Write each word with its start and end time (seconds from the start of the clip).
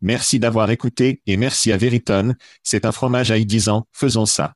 Merci 0.00 0.38
d'avoir 0.38 0.70
écouté 0.70 1.22
et 1.26 1.36
merci 1.36 1.72
à 1.72 1.76
Veriton, 1.76 2.34
c'est 2.62 2.84
un 2.84 2.92
fromage 2.92 3.30
à 3.30 3.38
y 3.38 3.46
10 3.46 3.68
ans, 3.68 3.86
faisons 3.92 4.26
ça. 4.26 4.54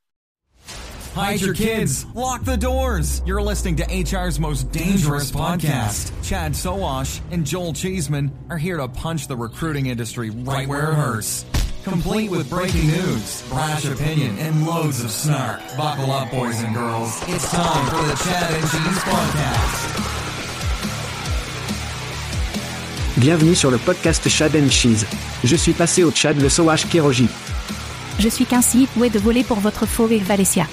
Hide 1.14 1.42
your 1.42 1.52
kids. 1.52 2.06
Lock 2.14 2.42
the 2.44 2.56
doors. 2.56 3.20
You're 3.26 3.42
listening 3.42 3.76
to 3.76 3.84
HR's 3.84 4.40
most 4.40 4.72
dangerous 4.72 5.30
podcast. 5.30 6.10
Chad 6.22 6.56
Soash 6.56 7.20
and 7.30 7.44
Joel 7.44 7.74
Cheeseman 7.74 8.32
are 8.48 8.56
here 8.56 8.78
to 8.78 8.88
punch 8.88 9.28
the 9.28 9.36
recruiting 9.36 9.86
industry 9.86 10.30
right 10.30 10.66
where 10.66 10.92
it 10.92 10.94
hurts. 10.94 11.44
Complete 11.84 12.30
with 12.30 12.48
breaking 12.48 12.86
news, 12.86 13.42
brash 13.50 13.84
opinion, 13.84 14.38
and 14.38 14.64
loads 14.66 15.04
of 15.04 15.10
snark. 15.10 15.60
Buckle 15.76 16.12
up, 16.12 16.30
boys 16.30 16.62
and 16.62 16.74
girls. 16.74 17.20
It's 17.28 17.50
time 17.50 17.86
for 17.90 18.06
the 18.06 18.14
Chad 18.24 18.54
and 18.54 18.62
Cheese 18.62 19.02
Podcast. 19.02 20.31
Bienvenue 23.18 23.54
sur 23.54 23.70
le 23.70 23.76
podcast 23.76 24.26
Chad 24.26 24.56
and 24.56 24.70
Cheese. 24.70 25.04
Je 25.44 25.54
suis 25.54 25.74
passé 25.74 26.02
au 26.02 26.10
Chad 26.10 26.40
le 26.40 26.48
Soash 26.48 26.88
Kérogi. 26.88 27.28
Je 28.18 28.26
suis 28.26 28.46
Quincy, 28.46 28.88
est 29.04 29.10
de 29.10 29.18
voler 29.18 29.44
pour 29.44 29.58
votre 29.60 29.84
faux 29.84 30.08
et 30.08 30.16
Valencia. 30.16 30.66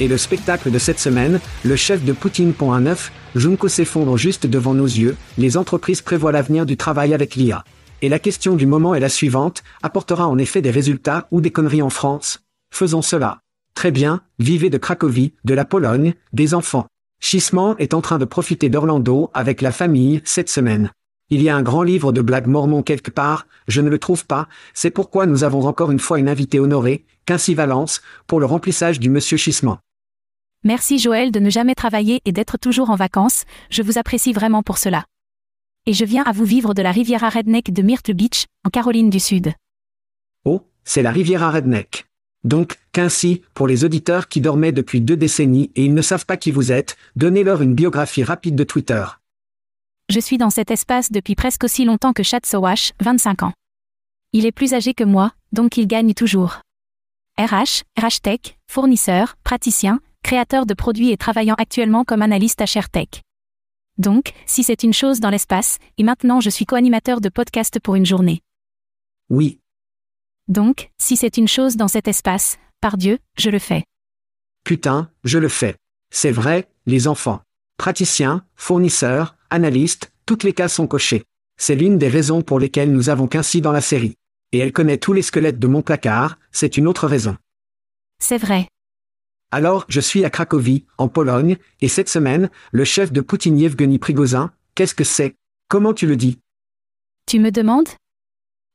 Et 0.00 0.08
le 0.08 0.16
spectacle 0.16 0.70
de 0.70 0.78
cette 0.78 0.98
semaine, 0.98 1.40
le 1.62 1.76
chef 1.76 2.02
de 2.06 2.14
Poutine 2.14 2.54
Pont 2.54 2.74
9, 2.74 3.12
Junko 3.36 3.68
s'effondre 3.68 4.16
juste 4.16 4.46
devant 4.46 4.72
nos 4.72 4.86
yeux, 4.86 5.14
les 5.36 5.58
entreprises 5.58 6.00
prévoient 6.00 6.32
l'avenir 6.32 6.64
du 6.64 6.78
travail 6.78 7.12
avec 7.12 7.34
l'IA. 7.34 7.64
Et 8.00 8.08
la 8.08 8.18
question 8.18 8.56
du 8.56 8.64
moment 8.64 8.94
est 8.94 9.00
la 9.00 9.10
suivante, 9.10 9.62
apportera 9.82 10.26
en 10.28 10.38
effet 10.38 10.62
des 10.62 10.70
résultats 10.70 11.28
ou 11.30 11.42
des 11.42 11.50
conneries 11.50 11.82
en 11.82 11.90
France? 11.90 12.40
Faisons 12.72 13.02
cela. 13.02 13.40
Très 13.74 13.90
bien, 13.90 14.22
vivez 14.38 14.70
de 14.70 14.78
Cracovie, 14.78 15.34
de 15.44 15.52
la 15.52 15.66
Pologne, 15.66 16.14
des 16.32 16.54
enfants. 16.54 16.86
Schisman 17.20 17.76
est 17.78 17.92
en 17.92 18.00
train 18.00 18.18
de 18.18 18.24
profiter 18.24 18.70
d'Orlando 18.70 19.30
avec 19.34 19.60
la 19.60 19.70
famille 19.70 20.22
cette 20.24 20.48
semaine. 20.48 20.90
Il 21.34 21.40
y 21.40 21.48
a 21.48 21.56
un 21.56 21.62
grand 21.62 21.82
livre 21.82 22.12
de 22.12 22.20
blagues 22.20 22.46
mormons 22.46 22.82
quelque 22.82 23.10
part, 23.10 23.46
je 23.66 23.80
ne 23.80 23.88
le 23.88 23.98
trouve 23.98 24.26
pas, 24.26 24.48
c'est 24.74 24.90
pourquoi 24.90 25.24
nous 25.24 25.44
avons 25.44 25.64
encore 25.66 25.90
une 25.90 25.98
fois 25.98 26.18
une 26.18 26.28
invitée 26.28 26.60
honorée, 26.60 27.06
Quincy 27.24 27.54
Valence, 27.54 28.02
pour 28.26 28.38
le 28.38 28.44
remplissage 28.44 29.00
du 29.00 29.08
Monsieur 29.08 29.38
Schisman. 29.38 29.78
Merci 30.62 30.98
Joël 30.98 31.32
de 31.32 31.40
ne 31.40 31.48
jamais 31.48 31.74
travailler 31.74 32.20
et 32.26 32.32
d'être 32.32 32.58
toujours 32.58 32.90
en 32.90 32.96
vacances, 32.96 33.44
je 33.70 33.80
vous 33.80 33.96
apprécie 33.96 34.34
vraiment 34.34 34.62
pour 34.62 34.76
cela. 34.76 35.06
Et 35.86 35.94
je 35.94 36.04
viens 36.04 36.22
à 36.24 36.32
vous 36.32 36.44
vivre 36.44 36.74
de 36.74 36.82
la 36.82 36.92
Riviera 36.92 37.30
Redneck 37.30 37.72
de 37.72 37.80
Myrtle 37.80 38.12
Beach, 38.12 38.44
en 38.66 38.68
Caroline 38.68 39.08
du 39.08 39.18
Sud. 39.18 39.54
Oh, 40.44 40.60
c'est 40.84 41.00
la 41.00 41.12
Riviera 41.12 41.50
Redneck. 41.50 42.04
Donc, 42.44 42.76
Quincy, 42.92 43.40
pour 43.54 43.66
les 43.66 43.86
auditeurs 43.86 44.28
qui 44.28 44.42
dormaient 44.42 44.72
depuis 44.72 45.00
deux 45.00 45.16
décennies 45.16 45.70
et 45.76 45.84
ils 45.86 45.94
ne 45.94 46.02
savent 46.02 46.26
pas 46.26 46.36
qui 46.36 46.50
vous 46.50 46.72
êtes, 46.72 46.98
donnez-leur 47.16 47.62
une 47.62 47.74
biographie 47.74 48.22
rapide 48.22 48.54
de 48.54 48.64
Twitter. 48.64 49.06
Je 50.08 50.20
suis 50.20 50.38
dans 50.38 50.50
cet 50.50 50.70
espace 50.70 51.10
depuis 51.10 51.34
presque 51.34 51.64
aussi 51.64 51.84
longtemps 51.84 52.12
que 52.12 52.22
Chad 52.22 52.44
Sowash, 52.44 52.92
25 53.00 53.44
ans. 53.44 53.52
Il 54.32 54.46
est 54.46 54.52
plus 54.52 54.74
âgé 54.74 54.94
que 54.94 55.04
moi, 55.04 55.32
donc 55.52 55.76
il 55.76 55.86
gagne 55.86 56.14
toujours. 56.14 56.60
RH, 57.38 57.82
RH 57.98 58.20
Tech, 58.22 58.40
fournisseur, 58.66 59.36
praticien, 59.44 60.00
créateur 60.22 60.66
de 60.66 60.74
produits 60.74 61.10
et 61.10 61.16
travaillant 61.16 61.54
actuellement 61.58 62.04
comme 62.04 62.22
analyste 62.22 62.60
à 62.60 62.66
ShareTech. 62.66 63.22
Donc, 63.98 64.32
si 64.46 64.62
c'est 64.62 64.82
une 64.82 64.92
chose 64.92 65.20
dans 65.20 65.30
l'espace, 65.30 65.78
et 65.98 66.02
maintenant 66.02 66.40
je 66.40 66.50
suis 66.50 66.66
co-animateur 66.66 67.20
de 67.20 67.28
podcast 67.28 67.78
pour 67.80 67.94
une 67.94 68.06
journée. 68.06 68.40
Oui. 69.28 69.60
Donc, 70.48 70.90
si 70.98 71.16
c'est 71.16 71.36
une 71.36 71.48
chose 71.48 71.76
dans 71.76 71.88
cet 71.88 72.08
espace, 72.08 72.58
par 72.80 72.96
Dieu, 72.96 73.18
je 73.36 73.50
le 73.50 73.58
fais. 73.58 73.84
Putain, 74.64 75.10
je 75.24 75.38
le 75.38 75.48
fais. 75.48 75.76
C'est 76.10 76.32
vrai, 76.32 76.68
les 76.86 77.08
enfants. 77.08 77.40
Praticiens, 77.78 78.44
fournisseurs, 78.54 79.36
analystes, 79.52 80.12
toutes 80.26 80.42
les 80.42 80.52
cases 80.52 80.74
sont 80.74 80.86
cochées. 80.86 81.24
C'est 81.56 81.76
l'une 81.76 81.98
des 81.98 82.08
raisons 82.08 82.42
pour 82.42 82.58
lesquelles 82.58 82.90
nous 82.90 83.08
avons 83.08 83.28
Quincy 83.28 83.60
dans 83.60 83.72
la 83.72 83.80
série. 83.80 84.16
Et 84.50 84.58
elle 84.58 84.72
connaît 84.72 84.98
tous 84.98 85.12
les 85.12 85.22
squelettes 85.22 85.58
de 85.58 85.66
mon 85.66 85.82
placard, 85.82 86.38
c'est 86.50 86.76
une 86.76 86.88
autre 86.88 87.06
raison. 87.06 87.36
C'est 88.18 88.38
vrai. 88.38 88.68
Alors, 89.50 89.84
je 89.88 90.00
suis 90.00 90.24
à 90.24 90.30
Cracovie, 90.30 90.86
en 90.98 91.08
Pologne, 91.08 91.56
et 91.80 91.88
cette 91.88 92.08
semaine, 92.08 92.50
le 92.72 92.84
chef 92.84 93.12
de 93.12 93.20
Poutine 93.20 93.58
Yevgeny 93.58 93.98
Prigozhin, 93.98 94.50
qu'est-ce 94.74 94.94
que 94.94 95.04
c'est? 95.04 95.36
Comment 95.68 95.94
tu 95.94 96.06
le 96.06 96.16
dis? 96.16 96.38
Tu 97.26 97.38
me 97.38 97.50
demandes? 97.50 97.88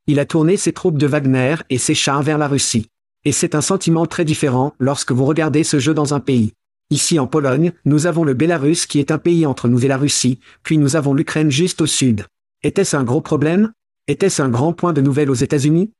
Il 0.05 0.19
a 0.19 0.25
tourné 0.25 0.55
ses 0.55 0.73
troupes 0.73 0.97
de 0.97 1.07
Wagner 1.07 1.55
et 1.69 1.77
ses 1.77 1.95
chars 1.95 2.23
vers 2.23 2.37
la 2.37 2.47
Russie. 2.47 2.89
Et 3.25 3.31
c'est 3.31 3.55
un 3.55 3.61
sentiment 3.61 4.05
très 4.05 4.23
différent 4.23 4.73
lorsque 4.79 5.11
vous 5.11 5.25
regardez 5.25 5.63
ce 5.63 5.79
jeu 5.79 5.93
dans 5.93 6.13
un 6.13 6.19
pays. 6.19 6.53
Ici 6.89 7.19
en 7.19 7.27
Pologne, 7.27 7.73
nous 7.83 8.05
avons 8.05 8.23
le 8.23 8.33
Bélarus 8.33 8.85
qui 8.85 8.99
est 8.99 9.11
un 9.11 9.17
pays 9.17 9.45
entre 9.45 9.67
nous 9.67 9.83
et 9.83 9.89
la 9.89 9.97
Russie, 9.97 10.39
puis 10.63 10.77
nous 10.77 10.95
avons 10.95 11.13
l'Ukraine 11.13 11.51
juste 11.51 11.81
au 11.81 11.85
sud. 11.85 12.25
Était-ce 12.63 12.95
un 12.95 13.03
gros 13.03 13.19
problème? 13.19 13.73
Était-ce 14.07 14.41
un 14.41 14.47
grand 14.47 14.71
point 14.71 14.93
de 14.93 15.01
nouvelles 15.01 15.29
aux 15.29 15.33
États-Unis? 15.33 15.91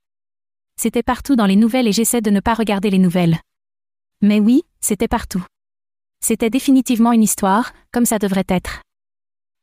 C'était 0.79 1.03
partout 1.03 1.35
dans 1.35 1.45
les 1.45 1.57
nouvelles 1.57 1.87
et 1.87 1.91
j'essaie 1.91 2.21
de 2.21 2.29
ne 2.29 2.39
pas 2.39 2.53
regarder 2.53 2.89
les 2.89 2.99
nouvelles. 2.99 3.37
Mais 4.21 4.39
oui, 4.39 4.63
c'était 4.79 5.09
partout. 5.09 5.43
C'était 6.21 6.49
définitivement 6.49 7.11
une 7.11 7.23
histoire, 7.23 7.73
comme 7.91 8.05
ça 8.05 8.17
devrait 8.17 8.45
être. 8.47 8.81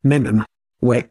Même. 0.03 0.45
Ouais. 0.83 1.09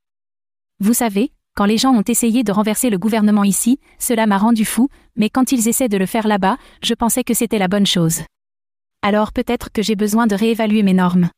Vous 0.79 0.93
savez, 0.93 1.31
quand 1.55 1.65
les 1.65 1.79
gens 1.79 1.93
ont 1.93 2.03
essayé 2.03 2.43
de 2.43 2.51
renverser 2.51 2.91
le 2.91 2.99
gouvernement 2.99 3.43
ici, 3.43 3.79
cela 3.97 4.27
m'a 4.27 4.37
rendu 4.37 4.63
fou, 4.63 4.89
mais 5.15 5.31
quand 5.31 5.51
ils 5.51 5.67
essaient 5.67 5.89
de 5.89 5.97
le 5.97 6.05
faire 6.05 6.27
là-bas, 6.27 6.57
je 6.83 6.93
pensais 6.93 7.23
que 7.23 7.33
c'était 7.33 7.57
la 7.57 7.67
bonne 7.67 7.87
chose. 7.87 8.21
Alors 9.05 9.33
peut-être 9.33 9.69
que 9.69 9.81
j'ai 9.81 9.97
besoin 9.97 10.27
de 10.27 10.35
réévaluer 10.35 10.81
mes 10.81 10.93
normes. 10.93 11.29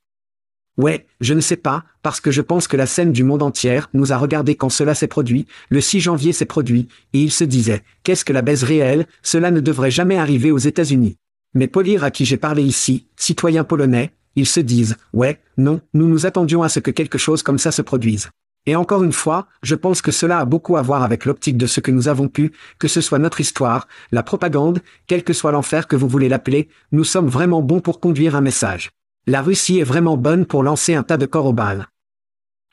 Ouais, 0.78 1.08
je 1.20 1.34
ne 1.34 1.42
sais 1.42 1.56
pas, 1.56 1.84
parce 2.04 2.22
que 2.22 2.30
je 2.30 2.42
pense 2.42 2.68
que 2.68 2.78
la 2.78 2.86
scène 2.86 3.12
du 3.12 3.24
monde 3.24 3.42
entier 3.42 3.80
nous 3.96 4.14
a 4.14 4.18
regardé 4.18 4.54
quand 4.54 4.70
cela 4.70 4.94
s'est 4.94 5.08
produit, 5.08 5.48
le 5.70 5.82
6 5.82 6.00
janvier 6.00 6.32
s'est 6.32 6.46
produit, 6.46 6.90
et 7.14 7.22
il 7.22 7.32
se 7.32 7.44
disait, 7.44 7.82
qu'est-ce 8.04 8.24
que 8.24 8.34
la 8.34 8.44
baisse 8.44 8.62
réelle, 8.62 9.08
cela 9.24 9.50
ne 9.50 9.62
devrait 9.62 9.90
jamais 9.90 10.18
arriver 10.18 10.52
aux 10.52 10.60
États-Unis. 10.60 11.18
Mais 11.56 11.68
Polir 11.68 12.04
à 12.04 12.12
qui 12.12 12.24
j'ai 12.26 12.38
parlé 12.38 12.62
ici, 12.62 13.08
citoyens 13.16 13.64
polonais, 13.64 14.12
ils 14.36 14.46
se 14.46 14.60
disent, 14.60 14.98
ouais, 15.14 15.40
non, 15.58 15.82
nous 15.96 16.08
nous 16.08 16.28
attendions 16.28 16.62
à 16.62 16.70
ce 16.70 16.80
que 16.80 16.92
quelque 16.92 17.18
chose 17.18 17.42
comme 17.42 17.58
ça 17.58 17.72
se 17.72 17.82
produise. 17.82 18.30
Et 18.68 18.76
encore 18.76 19.04
une 19.04 19.14
fois, 19.14 19.48
je 19.62 19.76
pense 19.76 20.02
que 20.02 20.12
cela 20.12 20.40
a 20.40 20.46
beaucoup 20.46 20.76
à 20.76 20.82
voir 20.82 21.04
avec 21.04 21.26
l'optique 21.26 21.58
de 21.58 21.68
ce 21.68 21.80
que 21.80 21.92
nous 21.92 22.08
avons 22.08 22.28
pu, 22.28 22.52
que 22.80 22.88
ce 22.88 23.00
soit 23.00 23.20
notre 23.20 23.40
histoire, 23.40 23.88
la 24.12 24.24
propagande, 24.24 24.82
quel 25.08 25.24
que 25.24 25.34
soit 25.34 25.52
l'enfer 25.52 25.88
que 25.88 25.96
vous 25.96 26.08
voulez 26.08 26.30
l'appeler, 26.30 26.68
nous 26.92 27.04
sommes 27.04 27.28
vraiment 27.28 27.62
bons 27.62 27.80
pour 27.80 28.00
conduire 28.00 28.36
un 28.36 28.42
message. 28.42 28.92
La 29.28 29.42
Russie 29.42 29.80
est 29.80 29.84
vraiment 29.84 30.18
bonne 30.18 30.46
pour 30.46 30.64
lancer 30.64 30.96
un 30.96 31.04
tas 31.04 31.18
de 31.18 31.26
corps 31.26 31.46
au 31.46 31.54
bal. 31.54 31.88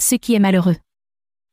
Ce 0.00 0.15
qui 0.15 0.35
est 0.35 0.39
malheureux. 0.39 0.77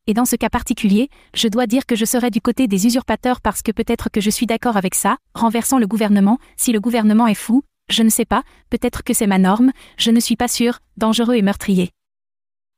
Et 0.08 0.14
dans 0.14 0.26
ce 0.26 0.36
cas 0.36 0.50
particulier, 0.50 1.10
je 1.36 1.48
dois 1.48 1.68
dire 1.68 1.86
que 1.86 1.96
je 1.96 2.06
serai 2.06 2.32
du 2.32 2.42
côté 2.42 2.68
des 2.68 2.88
usurpateurs 2.88 3.42
parce 3.42 3.62
que 3.62 3.72
peut-être 3.72 4.10
que 4.10 4.22
je 4.22 4.30
suis 4.30 4.48
d'accord 4.48 4.76
avec 4.76 4.96
ça, 4.96 5.18
renversant 5.36 5.78
le 5.80 5.86
gouvernement, 5.86 6.40
si 6.58 6.72
le 6.72 6.80
gouvernement 6.80 7.28
est 7.28 7.36
fou, 7.36 7.64
je 7.90 8.04
ne 8.04 8.10
sais 8.10 8.26
pas, 8.26 8.44
peut-être 8.70 9.04
que 9.04 9.14
c'est 9.14 9.28
ma 9.28 9.38
norme, 9.38 9.72
je 9.98 10.12
ne 10.12 10.20
suis 10.20 10.36
pas 10.36 10.48
sûr, 10.48 10.80
dangereux 10.98 11.36
et 11.36 11.42
meurtrier. 11.42 11.92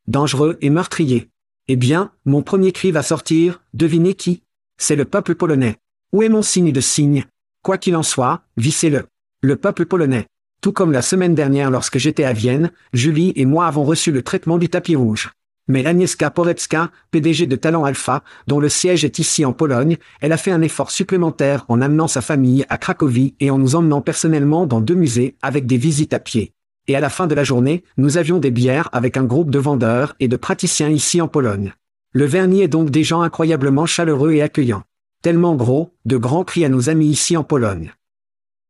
Dangereux 0.08 0.58
et 0.62 0.70
meurtrier. 0.70 1.31
Eh 1.74 1.78
bien, 1.78 2.12
mon 2.26 2.42
premier 2.42 2.74
cri 2.74 2.92
va 2.92 3.02
sortir, 3.02 3.62
devinez 3.74 4.14
qui? 4.14 4.44
C'est 4.78 4.98
le 4.98 5.06
peuple 5.06 5.36
polonais. 5.36 5.78
Où 6.12 6.22
est 6.22 6.28
mon 6.28 6.42
signe 6.42 6.74
de 6.74 6.82
cygne 6.82 7.24
Quoi 7.64 7.78
qu'il 7.78 7.96
en 7.96 8.04
soit, 8.04 8.42
vissez-le. 8.58 9.06
Le 9.40 9.56
peuple 9.56 9.86
polonais. 9.86 10.26
Tout 10.62 10.74
comme 10.74 10.92
la 10.92 11.02
semaine 11.02 11.34
dernière 11.34 11.72
lorsque 11.72 11.98
j'étais 11.98 12.26
à 12.26 12.34
Vienne, 12.34 12.72
Julie 12.92 13.32
et 13.38 13.46
moi 13.46 13.68
avons 13.68 13.86
reçu 13.86 14.12
le 14.12 14.22
traitement 14.22 14.58
du 14.58 14.68
tapis 14.68 14.98
rouge. 14.98 15.32
Mais 15.70 15.86
Agnieszka 15.86 16.30
Porepska, 16.30 16.92
PDG 17.10 17.48
de 17.48 17.56
Talent 17.56 17.86
Alpha, 17.86 18.22
dont 18.48 18.60
le 18.60 18.68
siège 18.68 19.06
est 19.06 19.20
ici 19.20 19.46
en 19.46 19.54
Pologne, 19.54 19.96
elle 20.20 20.34
a 20.34 20.38
fait 20.38 20.52
un 20.52 20.62
effort 20.62 20.92
supplémentaire 20.92 21.64
en 21.70 21.80
amenant 21.80 22.10
sa 22.10 22.20
famille 22.20 22.66
à 22.68 22.78
Cracovie 22.78 23.36
et 23.40 23.50
en 23.50 23.58
nous 23.58 23.78
emmenant 23.78 24.02
personnellement 24.02 24.66
dans 24.66 24.82
deux 24.82 24.96
musées 24.96 25.38
avec 25.42 25.68
des 25.68 25.78
visites 25.78 26.14
à 26.14 26.20
pied. 26.20 26.52
Et 26.88 26.96
à 26.96 27.00
la 27.00 27.10
fin 27.10 27.28
de 27.28 27.36
la 27.36 27.44
journée, 27.44 27.84
nous 27.98 28.18
avions 28.18 28.40
des 28.40 28.52
bières 28.52 28.90
avec 28.92 29.18
un 29.18 29.24
groupe 29.24 29.52
de 29.52 29.60
vendeurs 29.60 30.16
et 30.20 30.28
de 30.28 30.36
praticiens 30.36 30.90
ici 30.90 31.22
en 31.22 31.28
Pologne. 31.28 31.74
Le 32.14 32.26
vernis 32.26 32.62
est 32.62 32.68
donc 32.68 32.90
des 32.90 33.04
gens 33.04 33.22
incroyablement 33.22 33.86
chaleureux 33.86 34.34
et 34.34 34.42
accueillants. 34.42 34.84
Tellement 35.22 35.56
gros, 35.56 35.94
de 36.06 36.18
grands 36.18 36.44
cris 36.44 36.66
à 36.66 36.70
nos 36.70 36.90
amis 36.90 37.08
ici 37.08 37.38
en 37.38 37.44
Pologne. 37.44 37.94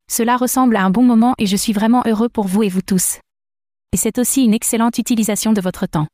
Cela 0.09 0.35
ressemble 0.35 0.75
à 0.75 0.83
un 0.83 0.89
bon 0.89 1.03
moment 1.03 1.33
et 1.37 1.45
je 1.45 1.55
suis 1.55 1.73
vraiment 1.73 2.03
heureux 2.05 2.29
pour 2.29 2.45
vous 2.45 2.63
et 2.63 2.69
vous 2.69 2.81
tous. 2.81 3.19
Et 3.93 3.97
c'est 3.97 4.19
aussi 4.19 4.43
une 4.43 4.53
excellente 4.53 4.97
utilisation 4.97 5.53
de 5.53 5.61
votre 5.61 5.85
temps. 5.85 6.07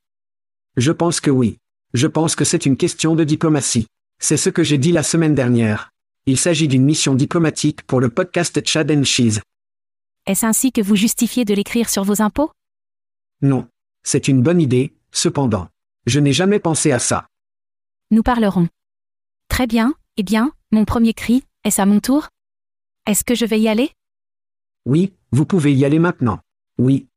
Je 0.78 0.92
pense 0.92 1.20
que 1.20 1.32
oui. 1.32 1.58
Je 1.94 2.08
pense 2.08 2.36
que 2.36 2.46
c'est 2.46 2.66
une 2.66 2.78
question 2.78 3.16
de 3.16 3.24
diplomatie. 3.24 3.88
C'est 4.20 4.38
ce 4.38 4.50
que 4.50 4.64
j'ai 4.64 4.78
dit 4.78 4.92
la 4.92 5.04
semaine 5.04 5.36
dernière. 5.36 5.92
Il 6.28 6.38
s'agit 6.38 6.68
d'une 6.68 6.84
mission 6.84 7.16
diplomatique 7.16 7.82
pour 7.84 8.00
le 8.00 8.10
podcast 8.10 8.64
Chad 8.66 8.92
and 8.92 9.04
Cheese. 9.04 9.40
Est-ce 10.28 10.46
ainsi 10.46 10.74
que 10.74 10.82
vous 10.82 10.98
justifiez 10.98 11.46
de 11.46 11.54
l'écrire 11.54 11.90
sur 11.90 12.04
vos 12.04 12.22
impôts? 12.22 12.52
Non. 13.42 13.66
C'est 14.04 14.28
une 14.28 14.42
bonne 14.42 14.60
idée, 14.60 14.94
cependant. 15.14 15.70
Je 16.06 16.20
n'ai 16.20 16.34
jamais 16.34 16.60
pensé 16.60 16.92
à 16.92 17.00
ça. 17.00 17.28
Nous 18.12 18.24
parlerons. 18.24 18.68
Très 19.48 19.68
bien, 19.68 19.94
eh 20.18 20.24
bien, 20.24 20.52
mon 20.72 20.84
premier 20.84 21.14
cri, 21.14 21.44
est-ce 21.64 21.82
à 21.82 21.86
mon 21.86 22.02
tour? 22.02 22.28
Est-ce 23.06 23.24
que 23.24 23.36
je 23.36 23.46
vais 23.46 23.60
y 23.60 23.70
aller? 23.70 23.90
Oui, 24.86 25.14
vous 25.32 25.46
pouvez 25.46 25.74
y 25.74 25.86
aller 25.86 26.00
maintenant. 26.00 26.40
Oui. 26.78 27.08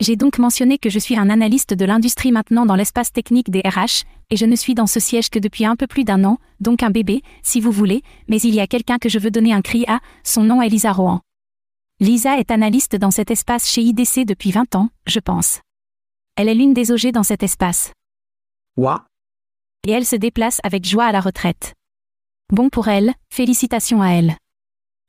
J'ai 0.00 0.16
donc 0.16 0.38
mentionné 0.38 0.78
que 0.78 0.90
je 0.90 0.98
suis 0.98 1.16
un 1.16 1.30
analyste 1.30 1.72
de 1.72 1.84
l'industrie 1.84 2.32
maintenant 2.32 2.66
dans 2.66 2.74
l'espace 2.74 3.12
technique 3.12 3.50
des 3.50 3.60
RH, 3.60 4.06
et 4.30 4.36
je 4.36 4.44
ne 4.44 4.56
suis 4.56 4.74
dans 4.74 4.88
ce 4.88 4.98
siège 4.98 5.30
que 5.30 5.38
depuis 5.38 5.66
un 5.66 5.76
peu 5.76 5.86
plus 5.86 6.02
d'un 6.02 6.24
an, 6.24 6.38
donc 6.58 6.82
un 6.82 6.90
bébé, 6.90 7.22
si 7.44 7.60
vous 7.60 7.70
voulez, 7.70 8.02
mais 8.26 8.40
il 8.40 8.54
y 8.56 8.60
a 8.60 8.66
quelqu'un 8.66 8.98
que 8.98 9.08
je 9.08 9.20
veux 9.20 9.30
donner 9.30 9.52
un 9.52 9.62
cri 9.62 9.84
à, 9.86 10.00
son 10.24 10.42
nom 10.42 10.60
est 10.60 10.68
Lisa 10.68 10.92
Rohan. 10.92 11.20
Lisa 12.00 12.38
est 12.40 12.50
analyste 12.50 12.96
dans 12.96 13.12
cet 13.12 13.30
espace 13.30 13.68
chez 13.68 13.80
IDC 13.80 14.24
depuis 14.26 14.50
20 14.50 14.74
ans, 14.74 14.88
je 15.06 15.20
pense. 15.20 15.60
Elle 16.34 16.48
est 16.48 16.54
l'une 16.54 16.74
des 16.74 16.90
OG 16.90 17.12
dans 17.12 17.22
cet 17.22 17.44
espace. 17.44 17.92
Quoi 18.76 19.06
Et 19.86 19.92
elle 19.92 20.04
se 20.04 20.16
déplace 20.16 20.60
avec 20.64 20.84
joie 20.84 21.04
à 21.04 21.12
la 21.12 21.20
retraite. 21.20 21.74
Bon 22.52 22.68
pour 22.68 22.88
elle, 22.88 23.14
félicitations 23.30 24.02
à 24.02 24.08
elle. 24.08 24.36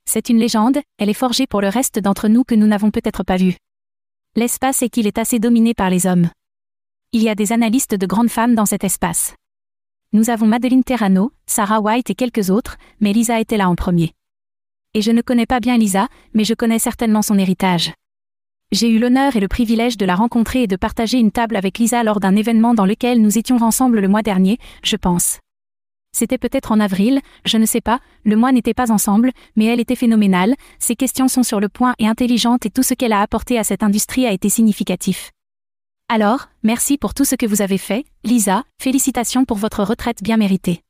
C'est 0.08 0.30
une 0.30 0.38
légende, 0.38 0.78
elle 1.00 1.10
est 1.10 1.16
forgée 1.16 1.48
pour 1.48 1.60
le 1.60 1.70
reste 1.70 1.98
d'entre 1.98 2.28
nous 2.28 2.44
que 2.44 2.54
nous 2.54 2.68
n'avons 2.68 2.92
peut-être 2.92 3.24
pas 3.24 3.38
vu. 3.38 3.56
L'espace 4.36 4.84
est 4.84 4.90
qu'il 4.90 5.08
est 5.08 5.18
assez 5.18 5.40
dominé 5.40 5.74
par 5.74 5.90
les 5.90 6.06
hommes. 6.06 6.30
Il 7.14 7.24
y 7.24 7.30
a 7.30 7.36
des 7.36 7.52
analystes 7.52 7.96
de 7.96 8.06
grandes 8.06 8.30
femmes 8.30 8.54
dans 8.54 8.68
cet 8.68 8.84
espace. 8.84 9.34
Nous 10.14 10.30
avons 10.30 10.46
Madeleine 10.46 10.84
Terrano, 10.84 11.32
Sarah 11.48 11.82
White 11.82 12.12
et 12.12 12.16
quelques 12.16 12.52
autres, 12.52 12.78
mais 13.00 13.12
Lisa 13.12 13.40
était 13.40 13.58
là 13.58 13.70
en 13.70 13.76
premier. 13.76 14.14
Et 14.95 15.01
je 15.01 15.12
ne 15.12 15.21
connais 15.21 15.45
pas 15.45 15.59
bien 15.59 15.77
Lisa, 15.77 16.07
mais 16.33 16.45
je 16.45 16.53
connais 16.53 16.80
certainement 16.80 17.21
son 17.21 17.38
héritage. 17.38 17.94
J'ai 18.71 18.89
eu 18.89 18.97
l'honneur 18.97 19.36
et 19.36 19.42
le 19.42 19.50
privilège 19.50 19.97
de 19.97 20.06
la 20.06 20.15
rencontrer 20.15 20.63
et 20.63 20.68
de 20.68 20.77
partager 20.77 21.19
une 21.19 21.31
table 21.31 21.57
avec 21.57 21.77
Lisa 21.77 22.01
lors 22.01 22.21
d'un 22.21 22.36
événement 22.36 22.74
dans 22.74 22.86
lequel 22.86 23.21
nous 23.21 23.38
étions 23.38 23.57
ensemble 23.57 24.00
le 24.00 24.07
mois 24.07 24.24
dernier, 24.24 24.57
je 24.83 24.95
pense. 24.95 25.39
C'était 26.13 26.38
peut-être 26.38 26.71
en 26.71 26.80
avril, 26.80 27.19
je 27.44 27.57
ne 27.57 27.65
sais 27.65 27.81
pas, 27.81 28.00
le 28.24 28.38
mois 28.38 28.53
n'était 28.53 28.74
pas 28.74 28.89
ensemble, 28.89 29.31
mais 29.57 29.65
elle 29.65 29.81
était 29.81 29.97
phénoménale, 29.97 30.56
ses 30.80 30.95
questions 30.95 31.27
sont 31.27 31.44
sur 31.44 31.59
le 31.59 31.68
point 31.68 31.94
et 32.00 32.07
intelligentes 32.07 32.65
et 32.65 32.69
tout 32.69 32.83
ce 32.83 32.94
qu'elle 32.94 33.12
a 33.12 33.21
apporté 33.21 33.59
à 33.59 33.65
cette 33.65 33.83
industrie 33.83 34.25
a 34.25 34.31
été 34.31 34.48
significatif. 34.48 35.31
Alors, 36.07 36.48
merci 36.63 36.98
pour 36.98 37.13
tout 37.13 37.25
ce 37.25 37.36
que 37.36 37.45
vous 37.45 37.62
avez 37.62 37.77
fait, 37.77 38.06
Lisa, 38.24 38.63
félicitations 38.81 39.44
pour 39.44 39.57
votre 39.57 39.83
retraite 39.83 40.24
bien 40.24 40.38
méritée. 40.38 40.81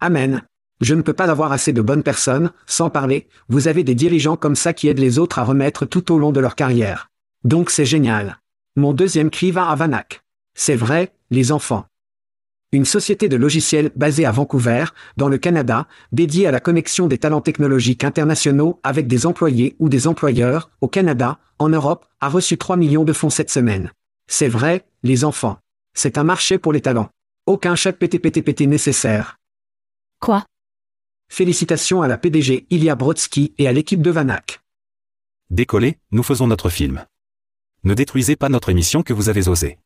Amen. 0.00 0.42
Je 0.80 0.94
ne 0.94 1.02
peux 1.02 1.12
pas 1.12 1.30
avoir 1.30 1.52
assez 1.52 1.72
de 1.72 1.82
bonnes 1.82 2.02
personnes, 2.02 2.50
sans 2.66 2.90
parler, 2.90 3.28
vous 3.48 3.68
avez 3.68 3.84
des 3.84 3.94
dirigeants 3.94 4.36
comme 4.36 4.56
ça 4.56 4.72
qui 4.72 4.88
aident 4.88 4.98
les 4.98 5.18
autres 5.18 5.38
à 5.38 5.44
remettre 5.44 5.86
tout 5.86 6.12
au 6.12 6.18
long 6.18 6.32
de 6.32 6.40
leur 6.40 6.56
carrière. 6.56 7.10
Donc 7.44 7.70
c'est 7.70 7.84
génial. 7.84 8.38
Mon 8.76 8.92
deuxième 8.92 9.30
cri 9.30 9.50
va 9.50 9.68
à 9.68 9.74
Vanak. 9.74 10.24
C'est 10.54 10.76
vrai, 10.76 11.12
les 11.30 11.52
enfants 11.52 11.86
une 12.74 12.84
société 12.84 13.28
de 13.28 13.36
logiciels 13.36 13.90
basée 13.94 14.26
à 14.26 14.32
Vancouver, 14.32 14.86
dans 15.16 15.28
le 15.28 15.38
Canada, 15.38 15.86
dédiée 16.12 16.46
à 16.46 16.50
la 16.50 16.60
connexion 16.60 17.06
des 17.06 17.18
talents 17.18 17.40
technologiques 17.40 18.04
internationaux 18.04 18.80
avec 18.82 19.06
des 19.06 19.26
employés 19.26 19.76
ou 19.78 19.88
des 19.88 20.06
employeurs, 20.06 20.70
au 20.80 20.88
Canada, 20.88 21.38
en 21.58 21.68
Europe, 21.68 22.06
a 22.20 22.28
reçu 22.28 22.58
3 22.58 22.76
millions 22.76 23.04
de 23.04 23.12
fonds 23.12 23.30
cette 23.30 23.50
semaine. 23.50 23.92
C'est 24.26 24.48
vrai, 24.48 24.84
les 25.02 25.24
enfants. 25.24 25.58
C'est 25.94 26.18
un 26.18 26.24
marché 26.24 26.58
pour 26.58 26.72
les 26.72 26.80
talents. 26.80 27.10
Aucun 27.46 27.76
chat 27.76 27.92
PTPTPT 27.92 28.62
nécessaire. 28.62 29.38
Quoi? 30.20 30.44
Félicitations 31.28 32.02
à 32.02 32.08
la 32.08 32.18
PDG 32.18 32.66
Ilya 32.70 32.94
Brodsky 32.94 33.54
et 33.58 33.66
à 33.66 33.72
l'équipe 33.72 34.02
de 34.02 34.10
Vanak. 34.10 34.60
Décollez, 35.50 35.98
nous 36.10 36.22
faisons 36.22 36.46
notre 36.46 36.70
film. 36.70 37.04
Ne 37.82 37.94
détruisez 37.94 38.36
pas 38.36 38.48
notre 38.48 38.68
émission 38.70 39.02
que 39.02 39.12
vous 39.12 39.28
avez 39.28 39.48
osé. 39.48 39.78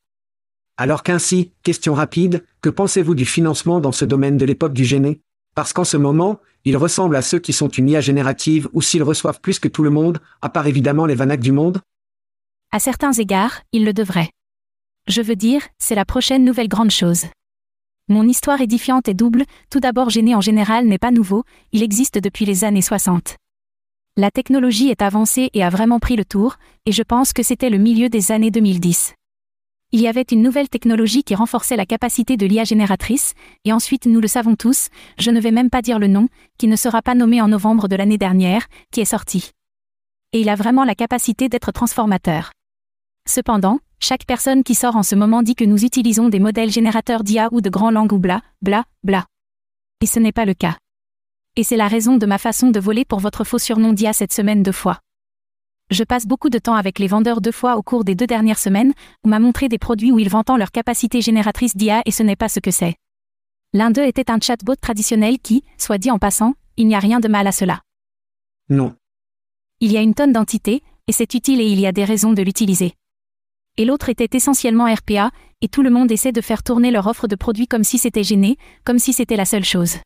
Alors 0.77 1.03
qu'ainsi, 1.03 1.53
question 1.63 1.95
rapide, 1.95 2.45
que 2.61 2.69
pensez-vous 2.69 3.15
du 3.15 3.25
financement 3.25 3.81
dans 3.81 3.93
ce 3.93 4.05
domaine 4.05 4.37
de 4.37 4.45
l'époque 4.45 4.73
du 4.73 4.85
géné 4.85 5.21
Parce 5.55 5.73
qu'en 5.73 5.85
ce 5.85 5.97
moment, 5.97 6.41
il 6.65 6.77
ressemble 6.77 7.17
à 7.17 7.23
ceux 7.23 7.39
qui 7.39 7.53
sont 7.53 7.69
une 7.69 7.89
IA 7.89 8.01
générative 8.01 8.69
ou 8.73 8.83
s'ils 8.83 9.03
reçoivent 9.03 9.41
plus 9.41 9.59
que 9.59 9.69
tout 9.69 9.83
le 9.83 9.91
monde, 9.91 10.21
à 10.43 10.49
part 10.49 10.67
évidemment 10.67 11.07
les 11.07 11.15
vanacs 11.15 11.41
du 11.41 11.53
monde? 11.53 11.81
À 12.71 12.79
certains 12.79 13.13
égards, 13.13 13.63
ils 13.73 13.85
le 13.85 13.93
devraient. 13.93 14.31
Je 15.09 15.23
veux 15.23 15.37
dire, 15.37 15.63
c'est 15.79 15.95
la 15.95 16.05
prochaine 16.05 16.45
nouvelle 16.45 16.69
grande 16.69 16.91
chose. 16.91 17.25
Mon 18.11 18.27
histoire 18.27 18.63
édifiante 18.63 19.07
est 19.07 19.15
double, 19.15 19.45
tout 19.69 19.81
d'abord 19.81 20.09
Géné 20.09 20.35
en 20.35 20.41
général 20.41 20.87
n'est 20.87 20.97
pas 20.97 21.11
nouveau, 21.11 21.45
il 21.73 21.83
existe 21.83 22.17
depuis 22.17 22.47
les 22.47 22.65
années 22.65 22.81
60. 22.81 23.37
La 24.17 24.31
technologie 24.31 24.89
est 24.89 25.03
avancée 25.03 25.51
et 25.53 25.63
a 25.63 25.69
vraiment 25.69 26.01
pris 26.01 26.17
le 26.17 26.25
tour, 26.25 26.57
et 26.87 26.93
je 26.93 27.03
pense 27.03 27.35
que 27.35 27.43
c'était 27.43 27.69
le 27.69 27.77
milieu 27.77 28.09
des 28.09 28.33
années 28.33 28.51
2010. 28.51 29.13
Il 29.93 30.01
y 30.01 30.09
avait 30.09 30.23
une 30.23 30.41
nouvelle 30.41 30.71
technologie 30.71 31.23
qui 31.23 31.35
renforçait 31.35 31.77
la 31.77 31.85
capacité 31.85 32.39
de 32.39 32.47
l'IA 32.47 32.65
génératrice, 32.65 33.35
et 33.67 33.75
ensuite 33.75 34.07
nous 34.07 34.23
le 34.23 34.27
savons 34.27 34.57
tous, 34.57 34.89
je 35.19 35.31
ne 35.31 35.41
vais 35.41 35.51
même 35.51 35.69
pas 35.69 35.83
dire 35.83 35.99
le 35.99 36.09
nom, 36.09 36.29
qui 36.57 36.67
ne 36.67 36.77
sera 36.77 37.03
pas 37.03 37.15
nommé 37.15 37.43
en 37.43 37.49
novembre 37.49 37.89
de 37.89 37.97
l'année 37.97 38.19
dernière, 38.19 38.69
qui 38.91 39.03
est 39.03 39.05
sorti. 39.05 39.51
Et 40.33 40.41
il 40.41 40.49
a 40.49 40.55
vraiment 40.55 40.85
la 40.85 40.95
capacité 40.95 41.51
d'être 41.51 41.73
transformateur. 41.73 42.53
Cependant, 43.27 43.81
chaque 44.01 44.25
personne 44.25 44.63
qui 44.63 44.75
sort 44.75 44.97
en 44.97 45.03
ce 45.03 45.15
moment 45.15 45.43
dit 45.43 45.55
que 45.55 45.65
nous 45.65 45.85
utilisons 45.85 46.29
des 46.29 46.39
modèles 46.39 46.71
générateurs 46.71 47.25
d'IA 47.25 47.49
ou 47.53 47.61
de 47.61 47.71
grands 47.71 47.91
langues 47.91 48.13
ou 48.13 48.19
bla, 48.19 48.43
bla, 48.63 48.85
bla. 49.03 49.27
Et 50.01 50.07
ce 50.07 50.21
n'est 50.21 50.33
pas 50.33 50.45
le 50.45 50.55
cas. 50.55 50.77
Et 51.57 51.65
c'est 51.65 51.77
la 51.77 51.89
raison 51.89 52.17
de 52.17 52.27
ma 52.27 52.39
façon 52.39 52.71
de 52.71 52.79
voler 52.79 53.05
pour 53.05 53.19
votre 53.19 53.45
faux 53.45 53.59
surnom 53.59 53.93
d'IA 53.93 54.13
cette 54.13 54.33
semaine 54.33 54.63
deux 54.63 54.73
fois. 54.73 55.01
Je 55.91 56.05
passe 56.05 56.27
beaucoup 56.27 56.51
de 56.51 56.59
temps 56.59 56.75
avec 56.75 56.99
les 56.99 57.07
vendeurs 57.07 57.41
deux 57.41 57.53
fois 57.53 57.77
au 57.77 57.83
cours 57.83 58.05
des 58.05 58.15
deux 58.15 58.27
dernières 58.27 58.59
semaines, 58.59 58.93
où 59.25 59.29
m'a 59.29 59.41
montré 59.41 59.69
des 59.69 59.79
produits 59.79 60.13
où 60.13 60.19
ils 60.19 60.29
vantent 60.29 60.57
leur 60.57 60.71
capacité 60.71 61.21
génératrice 61.21 61.77
d'IA 61.77 62.03
et 62.05 62.11
ce 62.11 62.23
n'est 62.23 62.37
pas 62.37 62.49
ce 62.49 62.61
que 62.61 62.71
c'est. 62.71 62.97
L'un 63.73 63.91
d'eux 63.91 64.05
était 64.05 64.31
un 64.31 64.39
chatbot 64.41 64.77
traditionnel 64.77 65.39
qui, 65.39 65.65
soit 65.79 65.99
dit 65.99 66.11
en 66.11 66.19
passant, 66.19 66.55
il 66.77 66.87
n'y 66.87 66.95
a 66.95 67.01
rien 67.01 67.21
de 67.21 67.29
mal 67.29 67.47
à 67.47 67.53
cela. 67.53 67.81
Non. 68.69 68.95
Il 69.81 69.91
y 69.91 69.97
a 69.97 70.03
une 70.03 70.15
tonne 70.15 70.33
d'entités, 70.33 70.83
et 71.07 71.13
c'est 71.13 71.35
utile 71.35 71.61
et 71.61 71.67
il 71.67 71.81
y 71.81 71.87
a 71.87 71.93
des 71.93 72.05
raisons 72.05 72.33
de 72.33 72.43
l'utiliser. 72.43 72.95
Et 73.79 73.85
l'autre 73.85 74.09
était 74.09 74.37
essentiellement 74.37 74.93
RPA, 74.93 75.31
et 75.63 75.69
tout 75.69 75.83
le 75.83 75.91
monde 75.91 76.13
essaie 76.13 76.33
de 76.33 76.41
faire 76.41 76.65
tourner 76.65 76.91
leur 76.91 77.07
offre 77.07 77.29
de 77.29 77.37
produits 77.37 77.69
comme 77.69 77.85
si 77.85 77.97
c'était 77.97 78.25
gêné, 78.25 78.59
comme 78.85 78.99
si 78.99 79.13
c'était 79.13 79.37
la 79.37 79.45
seule 79.45 79.65
chose. 79.65 79.99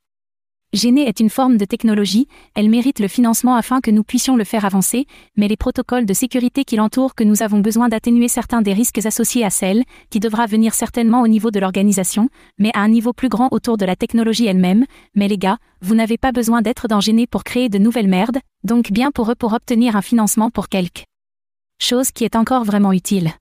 Gêner 0.75 1.07
est 1.07 1.21
une 1.21 1.29
forme 1.29 1.59
de 1.59 1.67
technologie, 1.67 2.29
elle 2.55 2.71
mérite 2.71 2.99
le 2.99 3.09
financement 3.09 3.57
afin 3.57 3.83
que 3.83 3.91
nous 3.91 4.05
puissions 4.05 4.37
le 4.37 4.45
faire 4.45 4.65
avancer, 4.65 5.07
mais 5.37 5.49
les 5.49 5.57
protocoles 5.57 6.07
de 6.07 6.15
sécurité 6.15 6.65
qui 6.65 6.77
l'entourent 6.77 7.15
que 7.15 7.25
nous 7.25 7.43
avons 7.43 7.61
besoin 7.61 7.91
d'atténuer 7.91 8.29
certains 8.29 8.63
des 8.63 8.73
risques 8.73 9.05
associés 9.05 9.45
à 9.45 9.51
celle, 9.51 9.85
qui 10.09 10.21
devra 10.21 10.47
venir 10.47 10.73
certainement 10.73 11.21
au 11.21 11.29
niveau 11.29 11.51
de 11.51 11.61
l'organisation, 11.61 12.29
mais 12.59 12.71
à 12.75 12.81
un 12.81 12.89
niveau 12.89 13.13
plus 13.13 13.29
grand 13.29 13.49
autour 13.53 13.77
de 13.77 13.85
la 13.85 13.97
technologie 13.97 14.47
elle-même, 14.47 14.87
mais 15.15 15.29
les 15.29 15.39
gars, 15.39 15.59
vous 15.81 15.95
n'avez 15.95 16.19
pas 16.19 16.33
besoin 16.33 16.63
d'être 16.63 16.89
dans 16.89 17.01
Gêner 17.01 17.27
pour 17.27 17.45
créer 17.45 17.69
de 17.69 17.79
nouvelles 17.79 18.09
merdes, 18.09 18.39
donc 18.65 18.93
bien 18.93 19.11
pour 19.11 19.31
eux 19.31 19.35
pour 19.35 19.53
obtenir 19.55 19.97
un 19.97 20.03
financement 20.03 20.51
pour 20.51 20.69
quelque 20.69 21.05
chose 21.79 22.13
qui 22.13 22.25
est 22.25 22.37
encore 22.37 22.65
vraiment 22.65 22.93
utile. 22.93 23.33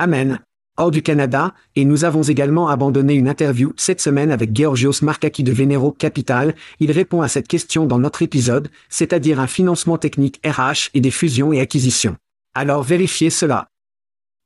Amen. 0.00 0.38
hors 0.78 0.90
du 0.90 1.02
Canada, 1.02 1.52
et 1.76 1.84
nous 1.84 2.04
avons 2.04 2.22
également 2.22 2.68
abandonné 2.68 3.12
une 3.12 3.28
interview 3.28 3.74
cette 3.76 4.00
semaine 4.00 4.30
avec 4.30 4.56
Georgios 4.56 5.02
Markaki 5.02 5.44
de 5.44 5.52
Venero 5.52 5.92
Capital. 5.92 6.54
Il 6.78 6.90
répond 6.90 7.20
à 7.20 7.28
cette 7.28 7.48
question 7.48 7.84
dans 7.84 7.98
notre 7.98 8.22
épisode, 8.22 8.70
c'est-à-dire 8.88 9.40
un 9.40 9.46
financement 9.46 9.98
technique 9.98 10.40
RH 10.42 10.88
et 10.94 11.02
des 11.02 11.10
fusions 11.10 11.52
et 11.52 11.60
acquisitions. 11.60 12.16
Alors 12.54 12.82
vérifiez 12.82 13.28
cela. 13.28 13.68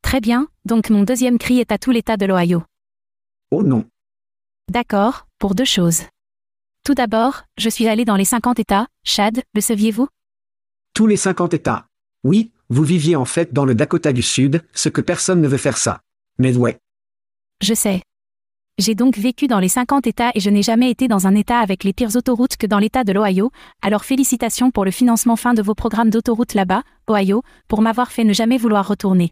Très 0.02 0.20
bien, 0.20 0.48
donc 0.64 0.90
mon 0.90 1.04
deuxième 1.04 1.38
cri 1.38 1.60
est 1.60 1.70
à 1.70 1.78
tout 1.78 1.92
l'État 1.92 2.16
de 2.16 2.26
l'Ohio. 2.26 2.64
Oh 3.52 3.62
non. 3.62 3.84
D'accord, 4.68 5.28
pour 5.38 5.54
deux 5.54 5.64
choses. 5.64 6.02
Tout 6.82 6.94
d'abord, 6.94 7.44
je 7.58 7.68
suis 7.68 7.86
allé 7.86 8.04
dans 8.04 8.16
les 8.16 8.24
50 8.24 8.58
États, 8.58 8.88
Chad, 9.04 9.40
le 9.54 9.60
saviez-vous? 9.60 10.08
Tous 10.94 11.06
les 11.06 11.16
50 11.16 11.54
États. 11.54 11.86
Oui, 12.24 12.50
vous 12.70 12.82
viviez 12.82 13.16
en 13.16 13.24
fait 13.24 13.52
dans 13.52 13.64
le 13.64 13.74
Dakota 13.74 14.12
du 14.12 14.22
Sud, 14.22 14.62
ce 14.72 14.88
que 14.88 15.00
personne 15.00 15.40
ne 15.40 15.48
veut 15.48 15.58
faire 15.58 15.78
ça. 15.78 16.00
Mais 16.38 16.56
ouais. 16.56 16.78
Je 17.62 17.74
sais. 17.74 18.02
J'ai 18.76 18.96
donc 18.96 19.16
vécu 19.16 19.46
dans 19.46 19.60
les 19.60 19.68
50 19.68 20.06
États 20.08 20.32
et 20.34 20.40
je 20.40 20.50
n'ai 20.50 20.62
jamais 20.62 20.90
été 20.90 21.06
dans 21.06 21.28
un 21.28 21.34
État 21.36 21.60
avec 21.60 21.84
les 21.84 21.92
pires 21.92 22.16
autoroutes 22.16 22.56
que 22.56 22.66
dans 22.66 22.80
l'État 22.80 23.04
de 23.04 23.12
l'Ohio, 23.12 23.52
alors 23.82 24.04
félicitations 24.04 24.72
pour 24.72 24.84
le 24.84 24.90
financement 24.90 25.36
fin 25.36 25.54
de 25.54 25.62
vos 25.62 25.76
programmes 25.76 26.10
d'autoroutes 26.10 26.54
là-bas, 26.54 26.82
Ohio, 27.08 27.42
pour 27.68 27.82
m'avoir 27.82 28.10
fait 28.10 28.24
ne 28.24 28.32
jamais 28.32 28.58
vouloir 28.58 28.88
retourner. 28.88 29.30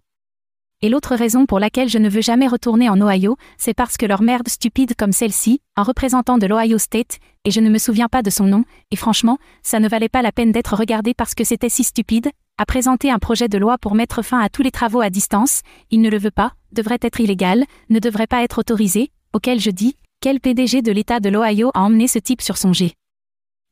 Et 0.85 0.89
l'autre 0.89 1.15
raison 1.15 1.47
pour 1.47 1.61
laquelle 1.61 1.89
je 1.89 1.99
ne 1.99 2.09
veux 2.09 2.21
jamais 2.21 2.49
retourner 2.49 2.89
en 2.89 3.01
Ohio, 3.01 3.37
c'est 3.57 3.73
parce 3.73 3.97
que 3.97 4.05
leur 4.05 4.21
merde 4.21 4.49
stupide 4.49 4.97
comme 4.99 5.13
celle-ci, 5.13 5.61
un 5.77 5.85
représentant 5.85 6.39
de 6.39 6.47
l'Ohio 6.47 6.77
State, 6.77 7.19
et 7.45 7.53
je 7.53 7.61
ne 7.61 7.71
me 7.71 7.79
souviens 7.79 8.09
pas 8.09 8.23
de 8.23 8.31
son 8.31 8.47
nom, 8.47 8.65
et 8.91 8.97
franchement, 8.97 9.39
ça 9.63 9.79
ne 9.79 9.89
valait 9.89 10.09
pas 10.09 10.23
la 10.23 10.33
peine 10.33 10.51
d'être 10.51 10.75
regardé 10.75 11.15
parce 11.15 11.35
que 11.37 11.45
c'était 11.45 11.69
si 11.69 11.85
stupide, 11.85 12.31
a 12.59 12.67
présenté 12.67 13.13
un 13.13 13.21
projet 13.21 13.47
de 13.47 13.59
loi 13.59 13.79
pour 13.79 13.95
mettre 13.95 14.23
fin 14.23 14.41
à 14.41 14.49
tous 14.49 14.63
les 14.63 14.73
travaux 14.73 15.01
à 15.01 15.09
distance, 15.09 15.63
il 15.93 16.01
ne 16.01 16.11
le 16.11 16.19
veut 16.19 16.33
pas, 16.33 16.53
devrait 16.73 16.99
être 17.01 17.21
illégal, 17.21 17.65
ne 17.89 18.01
devrait 18.01 18.27
pas 18.27 18.43
être 18.43 18.59
autorisé, 18.59 19.13
auquel 19.33 19.61
je 19.61 19.71
dis, 19.71 19.97
quel 20.21 20.41
PDG 20.41 20.83
de 20.83 20.91
l'État 20.91 21.21
de 21.21 21.29
l'Ohio 21.29 21.71
a 21.75 21.81
emmené 21.81 22.09
ce 22.09 22.19
type 22.19 22.43
sur 22.43 22.57
son 22.57 22.73
jet 22.73 22.95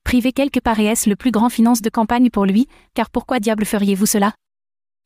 Priver 0.05 0.33
quelque 0.33 0.61
part 0.61 0.79
est 0.79 1.07
le 1.07 1.17
plus 1.17 1.33
grand 1.33 1.51
finance 1.51 1.83
de 1.83 1.91
campagne 1.91 2.31
pour 2.31 2.47
lui, 2.47 2.69
car 2.95 3.11
pourquoi 3.11 3.41
diable 3.41 3.65
feriez-vous 3.65 4.07
cela? 4.07 4.33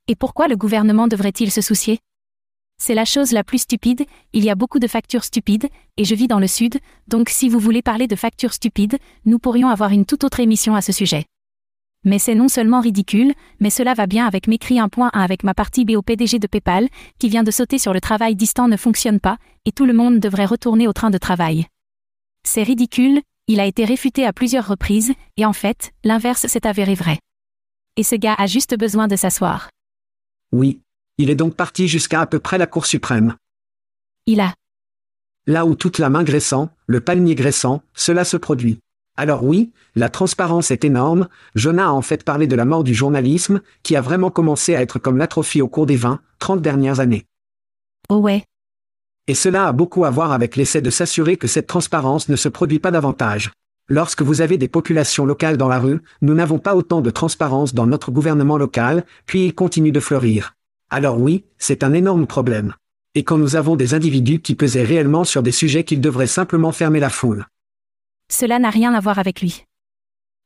Et 0.08 0.16
pourquoi 0.16 0.48
le 0.48 0.56
gouvernement 0.56 1.08
devrait-il 1.08 1.50
se 1.50 1.60
soucier? 1.60 1.98
C'est 2.76 2.94
la 2.94 3.04
chose 3.04 3.32
la 3.32 3.44
plus 3.44 3.58
stupide, 3.58 4.04
il 4.32 4.44
y 4.44 4.50
a 4.50 4.54
beaucoup 4.54 4.78
de 4.78 4.86
factures 4.86 5.24
stupides, 5.24 5.68
et 5.96 6.04
je 6.04 6.14
vis 6.14 6.26
dans 6.26 6.40
le 6.40 6.46
Sud, 6.46 6.78
donc 7.08 7.28
si 7.28 7.48
vous 7.48 7.58
voulez 7.58 7.82
parler 7.82 8.06
de 8.06 8.16
factures 8.16 8.52
stupides, 8.52 8.98
nous 9.24 9.38
pourrions 9.38 9.68
avoir 9.68 9.90
une 9.90 10.04
toute 10.04 10.24
autre 10.24 10.40
émission 10.40 10.74
à 10.74 10.82
ce 10.82 10.92
sujet. 10.92 11.24
Mais 12.04 12.18
c'est 12.18 12.34
non 12.34 12.48
seulement 12.48 12.80
ridicule, 12.80 13.32
mais 13.60 13.70
cela 13.70 13.94
va 13.94 14.06
bien 14.06 14.26
avec 14.26 14.46
mes 14.46 14.58
cris 14.58 14.74
1.1 14.74 15.08
avec 15.12 15.42
ma 15.42 15.54
partie 15.54 15.86
B 15.86 15.92
PDG 16.04 16.38
de 16.38 16.46
PayPal, 16.46 16.88
qui 17.18 17.30
vient 17.30 17.44
de 17.44 17.50
sauter 17.50 17.78
sur 17.78 17.94
le 17.94 18.00
travail 18.00 18.36
distant 18.36 18.68
ne 18.68 18.76
fonctionne 18.76 19.20
pas, 19.20 19.38
et 19.64 19.72
tout 19.72 19.86
le 19.86 19.94
monde 19.94 20.20
devrait 20.20 20.44
retourner 20.44 20.86
au 20.86 20.92
train 20.92 21.10
de 21.10 21.18
travail. 21.18 21.66
C'est 22.42 22.62
ridicule, 22.62 23.22
il 23.46 23.60
a 23.60 23.64
été 23.64 23.86
réfuté 23.86 24.26
à 24.26 24.34
plusieurs 24.34 24.68
reprises, 24.68 25.14
et 25.38 25.46
en 25.46 25.54
fait, 25.54 25.92
l'inverse 26.02 26.46
s'est 26.46 26.66
avéré 26.66 26.94
vrai. 26.94 27.18
Et 27.96 28.02
ce 28.02 28.16
gars 28.16 28.34
a 28.36 28.46
juste 28.46 28.76
besoin 28.76 29.08
de 29.08 29.16
s'asseoir. 29.16 29.70
Oui. 30.54 30.78
Il 31.18 31.30
est 31.30 31.34
donc 31.34 31.56
parti 31.56 31.88
jusqu'à 31.88 32.20
à 32.20 32.26
peu 32.26 32.38
près 32.38 32.58
la 32.58 32.68
Cour 32.68 32.86
suprême. 32.86 33.34
Il 34.26 34.38
a. 34.38 34.54
Là 35.48 35.66
où 35.66 35.74
toute 35.74 35.98
la 35.98 36.10
main 36.10 36.22
graissant, 36.22 36.70
le 36.86 37.00
palmier 37.00 37.34
graissant, 37.34 37.82
cela 37.92 38.24
se 38.24 38.36
produit. 38.36 38.78
Alors 39.16 39.42
oui, 39.42 39.72
la 39.96 40.08
transparence 40.08 40.70
est 40.70 40.84
énorme, 40.84 41.28
Jonah 41.56 41.88
a 41.88 41.90
en 41.90 42.02
fait 42.02 42.22
parlé 42.22 42.46
de 42.46 42.54
la 42.54 42.64
mort 42.64 42.84
du 42.84 42.94
journalisme, 42.94 43.62
qui 43.82 43.96
a 43.96 44.00
vraiment 44.00 44.30
commencé 44.30 44.76
à 44.76 44.80
être 44.80 45.00
comme 45.00 45.18
l'atrophie 45.18 45.60
au 45.60 45.66
cours 45.66 45.86
des 45.86 45.96
20, 45.96 46.20
30 46.38 46.62
dernières 46.62 47.00
années. 47.00 47.26
Oh 48.08 48.18
ouais. 48.18 48.44
Et 49.26 49.34
cela 49.34 49.66
a 49.66 49.72
beaucoup 49.72 50.04
à 50.04 50.10
voir 50.10 50.30
avec 50.30 50.54
l'essai 50.54 50.80
de 50.80 50.90
s'assurer 50.90 51.36
que 51.36 51.48
cette 51.48 51.66
transparence 51.66 52.28
ne 52.28 52.36
se 52.36 52.48
produit 52.48 52.78
pas 52.78 52.92
davantage. 52.92 53.50
Lorsque 53.88 54.22
vous 54.22 54.40
avez 54.40 54.56
des 54.56 54.68
populations 54.68 55.26
locales 55.26 55.58
dans 55.58 55.68
la 55.68 55.78
rue, 55.78 56.00
nous 56.22 56.32
n'avons 56.32 56.58
pas 56.58 56.74
autant 56.74 57.02
de 57.02 57.10
transparence 57.10 57.74
dans 57.74 57.86
notre 57.86 58.10
gouvernement 58.10 58.56
local, 58.56 59.04
puis 59.26 59.44
il 59.44 59.54
continue 59.54 59.92
de 59.92 60.00
fleurir. 60.00 60.56
Alors 60.88 61.20
oui, 61.20 61.44
c'est 61.58 61.84
un 61.84 61.92
énorme 61.92 62.26
problème. 62.26 62.72
Et 63.14 63.24
quand 63.24 63.36
nous 63.36 63.56
avons 63.56 63.76
des 63.76 63.92
individus 63.92 64.40
qui 64.40 64.54
pesaient 64.54 64.84
réellement 64.84 65.24
sur 65.24 65.42
des 65.42 65.52
sujets 65.52 65.84
qu'ils 65.84 66.00
devraient 66.00 66.26
simplement 66.26 66.72
fermer 66.72 66.98
la 66.98 67.10
foule. 67.10 67.46
Cela 68.32 68.58
n'a 68.58 68.70
rien 68.70 68.94
à 68.94 69.00
voir 69.00 69.18
avec 69.18 69.42
lui. 69.42 69.66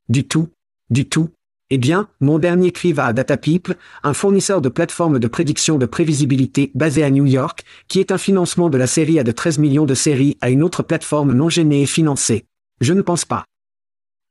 Du 0.08 0.26
tout. 0.26 0.48
Du 0.90 1.08
tout. 1.08 1.30
Eh 1.70 1.78
bien, 1.78 2.08
mon 2.20 2.40
dernier 2.40 2.72
cri 2.72 2.92
va 2.92 3.06
à 3.06 3.12
DataPeople, 3.12 3.76
un 4.02 4.14
fournisseur 4.14 4.60
de 4.60 4.68
plateformes 4.68 5.20
de 5.20 5.28
prédiction 5.28 5.78
de 5.78 5.86
prévisibilité 5.86 6.72
basé 6.74 7.04
à 7.04 7.10
New 7.10 7.26
York, 7.26 7.62
qui 7.86 8.00
est 8.00 8.10
un 8.10 8.18
financement 8.18 8.68
de 8.68 8.78
la 8.78 8.86
série 8.88 9.20
à 9.20 9.24
de 9.24 9.32
13 9.32 9.58
millions 9.58 9.84
de 9.84 9.94
séries 9.94 10.38
à 10.40 10.50
une 10.50 10.64
autre 10.64 10.82
plateforme 10.82 11.34
non 11.34 11.48
gênée 11.48 11.82
et 11.82 11.86
financée. 11.86 12.46
Je 12.80 12.92
ne 12.92 13.02
pense 13.02 13.24
pas. 13.24 13.44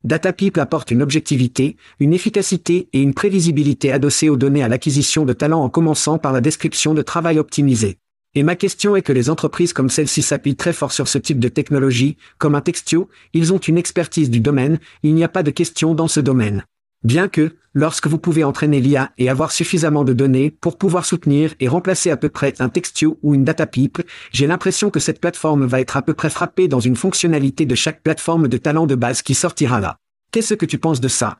DataPeople 0.04 0.60
apporte 0.60 0.90
une 0.90 1.02
objectivité, 1.02 1.76
une 1.98 2.14
efficacité 2.14 2.88
et 2.92 3.02
une 3.02 3.14
prévisibilité 3.14 3.90
adossées 3.90 4.28
aux 4.28 4.36
données 4.36 4.62
à 4.62 4.68
l'acquisition 4.68 5.24
de 5.24 5.32
talents 5.32 5.64
en 5.64 5.68
commençant 5.68 6.18
par 6.18 6.32
la 6.32 6.40
description 6.40 6.94
de 6.94 7.02
travail 7.02 7.38
optimisé. 7.38 7.98
Et 8.34 8.44
ma 8.44 8.54
question 8.54 8.94
est 8.94 9.02
que 9.02 9.12
les 9.12 9.30
entreprises 9.30 9.72
comme 9.72 9.90
celle-ci 9.90 10.22
s'appuient 10.22 10.54
très 10.54 10.72
fort 10.72 10.92
sur 10.92 11.08
ce 11.08 11.18
type 11.18 11.40
de 11.40 11.48
technologie, 11.48 12.16
comme 12.38 12.54
un 12.54 12.60
Textio, 12.60 13.08
ils 13.32 13.52
ont 13.52 13.58
une 13.58 13.78
expertise 13.78 14.30
du 14.30 14.40
domaine, 14.40 14.78
il 15.02 15.14
n'y 15.14 15.24
a 15.24 15.28
pas 15.28 15.42
de 15.42 15.50
question 15.50 15.94
dans 15.94 16.08
ce 16.08 16.20
domaine. 16.20 16.64
Bien 17.04 17.28
que, 17.28 17.56
lorsque 17.74 18.08
vous 18.08 18.18
pouvez 18.18 18.42
entraîner 18.42 18.80
l'IA 18.80 19.12
et 19.18 19.28
avoir 19.28 19.52
suffisamment 19.52 20.02
de 20.02 20.12
données 20.12 20.50
pour 20.50 20.78
pouvoir 20.78 21.04
soutenir 21.04 21.54
et 21.60 21.68
remplacer 21.68 22.10
à 22.10 22.16
peu 22.16 22.28
près 22.28 22.60
un 22.60 22.68
Textio 22.68 23.18
ou 23.22 23.34
une 23.34 23.44
data 23.44 23.66
people, 23.66 24.04
j'ai 24.32 24.48
l'impression 24.48 24.90
que 24.90 24.98
cette 24.98 25.20
plateforme 25.20 25.64
va 25.64 25.80
être 25.80 25.96
à 25.96 26.02
peu 26.02 26.14
près 26.14 26.30
frappée 26.30 26.66
dans 26.66 26.80
une 26.80 26.96
fonctionnalité 26.96 27.66
de 27.66 27.74
chaque 27.76 28.02
plateforme 28.02 28.48
de 28.48 28.56
talent 28.56 28.86
de 28.86 28.96
base 28.96 29.22
qui 29.22 29.34
sortira 29.34 29.78
là. 29.78 29.96
Qu'est-ce 30.32 30.54
que 30.54 30.66
tu 30.66 30.78
penses 30.78 31.00
de 31.00 31.08
ça? 31.08 31.38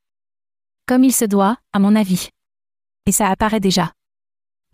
Comme 0.87 1.03
il 1.03 1.13
se 1.13 1.25
doit, 1.25 1.57
à 1.73 1.81
mon 1.81 1.97
avis. 1.97 2.29
Et 3.07 3.13
ça 3.13 3.29
apparaît 3.29 3.61
déjà. 3.61 3.93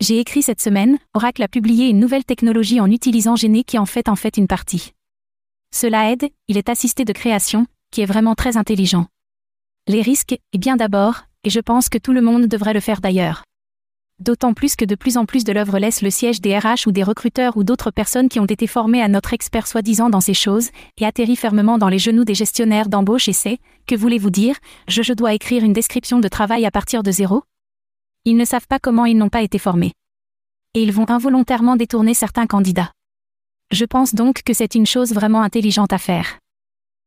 J'ai 0.01 0.19
écrit 0.19 0.43
cette 0.43 0.61
semaine, 0.61 0.99
Oracle 1.13 1.41
a 1.41 1.47
publié 1.47 1.87
une 1.87 1.99
nouvelle 1.99 2.25
technologie 2.25 2.79
en 2.79 2.91
utilisant 2.91 3.35
Gene 3.35 3.63
qui 3.63 3.79
en 3.79 3.85
fait 3.85 4.07
en 4.07 4.15
fait 4.15 4.37
une 4.37 4.47
partie. 4.47 4.93
Cela 5.71 6.11
aide, 6.11 6.29
il 6.47 6.57
est 6.57 6.69
assisté 6.69 7.05
de 7.05 7.13
création, 7.13 7.65
qui 7.91 8.01
est 8.01 8.05
vraiment 8.05 8.35
très 8.35 8.55
intelligent. 8.55 9.07
Les 9.87 10.01
risques, 10.01 10.35
et 10.51 10.57
bien 10.57 10.77
d'abord, 10.77 11.25
et 11.43 11.51
je 11.51 11.59
pense 11.59 11.89
que 11.89 11.99
tout 11.99 12.11
le 12.11 12.21
monde 12.21 12.47
devrait 12.47 12.73
le 12.73 12.79
faire 12.79 13.01
d'ailleurs. 13.01 13.43
D'autant 14.17 14.55
plus 14.55 14.75
que 14.75 14.83
de 14.83 14.95
plus 14.95 15.15
en 15.15 15.25
plus 15.25 15.43
de 15.43 15.51
l'œuvre 15.53 15.77
laisse 15.77 16.01
le 16.01 16.09
siège 16.09 16.41
des 16.41 16.57
RH 16.57 16.87
ou 16.87 16.91
des 16.91 17.03
recruteurs 17.03 17.55
ou 17.55 17.63
d'autres 17.63 17.91
personnes 17.91 18.27
qui 18.27 18.39
ont 18.39 18.47
été 18.47 18.65
formées 18.65 19.03
à 19.03 19.07
notre 19.07 19.33
expert 19.33 19.67
soi-disant 19.67 20.09
dans 20.09 20.21
ces 20.21 20.33
choses, 20.33 20.69
et 20.97 21.05
atterrit 21.05 21.35
fermement 21.35 21.77
dans 21.77 21.89
les 21.89 21.99
genoux 21.99 22.25
des 22.25 22.33
gestionnaires 22.33 22.89
d'embauche 22.89 23.27
et 23.27 23.33
c'est, 23.33 23.59
que 23.85 23.93
voulez-vous 23.93 24.31
dire, 24.31 24.55
je, 24.87 25.03
je 25.03 25.13
dois 25.13 25.35
écrire 25.35 25.63
une 25.63 25.73
description 25.73 26.19
de 26.19 26.27
travail 26.29 26.65
à 26.65 26.71
partir 26.71 27.03
de 27.03 27.11
zéro? 27.11 27.43
Ils 28.23 28.37
ne 28.37 28.45
savent 28.45 28.67
pas 28.67 28.79
comment 28.79 29.05
ils 29.05 29.17
n'ont 29.17 29.29
pas 29.29 29.43
été 29.43 29.59
formés. 29.59 29.93
Et 30.73 30.81
ils 30.81 30.93
vont 30.93 31.11
involontairement 31.11 31.75
détourner 31.75 32.15
certains 32.15 32.47
candidats. 32.47 32.91
Je 33.69 33.85
pense 33.85 34.15
donc 34.15 34.41
que 34.41 34.53
c'est 34.53 34.73
une 34.73 34.87
chose 34.87 35.13
vraiment 35.13 35.43
intelligente 35.43 35.93
à 35.93 35.99
faire 35.99 36.39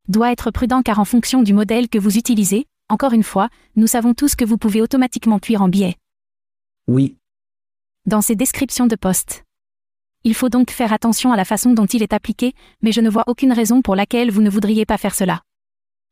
doit 0.09 0.33
être 0.33 0.51
prudent 0.51 0.83
car 0.83 0.99
en 0.99 1.05
fonction 1.05 1.43
du 1.43 1.53
modèle 1.53 1.89
que 1.89 1.99
vous 1.99 2.17
utilisez, 2.17 2.67
encore 2.89 3.13
une 3.13 3.23
fois, 3.23 3.49
nous 3.77 3.87
savons 3.87 4.15
tous 4.15 4.35
que 4.35 4.45
vous 4.45 4.59
pouvez 4.59 4.81
automatiquement 4.81 5.39
cuire 5.39 5.63
en 5.63 5.69
biais. 5.69 5.97
Oui. 6.87 7.17
Dans 8.07 8.23
ces 8.23 8.35
descriptions 8.35 8.87
de 8.87 8.97
poste. 8.97 9.45
Il 10.25 10.35
faut 10.35 10.49
donc 10.49 10.71
faire 10.71 10.93
attention 10.93 11.33
à 11.33 11.37
la 11.37 11.45
façon 11.45 11.75
dont 11.75 11.87
il 11.87 12.03
est 12.03 12.13
appliqué, 12.13 12.55
mais 12.83 12.93
je 12.93 13.01
ne 13.01 13.11
vois 13.11 13.25
aucune 13.27 13.53
raison 13.53 13.83
pour 13.83 13.95
laquelle 13.95 14.31
vous 14.31 14.43
ne 14.43 14.51
voudriez 14.51 14.87
pas 14.87 14.99
faire 14.99 15.15
cela. 15.15 15.43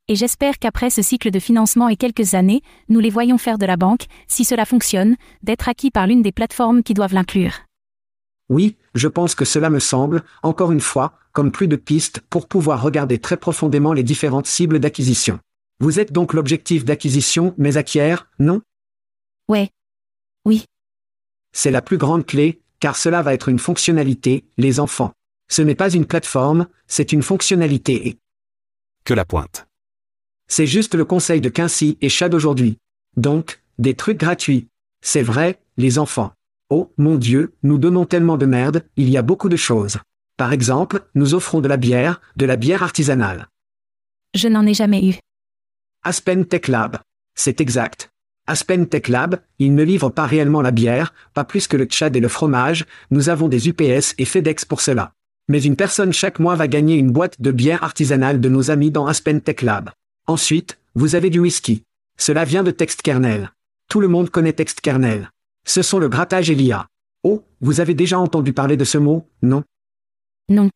Et 0.09 0.15
j'espère 0.15 0.59
qu'après 0.59 0.91
ce 0.91 1.03
cycle 1.03 1.31
de 1.31 1.41
financement 1.41 1.89
et 1.89 1.97
quelques 1.97 2.35
années, 2.35 2.63
nous 2.89 3.01
les 3.01 3.11
voyons 3.11 3.39
faire 3.39 3.59
de 3.59 3.67
la 3.67 3.77
banque, 3.77 4.07
si 4.29 4.45
cela 4.45 4.65
fonctionne, 4.65 5.17
d'être 5.43 5.69
acquis 5.69 5.91
par 5.91 6.07
l'une 6.07 6.23
des 6.23 6.31
plateformes 6.31 6.85
qui 6.85 6.95
doivent 6.95 7.15
l'inclure. 7.15 7.55
Oui, 8.49 8.77
je 8.95 9.09
pense 9.09 9.35
que 9.35 9.45
cela 9.45 9.71
me 9.71 9.81
semble, 9.81 10.23
encore 10.45 10.71
une 10.71 10.81
fois, 10.81 11.15
comme 11.37 11.53
plus 11.53 11.69
de 11.69 11.77
pistes 11.77 12.23
pour 12.31 12.49
pouvoir 12.49 12.81
regarder 12.81 13.19
très 13.19 13.37
profondément 13.37 13.93
les 13.93 14.03
différentes 14.03 14.47
cibles 14.47 14.81
d'acquisition. 14.81 15.39
Vous 15.81 16.01
êtes 16.01 16.11
donc 16.11 16.33
l'objectif 16.33 16.83
d'acquisition, 16.83 17.55
mais 17.59 17.77
acquiert, 17.77 18.27
non? 18.39 18.63
Ouais. 19.47 19.69
Oui. 20.47 20.65
C'est 21.53 21.71
la 21.71 21.83
plus 21.83 21.99
grande 21.99 22.25
clé, 22.25 22.63
car 22.81 22.97
cela 22.97 23.21
va 23.21 23.35
être 23.35 23.51
une 23.51 23.59
fonctionnalité, 23.59 24.47
les 24.57 24.81
enfants. 24.81 25.13
Ce 25.49 25.61
n'est 25.61 25.75
pas 25.75 25.91
une 25.91 26.07
plateforme, 26.07 26.69
c'est 26.87 27.13
une 27.13 27.23
fonctionnalité 27.23 28.09
et... 28.09 28.19
Que 29.05 29.13
la 29.13 29.27
pointe. 29.27 29.67
C'est 30.49 30.67
juste 30.67 30.95
le 30.95 31.05
conseil 31.05 31.43
de 31.43 31.51
Quincy 31.51 31.99
et 32.01 32.09
Chad 32.09 32.33
aujourd'hui. 32.33 32.79
Donc, 33.19 33.63
des 33.79 33.93
trucs 33.93 34.21
gratuits. 34.21 34.69
C'est 35.03 35.23
vrai, 35.23 35.61
les 35.77 35.99
enfants. 35.99 36.33
Oh, 36.71 36.95
mon 36.97 37.17
Dieu, 37.17 37.53
nous 37.63 37.77
donnons 37.77 38.07
tellement 38.07 38.39
de 38.39 38.47
merde, 38.47 38.87
il 38.97 39.11
y 39.11 39.19
a 39.19 39.23
beaucoup 39.23 39.51
de 39.51 39.57
choses. 39.57 39.99
Par 40.37 40.53
exemple, 40.53 41.03
nous 41.15 41.35
offrons 41.35 41.61
de 41.61 41.69
la 41.69 41.79
bière, 41.79 42.21
de 42.37 42.45
la 42.45 42.57
bière 42.57 42.83
artisanale. 42.83 43.49
Je 44.35 44.49
n'en 44.49 44.67
ai 44.67 44.75
jamais 44.75 45.09
eu. 45.09 45.15
Aspen 46.03 46.45
Tech 46.45 46.69
Lab. 46.69 46.99
C'est 47.35 47.61
exact. 47.61 48.11
Aspen 48.47 48.87
Tech 48.87 49.09
Lab, 49.09 49.41
ils 49.59 49.75
ne 49.75 49.83
livrent 49.83 50.13
pas 50.13 50.27
réellement 50.27 50.63
la 50.63 50.71
bière, 50.71 51.15
pas 51.35 51.45
plus 51.45 51.67
que 51.67 51.77
le 51.77 51.87
Tchad 51.87 52.15
et 52.15 52.21
le 52.21 52.29
fromage, 52.29 52.85
nous 53.11 53.29
avons 53.29 53.49
des 53.49 53.69
UPS 53.69 54.15
et 54.19 54.25
FedEx 54.25 54.65
pour 54.65 54.83
cela. 54.83 55.13
Mais 55.49 55.63
une 55.63 55.77
personne 55.77 56.13
chaque 56.13 56.39
mois 56.39 56.55
va 56.55 56.69
gagner 56.69 56.97
une 56.97 57.13
boîte 57.13 57.41
de 57.41 57.51
bière 57.51 57.83
artisanale 57.83 58.41
de 58.41 58.49
nos 58.49 58.71
amis 58.71 58.91
dans 58.91 59.07
Aspen 59.07 59.41
Tech 59.41 59.63
Lab. 59.63 59.91
Ensuite, 60.27 60.79
vous 60.95 61.15
avez 61.15 61.31
du 61.31 61.39
whisky. 61.39 61.83
Cela 62.19 62.45
vient 62.45 62.63
de 62.63 62.71
TextKernel. 62.71 63.53
Tout 63.89 64.01
le 64.01 64.09
monde 64.09 64.31
connaît 64.31 64.53
TextKernel. 64.53 65.31
Ce 65.65 65.83
sont 65.83 65.99
le 65.99 66.09
grattage 66.09 66.51
et 66.51 66.55
l'IA. 66.55 66.87
Oh, 67.23 67.43
vous 67.61 67.81
avez 67.81 67.95
déjà 67.95 68.19
entendu 68.19 68.53
parler 68.53 68.77
de 68.77 68.85
ce 68.85 68.99
mot, 68.99 69.27
non? 69.43 69.65
Non. 70.49 70.71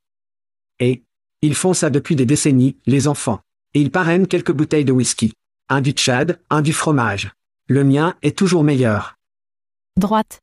Et 0.79 1.03
ils 1.43 1.55
font 1.55 1.75
ça 1.75 1.91
depuis 1.91 2.17
des 2.17 2.27
décennies, 2.27 2.77
les 2.87 3.09
enfants. 3.09 3.41
Et 3.75 3.81
ils 3.81 3.91
parrainent 3.91 4.27
quelques 4.27 4.53
bouteilles 4.53 4.85
de 4.85 4.93
whisky. 4.93 5.33
Un 5.69 5.81
du 5.81 5.93
Tchad, 5.93 6.41
un 6.51 6.63
du 6.63 6.73
fromage. 6.73 7.33
Le 7.69 7.85
mien 7.85 8.17
est 8.23 8.37
toujours 8.37 8.65
meilleur. 8.65 9.17
Droite. 9.97 10.41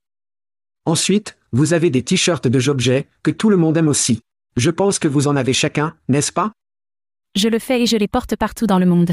Ensuite, 0.86 1.38
vous 1.52 1.74
avez 1.74 1.90
des 1.90 2.04
t-shirts 2.04 2.48
de 2.48 2.60
Jobjet, 2.60 3.08
que 3.24 3.32
tout 3.32 3.50
le 3.50 3.58
monde 3.58 3.76
aime 3.76 3.90
aussi. 3.90 4.22
Je 4.56 4.72
pense 4.72 5.00
que 5.00 5.10
vous 5.10 5.28
en 5.28 5.36
avez 5.36 5.54
chacun, 5.54 5.96
n'est-ce 6.08 6.32
pas? 6.32 6.54
Je 7.36 7.50
le 7.50 7.60
fais 7.60 7.82
et 7.82 7.86
je 7.86 7.98
les 7.98 8.08
porte 8.08 8.36
partout 8.38 8.66
dans 8.66 8.80
le 8.80 8.86
monde. 8.86 9.12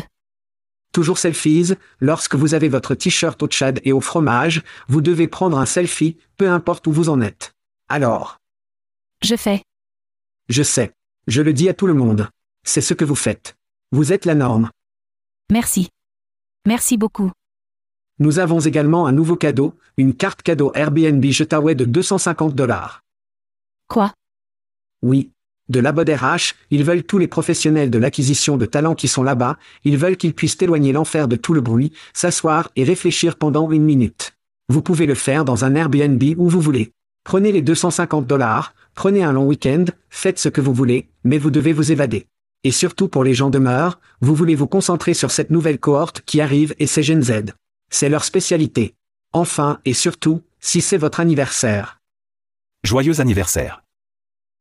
Toujours 0.93 1.19
selfies, 1.19 1.75
lorsque 1.99 2.37
vous 2.37 2.55
avez 2.55 2.69
votre 2.69 2.95
t-shirt 2.95 3.43
au 3.43 3.49
Tchad 3.49 3.81
et 3.85 3.93
au 3.93 4.01
fromage, 4.01 4.63
vous 4.87 5.01
devez 5.01 5.27
prendre 5.27 5.59
un 5.59 5.67
selfie, 5.67 6.17
peu 6.37 6.49
importe 6.49 6.87
où 6.87 6.93
vous 6.93 7.09
en 7.09 7.21
êtes. 7.21 7.53
Alors, 7.89 8.39
Je 9.23 9.35
fais. 9.35 9.63
Je 10.49 10.63
sais. 10.63 10.93
Je 11.27 11.43
le 11.43 11.53
dis 11.53 11.69
à 11.69 11.75
tout 11.75 11.87
le 11.87 11.95
monde. 11.95 12.29
C'est 12.65 12.81
ce 12.81 12.95
que 12.95 13.05
vous 13.05 13.15
faites. 13.15 13.57
Vous 13.93 14.13
êtes 14.13 14.27
la 14.27 14.35
norme. 14.35 14.71
Merci. 15.51 15.89
Merci 16.67 16.97
beaucoup. 16.97 17.31
Nous 18.19 18.39
avons 18.39 18.61
également 18.61 19.07
un 19.07 19.13
nouveau 19.13 19.37
cadeau, 19.37 19.75
une 19.97 20.15
carte 20.15 20.43
cadeau 20.43 20.73
Airbnb 20.75 21.25
Jetaway 21.25 21.75
de 21.75 21.85
250 21.85 22.55
dollars. 22.55 23.03
Quoi? 23.89 24.13
Oui. 25.03 25.31
De 25.69 25.81
la 25.81 25.93
RH, 25.93 26.55
ils 26.71 26.85
veulent 26.85 27.05
tous 27.05 27.17
les 27.17 27.27
professionnels 27.27 27.91
de 27.91 27.99
l'acquisition 27.99 28.59
de 28.59 28.67
talents 28.67 28.95
qui 28.95 29.09
sont 29.09 29.23
là-bas, 29.23 29.57
ils 29.85 29.97
veulent 29.97 30.19
qu'ils 30.19 30.35
puissent 30.35 30.61
éloigner 30.61 30.93
l'enfer 30.93 31.27
de 31.27 31.37
tout 31.37 31.55
le 31.55 31.63
bruit, 31.63 31.93
s'asseoir 32.13 32.71
et 32.77 32.85
réfléchir 32.85 33.37
pendant 33.37 33.71
une 33.71 33.85
minute. 33.85 34.35
Vous 34.69 34.83
pouvez 34.83 35.07
le 35.07 35.15
faire 35.15 35.45
dans 35.45 35.65
un 35.65 35.75
Airbnb 35.75 36.23
où 36.37 36.49
vous 36.51 36.61
voulez. 36.61 36.93
Prenez 37.25 37.51
les 37.51 37.63
250 37.63 38.27
dollars, 38.27 38.75
prenez 38.95 39.23
un 39.23 39.33
long 39.33 39.47
week-end, 39.47 39.85
faites 40.11 40.39
ce 40.39 40.49
que 40.49 40.61
vous 40.61 40.75
voulez, 40.75 41.09
mais 41.25 41.39
vous 41.39 41.51
devez 41.51 41.73
vous 41.73 41.93
évader. 41.93 42.27
Et 42.65 42.71
surtout 42.71 43.09
pour 43.09 43.25
les 43.25 43.35
gens 43.35 43.51
demeurent, 43.51 44.01
vous 44.21 44.35
voulez 44.35 44.55
vous 44.55 44.67
concentrer 44.67 45.15
sur 45.15 45.31
cette 45.31 45.51
nouvelle 45.51 45.79
cohorte 45.79 46.23
qui 46.23 46.41
arrive 46.41 46.75
et 46.79 46.87
c'est 46.87 47.03
Gen 47.03 47.23
Z. 47.23 47.53
C'est 47.91 48.09
leur 48.09 48.25
spécialité. 48.25 48.95
Enfin 49.33 49.81
et 49.85 49.95
surtout, 49.95 50.43
si 50.61 50.81
c'est 50.81 50.97
votre 50.97 51.21
anniversaire. 51.21 52.01
Joyeux 52.83 53.21
anniversaire. 53.21 53.83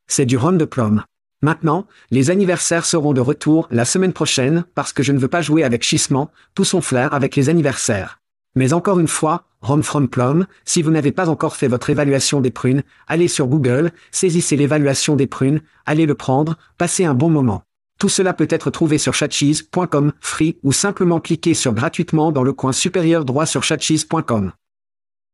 C'est 0.08 0.26
du 0.26 0.38
rhum 0.38 0.58
de 0.58 0.66
plomb. 0.66 1.02
Maintenant, 1.42 1.88
les 2.10 2.30
anniversaires 2.30 2.86
seront 2.86 3.14
de 3.14 3.22
retour 3.22 3.68
la 3.72 3.86
semaine 3.86 4.14
prochaine 4.14 4.66
parce 4.76 4.94
que 4.94 5.04
je 5.04 5.12
ne 5.12 5.20
veux 5.20 5.28
pas 5.28 5.42
jouer 5.42 5.64
avec 5.64 5.84
Chissement, 5.84 6.32
tout 6.56 6.64
son 6.64 6.82
flair 6.82 7.14
avec 7.14 7.36
les 7.36 7.50
anniversaires. 7.50 8.22
Mais 8.56 8.74
encore 8.74 9.00
une 9.00 9.08
fois, 9.08 9.46
Rhum 9.62 9.82
from 9.82 10.08
Plum, 10.08 10.46
si 10.66 10.82
vous 10.82 10.92
n'avez 10.92 11.12
pas 11.12 11.30
encore 11.30 11.56
fait 11.56 11.68
votre 11.68 11.90
évaluation 11.90 12.42
des 12.42 12.52
prunes, 12.52 12.84
allez 13.08 13.28
sur 13.28 13.48
Google, 13.48 13.92
saisissez 14.12 14.58
l'évaluation 14.58 15.16
des 15.16 15.28
prunes, 15.28 15.62
allez 15.86 16.06
le 16.06 16.16
prendre, 16.16 16.58
passez 16.78 17.06
un 17.06 17.14
bon 17.14 17.30
moment. 17.30 17.64
Tout 18.00 18.10
cela 18.10 18.34
peut 18.34 18.48
être 18.50 18.70
trouvé 18.70 18.98
sur 18.98 19.14
chatcheese.com, 19.14 20.12
free, 20.20 20.58
ou 20.64 20.72
simplement 20.72 21.20
cliquez 21.22 21.54
sur 21.54 21.74
gratuitement 21.74 22.32
dans 22.32 22.44
le 22.44 22.54
coin 22.54 22.74
supérieur 22.74 23.24
droit 23.24 23.46
sur 23.46 23.64
chatcheese.com. 23.64 24.52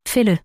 Fais-le. 0.07 0.37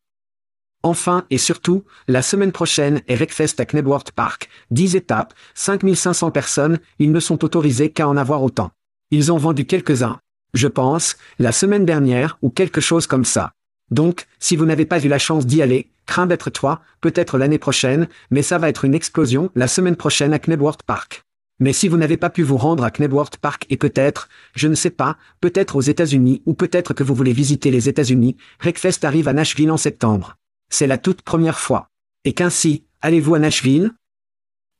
Enfin 0.82 1.24
et 1.30 1.38
surtout, 1.38 1.84
la 2.08 2.22
semaine 2.22 2.52
prochaine 2.52 3.02
est 3.08 3.16
Wreckfest 3.16 3.58
à 3.58 3.64
Knebworth 3.64 4.12
Park. 4.12 4.48
10 4.70 4.96
étapes, 4.96 5.34
5500 5.54 6.30
personnes, 6.30 6.78
ils 6.98 7.12
ne 7.12 7.20
sont 7.20 7.44
autorisés 7.44 7.90
qu'à 7.90 8.08
en 8.08 8.16
avoir 8.16 8.42
autant. 8.42 8.70
Ils 9.10 9.32
ont 9.32 9.38
vendu 9.38 9.66
quelques-uns. 9.66 10.20
Je 10.54 10.68
pense, 10.68 11.16
la 11.40 11.50
semaine 11.50 11.84
dernière 11.84 12.38
ou 12.40 12.48
quelque 12.48 12.80
chose 12.80 13.08
comme 13.08 13.24
ça. 13.24 13.52
Donc, 13.90 14.26
si 14.38 14.56
vous 14.56 14.64
n'avez 14.64 14.86
pas 14.86 15.04
eu 15.04 15.08
la 15.08 15.18
chance 15.18 15.46
d'y 15.46 15.60
aller, 15.60 15.90
crains 16.06 16.26
d'être 16.26 16.48
toi, 16.48 16.80
peut-être 17.00 17.38
l'année 17.38 17.58
prochaine, 17.58 18.08
mais 18.30 18.42
ça 18.42 18.58
va 18.58 18.68
être 18.68 18.84
une 18.84 18.94
explosion 18.94 19.50
la 19.56 19.66
semaine 19.66 19.96
prochaine 19.96 20.32
à 20.32 20.38
Knebworth 20.38 20.84
Park. 20.84 21.24
Mais 21.58 21.72
si 21.72 21.88
vous 21.88 21.96
n'avez 21.96 22.16
pas 22.16 22.30
pu 22.30 22.42
vous 22.42 22.56
rendre 22.56 22.84
à 22.84 22.90
Knebworth 22.90 23.36
Park 23.36 23.66
et 23.68 23.76
peut-être, 23.76 24.28
je 24.54 24.68
ne 24.68 24.74
sais 24.74 24.90
pas, 24.90 25.16
peut-être 25.40 25.76
aux 25.76 25.80
États-Unis 25.80 26.42
ou 26.46 26.54
peut-être 26.54 26.94
que 26.94 27.02
vous 27.02 27.14
voulez 27.14 27.32
visiter 27.32 27.70
les 27.70 27.88
États-Unis, 27.88 28.36
Wreckfest 28.60 29.04
arrive 29.04 29.28
à 29.28 29.32
Nashville 29.32 29.70
en 29.70 29.76
septembre. 29.76 30.36
C'est 30.68 30.86
la 30.86 30.98
toute 30.98 31.22
première 31.22 31.58
fois. 31.58 31.88
Et 32.24 32.32
qu'ainsi, 32.32 32.84
allez-vous 33.02 33.34
à 33.34 33.38
Nashville? 33.38 33.92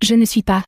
Je 0.03 0.15
ne 0.15 0.25
suis 0.25 0.43
pas. 0.43 0.65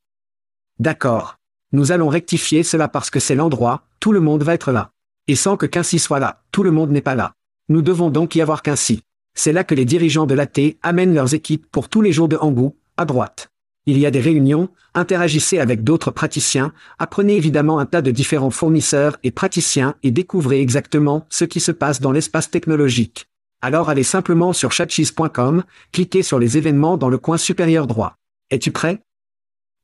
D'accord. 0.78 1.38
Nous 1.72 1.90
allons 1.90 2.08
rectifier 2.08 2.62
cela 2.62 2.88
parce 2.88 3.10
que 3.10 3.20
c'est 3.20 3.34
l'endroit, 3.34 3.82
tout 3.98 4.12
le 4.12 4.20
monde 4.20 4.42
va 4.42 4.54
être 4.54 4.72
là. 4.72 4.92
Et 5.28 5.36
sans 5.36 5.56
que 5.56 5.66
Quincy 5.66 5.98
soit 5.98 6.20
là, 6.20 6.42
tout 6.52 6.62
le 6.62 6.70
monde 6.70 6.90
n'est 6.90 7.00
pas 7.00 7.14
là. 7.14 7.34
Nous 7.68 7.82
devons 7.82 8.10
donc 8.10 8.34
y 8.36 8.40
avoir 8.40 8.62
Quincy. 8.62 9.02
C'est 9.34 9.52
là 9.52 9.64
que 9.64 9.74
les 9.74 9.84
dirigeants 9.84 10.26
de 10.26 10.34
l'AT 10.34 10.76
amènent 10.82 11.14
leurs 11.14 11.34
équipes 11.34 11.66
pour 11.70 11.88
tous 11.88 12.00
les 12.00 12.12
jours 12.12 12.28
de 12.28 12.36
Hangou, 12.36 12.76
à 12.96 13.04
droite. 13.04 13.50
Il 13.86 13.98
y 13.98 14.06
a 14.06 14.10
des 14.10 14.20
réunions, 14.20 14.68
interagissez 14.94 15.58
avec 15.58 15.84
d'autres 15.84 16.10
praticiens, 16.10 16.72
apprenez 16.98 17.36
évidemment 17.36 17.78
un 17.78 17.86
tas 17.86 18.02
de 18.02 18.10
différents 18.10 18.50
fournisseurs 18.50 19.16
et 19.22 19.30
praticiens 19.30 19.94
et 20.02 20.10
découvrez 20.10 20.60
exactement 20.60 21.26
ce 21.28 21.44
qui 21.44 21.60
se 21.60 21.70
passe 21.70 22.00
dans 22.00 22.12
l'espace 22.12 22.50
technologique. 22.50 23.28
Alors 23.62 23.88
allez 23.88 24.02
simplement 24.02 24.52
sur 24.52 24.72
chatcheese.com, 24.72 25.64
cliquez 25.92 26.22
sur 26.22 26.38
les 26.38 26.56
événements 26.56 26.96
dans 26.96 27.08
le 27.08 27.18
coin 27.18 27.36
supérieur 27.36 27.86
droit. 27.86 28.16
Es-tu 28.50 28.72
prêt? 28.72 29.02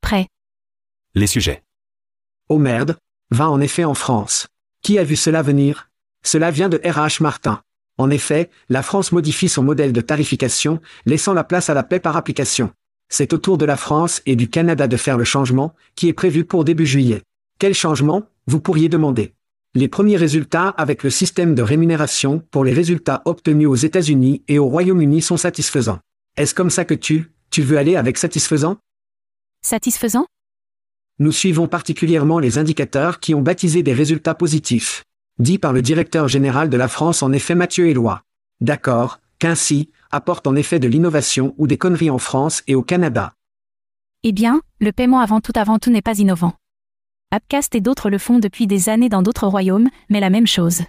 Prêt. 0.01 0.29
Les 1.15 1.27
sujets. 1.27 1.63
Oh 2.49 2.59
merde, 2.59 2.97
va 3.31 3.51
en 3.51 3.61
effet 3.61 3.85
en 3.85 3.95
France. 3.95 4.49
Qui 4.83 4.99
a 4.99 5.05
vu 5.05 5.15
cela 5.15 5.43
venir? 5.43 5.91
Cela 6.25 6.51
vient 6.51 6.69
de 6.69 6.81
RH 6.85 7.23
Martin. 7.23 7.63
En 7.99 8.11
effet, 8.11 8.51
la 8.69 8.83
France 8.83 9.13
modifie 9.13 9.49
son 9.49 9.63
modèle 9.63 9.93
de 9.93 10.01
tarification, 10.01 10.81
laissant 11.07 11.35
la 11.35 11.45
place 11.45 11.71
à 11.71 11.75
la 11.75 11.85
paix 11.85 12.01
par 12.01 12.17
application. 12.17 12.73
C'est 13.09 13.33
au 13.33 13.39
tour 13.39 13.59
de 13.59 13.65
la 13.65 13.77
France 13.77 14.23
et 14.27 14.35
du 14.35 14.49
Canada 14.49 14.89
de 14.89 14.97
faire 14.97 15.19
le 15.19 15.25
changement, 15.25 15.73
qui 15.95 16.09
est 16.09 16.13
prévu 16.13 16.45
pour 16.45 16.65
début 16.65 16.87
juillet. 16.87 17.23
Quel 17.61 17.75
changement? 17.75 18.25
Vous 18.49 18.59
pourriez 18.59 18.89
demander. 18.89 19.35
Les 19.75 19.87
premiers 19.87 20.17
résultats 20.17 20.71
avec 20.71 21.05
le 21.05 21.11
système 21.11 21.55
de 21.55 21.63
rémunération 21.63 22.43
pour 22.51 22.65
les 22.65 22.73
résultats 22.73 23.23
obtenus 23.25 23.69
aux 23.69 23.77
États-Unis 23.77 24.43
et 24.49 24.59
au 24.59 24.67
Royaume-Uni 24.67 25.23
sont 25.23 25.37
satisfaisants. 25.37 26.01
Est-ce 26.37 26.57
comme 26.57 26.71
ça 26.71 26.85
que 26.85 26.95
tu, 26.95 27.31
tu 27.51 27.63
veux 27.63 27.79
aller 27.79 27.95
avec 27.95 28.19
satisfaisant? 28.19 28.79
Satisfaisant? 29.65 30.27
Nous 31.23 31.31
suivons 31.31 31.69
particulièrement 31.69 32.41
les 32.41 32.59
indicateurs 32.59 33.21
qui 33.21 33.33
ont 33.33 33.43
baptisé 33.43 33.85
des 33.85 33.93
résultats 33.93 34.35
positifs. 34.35 35.05
Dit 35.39 35.57
par 35.57 35.73
le 35.73 35.81
directeur 35.81 36.27
général 36.27 36.69
de 36.69 36.77
la 36.77 36.89
France 36.89 37.23
en 37.23 37.31
effet 37.31 37.55
Mathieu 37.55 37.87
Éloi. 37.87 38.25
D'accord, 38.61 39.21
qu'ainsi, 39.39 39.91
apporte 40.11 40.49
en 40.49 40.57
effet 40.57 40.81
de 40.81 40.89
l'innovation 40.89 41.55
ou 41.59 41.69
des 41.69 41.79
conneries 41.79 42.11
en 42.11 42.19
France 42.19 42.65
et 42.67 42.75
au 42.75 42.83
Canada. 42.83 43.35
Eh 44.25 44.33
bien, 44.33 44.63
le 44.81 44.91
paiement 44.91 45.21
avant 45.21 45.41
tout 45.41 45.53
avant 45.55 45.79
tout 45.79 45.93
n'est 45.93 46.03
pas 46.03 46.19
innovant. 46.19 46.55
Appcast 47.31 47.73
et 47.77 47.81
d'autres 47.81 48.11
le 48.11 48.19
font 48.19 48.41
depuis 48.41 48.67
des 48.67 48.89
années 48.89 49.09
dans 49.09 49.23
d'autres 49.23 49.47
royaumes, 49.47 49.91
mais 50.11 50.19
la 50.19 50.29
même 50.29 50.49
chose. 50.49 50.83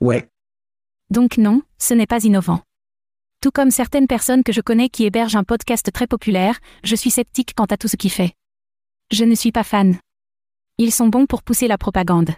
Ouais, 0.00 0.28
Donc 1.10 1.38
non, 1.38 1.62
ce 1.78 1.94
n'est 1.94 2.08
pas 2.08 2.24
innovant. 2.24 2.62
Tout 3.40 3.52
comme 3.52 3.70
certaines 3.70 4.08
personnes 4.08 4.42
que 4.42 4.52
je 4.52 4.60
connais 4.60 4.88
qui 4.88 5.04
hébergent 5.04 5.36
un 5.36 5.44
podcast 5.44 5.92
très 5.92 6.08
populaire, 6.08 6.58
je 6.82 6.96
suis 6.96 7.12
sceptique 7.12 7.52
quant 7.54 7.66
à 7.66 7.76
tout 7.76 7.86
ce 7.86 7.94
qui 7.94 8.10
fait. 8.10 8.34
Je 9.12 9.24
ne 9.24 9.34
suis 9.34 9.52
pas 9.52 9.62
fan. 9.62 9.98
Ils 10.78 10.92
sont 10.92 11.08
bons 11.08 11.26
pour 11.26 11.42
pousser 11.42 11.68
la 11.68 11.78
propagande. 11.78 12.30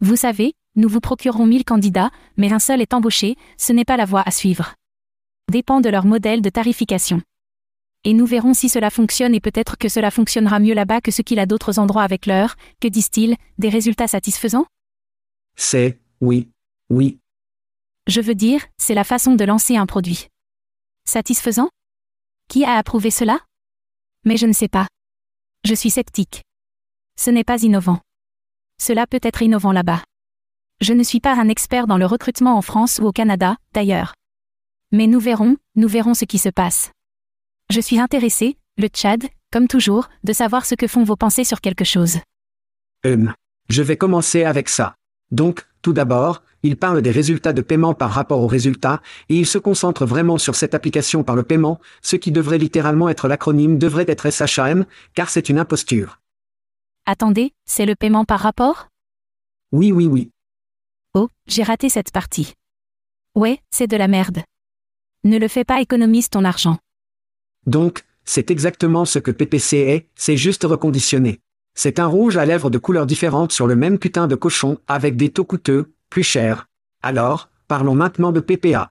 Vous 0.00 0.16
savez, 0.16 0.54
nous 0.76 0.88
vous 0.88 1.00
procurerons 1.00 1.46
1000 1.46 1.64
candidats, 1.64 2.10
mais 2.36 2.52
un 2.52 2.60
seul 2.60 2.80
est 2.80 2.94
embauché, 2.94 3.36
ce 3.58 3.72
n'est 3.72 3.84
pas 3.84 3.96
la 3.96 4.04
voie 4.04 4.22
à 4.24 4.30
suivre. 4.30 4.74
Dépend 5.50 5.80
de 5.80 5.88
leur 5.88 6.04
modèle 6.04 6.42
de 6.42 6.48
tarification. 6.48 7.22
Et 8.04 8.14
nous 8.14 8.24
verrons 8.24 8.54
si 8.54 8.68
cela 8.68 8.88
fonctionne 8.88 9.34
et 9.34 9.40
peut-être 9.40 9.76
que 9.76 9.88
cela 9.88 10.10
fonctionnera 10.10 10.60
mieux 10.60 10.74
là-bas 10.74 11.00
que 11.00 11.10
ce 11.10 11.22
qu'il 11.22 11.38
a 11.38 11.46
d'autres 11.46 11.78
endroits 11.78 12.04
avec 12.04 12.24
leur, 12.24 12.54
que 12.80 12.88
disent-ils, 12.88 13.36
des 13.58 13.68
résultats 13.68 14.08
satisfaisants? 14.08 14.66
C'est, 15.56 15.98
oui, 16.20 16.48
oui, 16.88 17.18
Je 18.06 18.20
veux 18.20 18.34
dire, 18.34 18.64
c'est 18.78 18.94
la 18.94 19.04
façon 19.04 19.34
de 19.34 19.44
lancer 19.44 19.76
un 19.76 19.86
produit. 19.86 20.28
Satisfaisant? 21.04 21.68
Qui 22.48 22.64
a 22.64 22.76
approuvé 22.76 23.10
cela? 23.10 23.40
Mais 24.24 24.36
je 24.36 24.46
ne 24.46 24.52
sais 24.52 24.68
pas. 24.68 24.86
Je 25.64 25.74
suis 25.74 25.90
sceptique. 25.90 26.42
Ce 27.16 27.30
n'est 27.30 27.44
pas 27.44 27.62
innovant. 27.62 28.00
Cela 28.78 29.06
peut 29.06 29.20
être 29.22 29.42
innovant 29.42 29.72
là-bas. 29.72 30.02
Je 30.80 30.94
ne 30.94 31.02
suis 31.02 31.20
pas 31.20 31.34
un 31.38 31.48
expert 31.48 31.86
dans 31.86 31.98
le 31.98 32.06
recrutement 32.06 32.56
en 32.56 32.62
France 32.62 32.98
ou 33.02 33.06
au 33.06 33.12
Canada, 33.12 33.56
d'ailleurs. 33.74 34.14
Mais 34.90 35.06
nous 35.06 35.20
verrons, 35.20 35.56
nous 35.76 35.88
verrons 35.88 36.14
ce 36.14 36.24
qui 36.24 36.38
se 36.38 36.48
passe. 36.48 36.92
Je 37.68 37.80
suis 37.80 37.98
intéressé, 37.98 38.56
le 38.78 38.88
Tchad, 38.88 39.22
comme 39.52 39.68
toujours, 39.68 40.08
de 40.24 40.32
savoir 40.32 40.64
ce 40.64 40.74
que 40.74 40.86
font 40.86 41.04
vos 41.04 41.16
pensées 41.16 41.44
sur 41.44 41.60
quelque 41.60 41.84
chose. 41.84 42.18
hum. 43.04 43.34
Je 43.68 43.82
vais 43.82 43.96
commencer 43.96 44.42
avec 44.42 44.68
ça. 44.68 44.96
Donc, 45.30 45.66
tout 45.82 45.92
d'abord, 45.92 46.42
il 46.62 46.76
parle 46.76 47.02
des 47.02 47.10
résultats 47.10 47.52
de 47.52 47.62
paiement 47.62 47.94
par 47.94 48.10
rapport 48.10 48.40
aux 48.40 48.46
résultats, 48.46 49.00
et 49.28 49.36
il 49.36 49.46
se 49.46 49.58
concentre 49.58 50.04
vraiment 50.04 50.38
sur 50.38 50.54
cette 50.54 50.74
application 50.74 51.24
par 51.24 51.36
le 51.36 51.42
paiement, 51.42 51.80
ce 52.02 52.16
qui 52.16 52.32
devrait 52.32 52.58
littéralement 52.58 53.08
être 53.08 53.28
l'acronyme 53.28 53.78
devrait 53.78 54.04
être 54.08 54.30
SHAM, 54.30 54.84
car 55.14 55.30
c'est 55.30 55.48
une 55.48 55.58
imposture. 55.58 56.20
Attendez, 57.06 57.52
c'est 57.64 57.86
le 57.86 57.94
paiement 57.94 58.24
par 58.24 58.40
rapport? 58.40 58.88
Oui, 59.72 59.90
oui, 59.92 60.06
oui. 60.06 60.30
Oh, 61.14 61.28
j'ai 61.46 61.62
raté 61.62 61.88
cette 61.88 62.12
partie. 62.12 62.54
Ouais, 63.34 63.60
c'est 63.70 63.86
de 63.86 63.96
la 63.96 64.08
merde. 64.08 64.42
Ne 65.24 65.38
le 65.38 65.48
fais 65.48 65.64
pas 65.64 65.80
économise 65.80 66.28
ton 66.28 66.44
argent. 66.44 66.78
Donc, 67.66 68.04
c'est 68.24 68.50
exactement 68.50 69.04
ce 69.04 69.18
que 69.18 69.30
PPC 69.30 69.76
est, 69.76 70.08
c'est 70.14 70.36
juste 70.36 70.64
reconditionné. 70.64 71.40
C'est 71.74 71.98
un 71.98 72.06
rouge 72.06 72.36
à 72.36 72.44
lèvres 72.44 72.70
de 72.70 72.78
couleurs 72.78 73.06
différentes 73.06 73.52
sur 73.52 73.66
le 73.66 73.76
même 73.76 73.98
putain 73.98 74.26
de 74.26 74.34
cochon, 74.34 74.78
avec 74.88 75.16
des 75.16 75.32
taux 75.32 75.44
coûteux, 75.44 75.94
plus 76.10 76.22
chers. 76.22 76.68
Alors, 77.02 77.48
parlons 77.68 77.94
maintenant 77.94 78.32
de 78.32 78.40
PPA. 78.40 78.90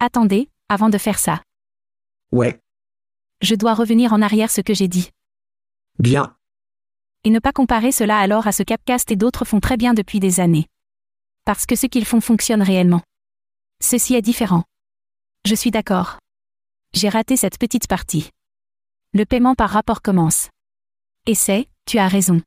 Attendez, 0.00 0.50
avant 0.68 0.90
de 0.90 0.98
faire 0.98 1.18
ça. 1.18 1.42
Ouais, 2.32 2.60
Je 3.40 3.54
dois 3.54 3.74
revenir 3.74 4.12
en 4.12 4.22
arrière 4.22 4.50
ce 4.50 4.60
que 4.60 4.74
j'ai 4.74 4.88
dit. 4.88 5.10
bien. 5.98 6.36
Et 7.26 7.30
ne 7.30 7.38
pas 7.38 7.52
comparer 7.52 7.90
cela 7.90 8.18
alors 8.18 8.46
à 8.46 8.52
ce 8.52 8.62
qu'Apcast 8.62 9.10
et 9.10 9.16
d'autres 9.16 9.46
font 9.46 9.60
très 9.60 9.78
bien 9.78 9.94
depuis 9.94 10.20
des 10.20 10.40
années. 10.40 10.66
Parce 11.46 11.64
que 11.64 11.74
ce 11.74 11.86
qu'ils 11.86 12.04
font 12.04 12.20
fonctionne 12.20 12.60
réellement. 12.60 13.00
Ceci 13.80 14.14
est 14.14 14.20
différent. 14.20 14.64
Je 15.46 15.54
suis 15.54 15.70
d'accord. 15.70 16.18
J'ai 16.92 17.08
raté 17.08 17.38
cette 17.38 17.58
petite 17.58 17.86
partie. 17.86 18.28
Le 19.14 19.24
paiement 19.24 19.54
par 19.54 19.70
rapport 19.70 20.02
commence. 20.02 20.50
Et 21.26 21.34
c'est, 21.34 21.66
tu 21.86 21.98
as 21.98 22.08
raison. 22.08 22.40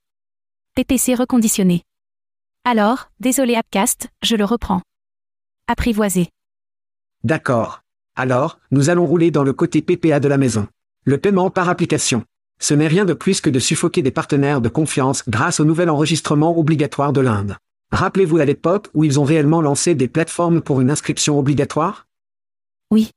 PPC 0.76 1.15
reconditionné. 1.15 1.84
Alors, 2.63 3.10
désolé 3.19 3.56
Appcast, 3.56 4.10
je 4.21 4.36
le 4.36 4.45
reprends. 4.45 4.82
Apprivoisé. 5.67 6.30
D'accord. 7.23 7.82
Alors, 8.15 8.60
nous 8.71 8.89
allons 8.89 9.06
rouler 9.06 9.32
dans 9.32 9.43
le 9.43 9.54
côté 9.54 9.82
PPA 9.82 10.19
de 10.19 10.28
la 10.28 10.38
maison. 10.38 10.67
Le 11.04 11.17
paiement 11.17 11.50
par 11.50 11.69
application. 11.69 12.26
Ce 12.60 12.73
n'est 12.73 12.88
rien 12.88 13.06
de 13.06 13.13
plus 13.13 13.41
que 13.41 13.50
de 13.50 13.60
suffoquer 13.60 14.02
des 14.02 14.12
partenaires 14.12 14.62
de 14.62 14.69
confiance 14.69 15.23
grâce 15.30 15.60
au 15.60 15.65
nouvel 15.65 15.89
enregistrement 15.89 16.58
obligatoire 16.58 17.13
de 17.13 17.21
l'Inde. 17.21 17.58
Rappelez-vous 17.91 18.39
à 18.39 18.45
l'époque 18.45 18.89
où 18.93 19.04
ils 19.04 19.19
ont 19.19 19.23
réellement 19.23 19.62
lancé 19.62 19.95
des 19.95 20.08
plateformes 20.08 20.62
pour 20.62 20.82
une 20.82 20.89
inscription 20.89 21.38
obligatoire? 21.38 22.08
Oui. 22.91 23.12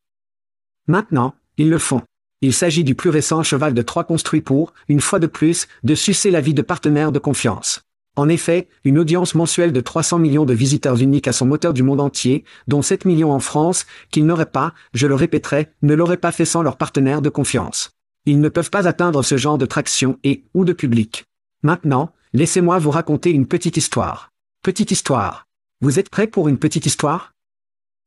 Maintenant, 0.86 1.34
ils 1.56 1.70
le 1.70 1.78
font. 1.78 2.02
Il 2.42 2.54
s'agit 2.54 2.84
du 2.84 2.94
plus 2.94 3.10
récent 3.10 3.42
cheval 3.42 3.74
de 3.74 3.82
Troie 3.82 4.04
construit 4.04 4.40
pour, 4.40 4.72
une 4.88 5.00
fois 5.00 5.18
de 5.18 5.26
plus, 5.26 5.68
de 5.82 5.94
sucer 5.94 6.30
la 6.30 6.40
vie 6.40 6.54
de 6.54 6.62
partenaires 6.62 7.12
de 7.12 7.18
confiance. 7.18 7.82
En 8.16 8.28
effet, 8.28 8.68
une 8.84 8.98
audience 8.98 9.34
mensuelle 9.34 9.72
de 9.72 9.80
300 9.80 10.18
millions 10.18 10.44
de 10.44 10.54
visiteurs 10.54 11.00
uniques 11.00 11.28
à 11.28 11.32
son 11.32 11.46
moteur 11.46 11.74
du 11.74 11.82
monde 11.82 12.00
entier, 12.00 12.44
dont 12.66 12.82
7 12.82 13.04
millions 13.04 13.32
en 13.32 13.40
France, 13.40 13.86
qu'ils 14.10 14.26
n'auraient 14.26 14.46
pas, 14.46 14.74
je 14.94 15.06
le 15.06 15.14
répéterai, 15.14 15.68
ne 15.82 15.94
l'auraient 15.94 16.16
pas 16.16 16.32
fait 16.32 16.44
sans 16.44 16.62
leurs 16.62 16.76
partenaires 16.76 17.22
de 17.22 17.28
confiance. 17.28 17.90
Ils 18.26 18.40
ne 18.40 18.48
peuvent 18.48 18.70
pas 18.70 18.88
atteindre 18.88 19.22
ce 19.22 19.36
genre 19.36 19.58
de 19.58 19.66
traction 19.66 20.18
et, 20.24 20.44
ou 20.54 20.64
de 20.64 20.72
public. 20.72 21.24
Maintenant, 21.62 22.12
laissez-moi 22.32 22.78
vous 22.78 22.90
raconter 22.90 23.30
une 23.30 23.46
petite 23.46 23.76
histoire. 23.76 24.30
Petite 24.62 24.90
histoire. 24.90 25.46
Vous 25.80 25.98
êtes 25.98 26.10
prêts 26.10 26.26
pour 26.26 26.48
une 26.48 26.58
petite 26.58 26.86
histoire? 26.86 27.32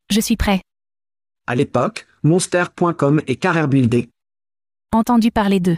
Je 0.09 0.19
suis 0.19 0.37
prêt. 0.37 0.61
À 1.47 1.55
l'époque, 1.55 2.07
Monster.com 2.23 3.21
et 3.27 3.35
Carrier 3.35 3.67
Buildé. 3.67 4.09
Entendu 4.93 5.31
parler 5.31 5.59
d'eux. 5.59 5.77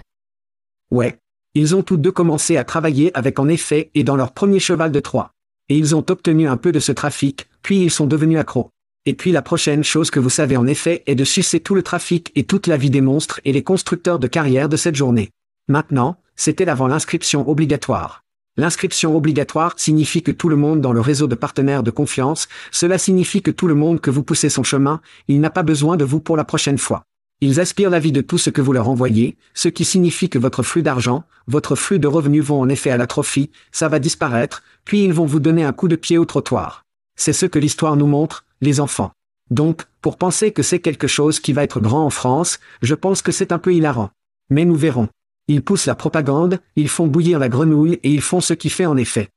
Ouais. 0.91 1.17
Ils 1.53 1.73
ont 1.73 1.83
tous 1.83 1.95
deux 1.95 2.11
commencé 2.11 2.57
à 2.57 2.65
travailler 2.65 3.17
avec 3.17 3.39
en 3.39 3.47
effet 3.47 3.89
et 3.95 4.03
dans 4.03 4.17
leur 4.17 4.33
premier 4.33 4.59
cheval 4.59 4.91
de 4.91 4.99
Troie. 4.99 5.31
Et 5.69 5.77
ils 5.77 5.95
ont 5.95 6.05
obtenu 6.09 6.49
un 6.49 6.57
peu 6.57 6.73
de 6.73 6.81
ce 6.81 6.91
trafic, 6.91 7.47
puis 7.61 7.81
ils 7.81 7.91
sont 7.91 8.07
devenus 8.07 8.37
accros. 8.37 8.71
Et 9.05 9.13
puis 9.13 9.31
la 9.31 9.41
prochaine 9.41 9.85
chose 9.85 10.11
que 10.11 10.19
vous 10.19 10.29
savez 10.29 10.57
en 10.57 10.67
effet 10.67 11.01
est 11.05 11.15
de 11.15 11.23
sucer 11.23 11.61
tout 11.61 11.75
le 11.75 11.81
trafic 11.81 12.33
et 12.35 12.43
toute 12.43 12.67
la 12.67 12.75
vie 12.75 12.89
des 12.89 12.99
monstres 12.99 13.39
et 13.45 13.53
les 13.53 13.63
constructeurs 13.63 14.19
de 14.19 14.27
carrière 14.27 14.67
de 14.67 14.75
cette 14.75 14.95
journée. 14.95 15.29
Maintenant, 15.69 16.17
c'était 16.35 16.67
avant 16.67 16.87
l'inscription 16.87 17.49
obligatoire. 17.49 18.25
L'inscription 18.57 19.15
obligatoire 19.15 19.75
signifie 19.77 20.23
que 20.23 20.31
tout 20.31 20.49
le 20.49 20.57
monde 20.57 20.81
dans 20.81 20.91
le 20.91 20.99
réseau 20.99 21.27
de 21.27 21.35
partenaires 21.35 21.83
de 21.83 21.91
confiance, 21.91 22.49
cela 22.69 22.97
signifie 22.97 23.41
que 23.41 23.51
tout 23.51 23.67
le 23.67 23.75
monde 23.75 24.01
que 24.01 24.11
vous 24.11 24.23
poussez 24.23 24.49
son 24.49 24.63
chemin, 24.63 24.99
il 25.29 25.39
n'a 25.39 25.51
pas 25.51 25.63
besoin 25.63 25.95
de 25.95 26.03
vous 26.03 26.19
pour 26.19 26.35
la 26.35 26.43
prochaine 26.43 26.77
fois. 26.77 27.05
Ils 27.41 27.59
aspirent 27.59 27.89
la 27.89 27.99
vie 27.99 28.11
de 28.11 28.21
tout 28.21 28.37
ce 28.37 28.49
que 28.49 28.61
vous 28.61 28.71
leur 28.71 28.87
envoyez, 28.87 29.37
ce 29.53 29.67
qui 29.67 29.83
signifie 29.83 30.29
que 30.29 30.39
votre 30.39 30.63
flux 30.63 30.83
d'argent, 30.83 31.25
votre 31.47 31.75
flux 31.75 31.99
de 31.99 32.07
revenus 32.07 32.43
vont 32.43 32.61
en 32.61 32.69
effet 32.69 32.91
à 32.91 32.97
l'atrophie, 32.97 33.51
ça 33.71 33.89
va 33.89 33.99
disparaître, 33.99 34.63
puis 34.85 35.03
ils 35.03 35.13
vont 35.13 35.25
vous 35.25 35.39
donner 35.39 35.63
un 35.63 35.73
coup 35.73 35.87
de 35.87 35.95
pied 35.95 36.17
au 36.17 36.25
trottoir. 36.25 36.85
C'est 37.17 37.33
ce 37.33 37.45
que 37.45 37.59
l'histoire 37.59 37.97
nous 37.97 38.07
montre, 38.07 38.45
les 38.61 38.79
enfants. 38.79 39.11
Donc, 39.51 39.83
pour 40.01 40.17
penser 40.17 40.51
que 40.51 40.63
c'est 40.63 40.79
quelque 40.79 41.07
chose 41.07 41.39
qui 41.39 41.53
va 41.53 41.63
être 41.63 41.79
grand 41.79 42.05
en 42.05 42.09
France, 42.09 42.59
je 42.81 42.95
pense 42.95 43.21
que 43.21 43.31
c'est 43.31 43.51
un 43.51 43.59
peu 43.59 43.73
hilarant. 43.73 44.09
Mais 44.49 44.65
nous 44.65 44.75
verrons. 44.75 45.09
Ils 45.47 45.63
poussent 45.63 45.85
la 45.85 45.95
propagande, 45.95 46.59
ils 46.75 46.89
font 46.89 47.07
bouillir 47.07 47.37
la 47.37 47.49
grenouille 47.49 47.99
et 48.01 48.11
ils 48.11 48.21
font 48.21 48.41
ce 48.41 48.53
qui 48.53 48.69
fait 48.69 48.85
en 48.85 48.97
effet. 48.97 49.29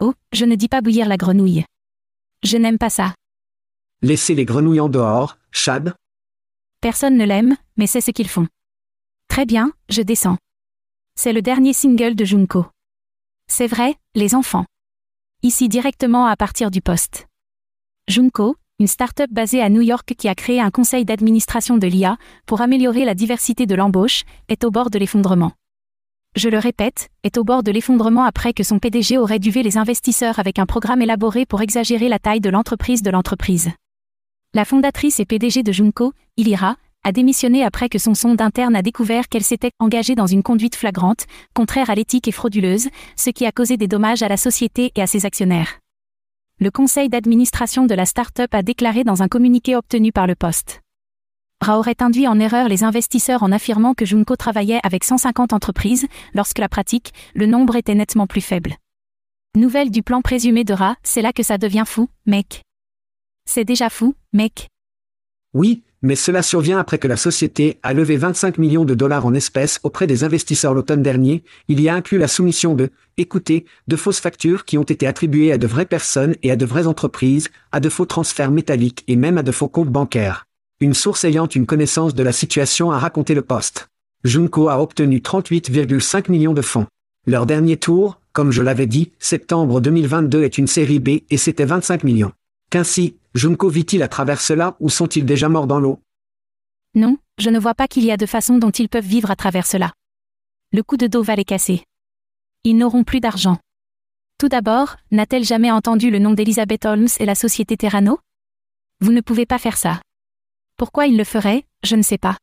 Oh, 0.00 0.12
je 0.32 0.44
ne 0.44 0.56
dis 0.56 0.68
pas 0.68 0.82
bouillir 0.82 1.08
la 1.08 1.16
grenouille. 1.16 1.64
Je 2.42 2.56
n'aime 2.58 2.78
pas 2.78 2.90
ça. 2.90 3.14
Laissez 4.02 4.34
les 4.34 4.44
grenouilles 4.44 4.80
en 4.80 4.88
dehors, 4.88 5.38
Chad. 5.52 5.94
Personne 6.82 7.16
ne 7.16 7.24
l'aime, 7.24 7.56
mais 7.76 7.86
c'est 7.86 8.00
ce 8.00 8.10
qu'ils 8.10 8.28
font. 8.28 8.48
Très 9.28 9.46
bien, 9.46 9.72
je 9.88 10.02
descends. 10.02 10.36
C'est 11.14 11.32
le 11.32 11.40
dernier 11.40 11.72
single 11.72 12.16
de 12.16 12.24
Junko. 12.24 12.66
C'est 13.46 13.68
vrai, 13.68 13.94
les 14.16 14.34
enfants. 14.34 14.64
Ici 15.44 15.68
directement 15.68 16.26
à 16.26 16.36
partir 16.36 16.72
du 16.72 16.80
poste. 16.80 17.28
Junko, 18.08 18.56
une 18.80 18.88
start-up 18.88 19.30
basée 19.30 19.62
à 19.62 19.68
New 19.68 19.80
York 19.80 20.14
qui 20.18 20.26
a 20.26 20.34
créé 20.34 20.60
un 20.60 20.72
conseil 20.72 21.04
d'administration 21.04 21.78
de 21.78 21.86
l'IA 21.86 22.16
pour 22.46 22.62
améliorer 22.62 23.04
la 23.04 23.14
diversité 23.14 23.64
de 23.64 23.76
l'embauche, 23.76 24.24
est 24.48 24.64
au 24.64 24.72
bord 24.72 24.90
de 24.90 24.98
l'effondrement. 24.98 25.52
Je 26.34 26.48
le 26.48 26.58
répète, 26.58 27.10
est 27.22 27.38
au 27.38 27.44
bord 27.44 27.62
de 27.62 27.70
l'effondrement 27.70 28.24
après 28.24 28.52
que 28.52 28.64
son 28.64 28.80
PDG 28.80 29.18
aurait 29.18 29.38
duvé 29.38 29.62
les 29.62 29.78
investisseurs 29.78 30.40
avec 30.40 30.58
un 30.58 30.66
programme 30.66 31.00
élaboré 31.00 31.46
pour 31.46 31.62
exagérer 31.62 32.08
la 32.08 32.18
taille 32.18 32.40
de 32.40 32.50
l'entreprise 32.50 33.02
de 33.02 33.10
l'entreprise. 33.10 33.70
La 34.54 34.66
fondatrice 34.66 35.18
et 35.18 35.24
PDG 35.24 35.62
de 35.62 35.72
Junko, 35.72 36.12
Ilira, 36.36 36.76
a 37.04 37.12
démissionné 37.12 37.64
après 37.64 37.88
que 37.88 37.98
son 37.98 38.14
sonde 38.14 38.42
interne 38.42 38.76
a 38.76 38.82
découvert 38.82 39.30
qu'elle 39.30 39.42
s'était 39.42 39.70
engagée 39.78 40.14
dans 40.14 40.26
une 40.26 40.42
conduite 40.42 40.76
flagrante, 40.76 41.24
contraire 41.54 41.88
à 41.88 41.94
l'éthique 41.94 42.28
et 42.28 42.32
frauduleuse, 42.32 42.88
ce 43.16 43.30
qui 43.30 43.46
a 43.46 43.52
causé 43.52 43.78
des 43.78 43.88
dommages 43.88 44.22
à 44.22 44.28
la 44.28 44.36
société 44.36 44.92
et 44.94 45.00
à 45.00 45.06
ses 45.06 45.24
actionnaires. 45.24 45.78
Le 46.60 46.70
conseil 46.70 47.08
d'administration 47.08 47.86
de 47.86 47.94
la 47.94 48.04
start-up 48.04 48.54
a 48.54 48.62
déclaré 48.62 49.04
dans 49.04 49.22
un 49.22 49.28
communiqué 49.28 49.74
obtenu 49.74 50.12
par 50.12 50.26
le 50.26 50.34
Poste. 50.34 50.82
Ra 51.62 51.78
aurait 51.78 52.02
induit 52.02 52.28
en 52.28 52.38
erreur 52.38 52.68
les 52.68 52.84
investisseurs 52.84 53.42
en 53.42 53.52
affirmant 53.52 53.94
que 53.94 54.04
Junko 54.04 54.36
travaillait 54.36 54.80
avec 54.82 55.04
150 55.04 55.54
entreprises, 55.54 56.06
lorsque 56.34 56.58
la 56.58 56.68
pratique, 56.68 57.14
le 57.34 57.46
nombre 57.46 57.76
était 57.76 57.94
nettement 57.94 58.26
plus 58.26 58.42
faible. 58.42 58.76
Nouvelle 59.56 59.90
du 59.90 60.02
plan 60.02 60.20
présumé 60.20 60.64
de 60.64 60.74
Ra, 60.74 60.96
c'est 61.02 61.22
là 61.22 61.32
que 61.32 61.42
ça 61.42 61.56
devient 61.56 61.84
fou, 61.86 62.10
mec. 62.26 62.60
C'est 63.54 63.66
déjà 63.66 63.90
fou, 63.90 64.14
mec. 64.32 64.68
Oui, 65.52 65.82
mais 66.00 66.16
cela 66.16 66.42
survient 66.42 66.78
après 66.78 66.96
que 66.96 67.06
la 67.06 67.18
société 67.18 67.78
a 67.82 67.92
levé 67.92 68.16
25 68.16 68.56
millions 68.56 68.86
de 68.86 68.94
dollars 68.94 69.26
en 69.26 69.34
espèces 69.34 69.78
auprès 69.82 70.06
des 70.06 70.24
investisseurs 70.24 70.72
l'automne 70.72 71.02
dernier, 71.02 71.44
il 71.68 71.78
y 71.78 71.90
a 71.90 71.94
inclus 71.94 72.16
la 72.16 72.28
soumission 72.28 72.74
de, 72.74 72.88
écoutez, 73.18 73.66
de 73.88 73.96
fausses 73.96 74.20
factures 74.20 74.64
qui 74.64 74.78
ont 74.78 74.84
été 74.84 75.06
attribuées 75.06 75.52
à 75.52 75.58
de 75.58 75.66
vraies 75.66 75.84
personnes 75.84 76.34
et 76.42 76.50
à 76.50 76.56
de 76.56 76.64
vraies 76.64 76.86
entreprises, 76.86 77.50
à 77.72 77.80
de 77.80 77.90
faux 77.90 78.06
transferts 78.06 78.50
métalliques 78.50 79.04
et 79.06 79.16
même 79.16 79.36
à 79.36 79.42
de 79.42 79.52
faux 79.52 79.68
comptes 79.68 79.90
bancaires. 79.90 80.46
Une 80.80 80.94
source 80.94 81.22
ayant 81.24 81.46
une 81.46 81.66
connaissance 81.66 82.14
de 82.14 82.22
la 82.22 82.32
situation 82.32 82.90
a 82.90 82.98
raconté 82.98 83.34
le 83.34 83.42
poste. 83.42 83.90
Junko 84.24 84.70
a 84.70 84.80
obtenu 84.80 85.18
38,5 85.18 86.30
millions 86.30 86.54
de 86.54 86.62
fonds. 86.62 86.86
Leur 87.26 87.44
dernier 87.44 87.76
tour, 87.76 88.18
comme 88.32 88.50
je 88.50 88.62
l'avais 88.62 88.86
dit, 88.86 89.12
septembre 89.18 89.82
2022 89.82 90.42
est 90.42 90.56
une 90.56 90.68
série 90.68 91.00
B 91.00 91.20
et 91.28 91.36
c'était 91.36 91.66
25 91.66 92.02
millions. 92.02 92.32
Qu'ainsi, 92.70 93.16
Junko 93.34 93.70
vit-il 93.70 94.02
à 94.02 94.08
travers 94.08 94.40
cela 94.40 94.76
ou 94.78 94.90
sont-ils 94.90 95.24
déjà 95.24 95.48
morts 95.48 95.66
dans 95.66 95.80
l'eau? 95.80 96.00
Non, 96.94 97.16
je 97.38 97.48
ne 97.48 97.58
vois 97.58 97.74
pas 97.74 97.88
qu'il 97.88 98.04
y 98.04 98.10
a 98.10 98.18
de 98.18 98.26
façon 98.26 98.58
dont 98.58 98.70
ils 98.70 98.90
peuvent 98.90 99.06
vivre 99.06 99.30
à 99.30 99.36
travers 99.36 99.66
cela. 99.66 99.92
Le 100.72 100.82
coup 100.82 100.98
de 100.98 101.06
dos 101.06 101.22
va 101.22 101.34
les 101.34 101.44
casser. 101.44 101.84
Ils 102.64 102.76
n'auront 102.76 103.04
plus 103.04 103.20
d'argent. 103.20 103.58
Tout 104.36 104.48
d'abord, 104.48 104.96
n'a-t-elle 105.10 105.44
jamais 105.44 105.70
entendu 105.70 106.10
le 106.10 106.18
nom 106.18 106.32
d'Elizabeth 106.32 106.84
Holmes 106.84 107.08
et 107.18 107.26
la 107.26 107.34
société 107.34 107.76
Terrano? 107.76 108.18
Vous 109.00 109.12
ne 109.12 109.20
pouvez 109.20 109.46
pas 109.46 109.58
faire 109.58 109.78
ça. 109.78 110.02
Pourquoi 110.76 111.06
ils 111.06 111.16
le 111.16 111.24
feraient, 111.24 111.64
je 111.82 111.96
ne 111.96 112.02
sais 112.02 112.18
pas. 112.18 112.36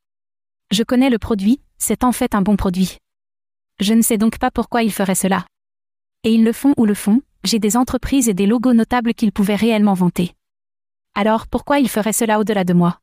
Je 0.72 0.84
connais 0.84 1.10
le 1.10 1.20
produit, 1.20 1.62
c'est 1.78 2.04
en 2.04 2.12
fait 2.12 2.34
un 2.34 2.42
bon 2.42 2.56
produit. 2.56 2.98
Je 3.80 3.94
ne 3.94 4.02
sais 4.02 4.18
donc 4.18 4.40
pas 4.40 4.52
pourquoi 4.52 4.82
ils 4.82 4.94
feraient 4.94 5.16
cela. 5.16 5.46
Et 6.24 6.34
ils 6.34 6.44
le 6.44 6.54
font 6.54 6.74
ou 6.78 6.86
le 6.86 6.96
font, 6.96 7.22
j'ai 7.44 7.60
des 7.60 7.78
entreprises 7.78 8.28
et 8.28 8.34
des 8.34 8.46
logos 8.48 8.74
notables 8.74 9.14
qu'ils 9.14 9.32
pouvaient 9.32 9.56
réellement 9.56 9.94
vanter. 9.94 10.34
Alors 11.16 11.48
pourquoi 11.48 11.80
ils 11.80 11.90
feraient 11.90 12.14
cela 12.14 12.40
au-delà 12.40 12.64
de 12.64 12.74
moi? 12.74 13.00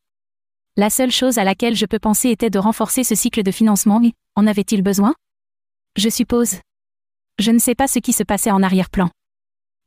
La 0.77 0.91
seule 0.91 1.11
chose 1.11 1.39
à 1.39 1.45
laquelle 1.45 1.75
je 1.75 1.87
peux 1.87 1.99
penser 1.99 2.31
était 2.31 2.51
de 2.51 2.59
renforcer 2.59 3.05
ce 3.05 3.15
cycle 3.15 3.43
de 3.43 3.51
financement 3.51 4.03
et, 4.03 4.13
en 4.35 4.47
avait-il 4.47 4.83
besoin? 4.83 5.15
Je 5.97 6.09
suppose. 6.09 6.57
Je 7.39 7.51
ne 7.51 7.59
sais 7.59 7.75
pas 7.75 7.89
ce 7.89 7.99
qui 7.99 8.13
se 8.13 8.23
passait 8.23 8.51
en 8.51 8.63
arrière-plan. 8.63 9.11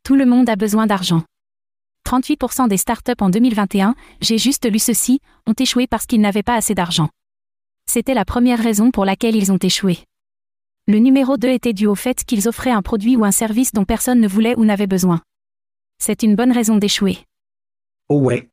Tout 0.02 0.16
le 0.16 0.26
monde 0.26 0.48
a 0.48 0.56
besoin 0.56 0.86
d'argent. 0.86 1.22
38% 2.06 2.68
des 2.68 2.76
startups 2.76 3.12
en 3.20 3.30
2021, 3.30 3.94
j'ai 4.20 4.38
juste 4.38 4.68
lu 4.68 4.78
ceci, 4.78 5.20
ont 5.46 5.52
échoué 5.52 5.86
parce 5.86 6.06
qu'ils 6.06 6.20
n'avaient 6.20 6.42
pas 6.42 6.56
assez 6.56 6.74
d'argent. 6.74 7.08
C'était 7.86 8.14
la 8.14 8.24
première 8.24 8.58
raison 8.58 8.90
pour 8.90 9.04
laquelle 9.04 9.36
ils 9.36 9.52
ont 9.52 9.58
échoué. 9.58 9.98
Le 10.86 10.98
numéro 10.98 11.36
2 11.36 11.48
était 11.48 11.72
dû 11.72 11.86
au 11.86 11.94
fait 11.94 12.24
qu'ils 12.24 12.48
offraient 12.48 12.72
un 12.72 12.82
produit 12.82 13.16
ou 13.16 13.24
un 13.24 13.30
service 13.30 13.72
dont 13.72 13.84
personne 13.84 14.20
ne 14.20 14.26
voulait 14.26 14.56
ou 14.56 14.64
n'avait 14.64 14.88
besoin. 14.88 15.20
C'est 15.98 16.24
une 16.24 16.34
bonne 16.34 16.50
raison 16.50 16.76
d'échouer. 16.78 17.18
Oh 18.10 18.18
ouais. 18.18 18.50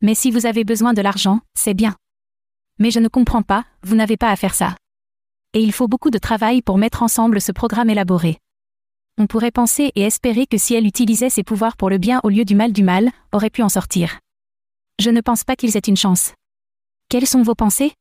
Mais 0.00 0.14
si 0.14 0.30
vous 0.30 0.46
avez 0.46 0.64
besoin 0.64 0.94
de 0.94 1.02
l'argent, 1.02 1.40
c'est 1.52 1.74
bien. 1.74 1.94
Mais 2.78 2.90
je 2.90 3.00
ne 3.00 3.08
comprends 3.08 3.42
pas, 3.42 3.66
vous 3.82 3.94
n'avez 3.94 4.16
pas 4.16 4.30
à 4.30 4.36
faire 4.36 4.54
ça. 4.54 4.76
Et 5.52 5.60
il 5.60 5.72
faut 5.72 5.88
beaucoup 5.88 6.08
de 6.08 6.16
travail 6.16 6.62
pour 6.62 6.78
mettre 6.78 7.02
ensemble 7.02 7.42
ce 7.42 7.52
programme 7.52 7.90
élaboré. 7.90 8.38
On 9.18 9.26
pourrait 9.26 9.50
penser 9.50 9.92
et 9.94 10.00
espérer 10.00 10.46
que 10.46 10.56
si 10.56 10.74
elle 10.74 10.86
utilisait 10.86 11.28
ses 11.28 11.42
pouvoirs 11.42 11.76
pour 11.76 11.90
le 11.90 11.98
bien 11.98 12.18
au 12.24 12.30
lieu 12.30 12.46
du 12.46 12.54
mal 12.54 12.72
du 12.72 12.82
mal, 12.82 13.10
aurait 13.30 13.50
pu 13.50 13.62
en 13.62 13.68
sortir. 13.68 14.20
Je 14.98 15.10
ne 15.10 15.20
pense 15.20 15.44
pas 15.44 15.54
qu'ils 15.54 15.76
aient 15.76 15.80
une 15.80 15.98
chance. 15.98 16.32
Quelles 17.10 17.26
sont 17.26 17.42
vos 17.42 17.54
pensées? 17.54 17.92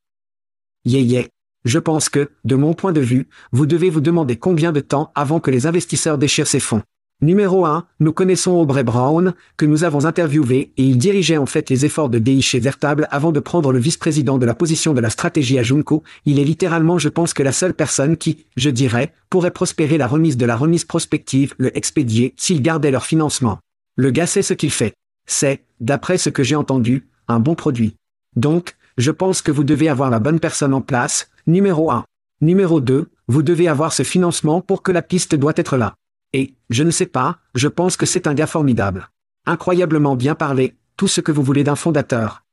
Yeah 0.86 1.02
yeah. 1.02 1.28
Je 1.66 1.80
pense 1.80 2.08
que, 2.08 2.32
de 2.46 2.56
mon 2.56 2.74
point 2.74 2.94
de 2.94 3.02
vue, 3.02 3.28
vous 3.52 3.66
devez 3.66 3.90
vous 3.90 4.00
demander 4.00 4.38
combien 4.40 4.72
de 4.72 4.80
temps 4.80 5.12
avant 5.16 5.42
que 5.42 5.52
les 5.52 5.68
investisseurs 5.68 6.18
déchirent 6.18 6.48
ces 6.48 6.62
fonds. 6.62 6.82
Numéro 7.24 7.68
1, 7.68 7.86
nous 8.00 8.14
connaissons 8.14 8.54
Aubrey 8.54 8.84
Brown, 8.84 9.36
que 9.56 9.68
nous 9.68 9.84
avons 9.84 10.06
interviewé, 10.06 10.72
et 10.76 10.84
il 10.84 10.98
dirigeait 10.98 11.38
en 11.38 11.46
fait 11.46 11.70
les 11.70 11.86
efforts 11.86 12.10
de 12.10 12.18
DI 12.18 12.42
chez 12.42 12.60
Vertable 12.60 13.08
avant 13.12 13.32
de 13.32 13.40
prendre 13.40 13.72
le 13.72 13.78
vice-président 13.78 14.40
de 14.40 14.46
la 14.48 14.56
position 14.56 14.96
de 14.96 15.02
la 15.02 15.12
stratégie 15.12 15.60
à. 15.60 16.02
Il 16.26 16.40
est 16.40 16.44
littéralement, 16.44 16.98
je 16.98 17.10
pense 17.10 17.36
que 17.36 17.44
la 17.44 17.52
seule 17.52 17.76
personne 17.76 18.18
qui, 18.18 18.48
je 18.58 18.72
dirais, 18.72 19.14
pourrait 19.30 19.52
prospérer 19.52 20.00
la 20.00 20.08
remise 20.08 20.36
de 20.36 20.48
la 20.48 20.56
remise 20.56 20.84
prospective, 20.84 21.54
le 21.60 21.78
expédier, 21.78 22.34
s'il 22.38 22.64
gardait 22.64 22.90
leur 22.90 23.06
financement. 23.06 23.60
Le 23.98 24.10
gars 24.10 24.26
sait 24.26 24.42
ce 24.42 24.56
qu'il 24.56 24.72
fait. 24.72 24.96
C'est, 25.28 25.64
d'après 25.80 26.18
ce 26.18 26.32
que 26.32 26.42
j'ai 26.42 26.56
entendu, 26.56 27.08
un 27.28 27.40
bon 27.40 27.54
produit. 27.54 27.94
Donc, 28.36 28.76
je 28.98 29.12
pense 29.12 29.44
que 29.44 29.52
vous 29.52 29.64
devez 29.64 29.90
avoir 29.90 30.10
la 30.10 30.20
bonne 30.20 30.40
personne 30.40 30.74
en 30.74 30.82
place, 30.82 31.30
numéro 31.46 31.92
1. 31.92 32.04
Numéro 32.42 32.82
2, 32.82 33.10
vous 33.28 33.44
devez 33.44 33.68
avoir 33.68 33.94
ce 33.94 34.02
financement 34.02 34.62
pour 34.62 34.82
que 34.82 34.92
la 34.92 35.04
piste 35.04 35.36
doit 35.36 35.54
être 35.56 35.78
là. 35.78 35.94
Et, 36.34 36.56
je 36.70 36.84
ne 36.84 36.92
sais 36.92 37.06
pas, 37.06 37.40
je 37.56 37.68
pense 37.68 37.98
que 37.98 38.06
c'est 38.06 38.28
un 38.28 38.34
gars 38.34 38.48
formidable. 38.48 39.10
Incroyablement 39.46 40.16
bien 40.16 40.36
parlé, 40.36 40.76
tout 40.98 41.08
ce 41.08 41.22
que 41.22 41.32
vous 41.32 41.44
voulez 41.44 41.64
d'un 41.64 41.76
fondateur. 41.76 42.44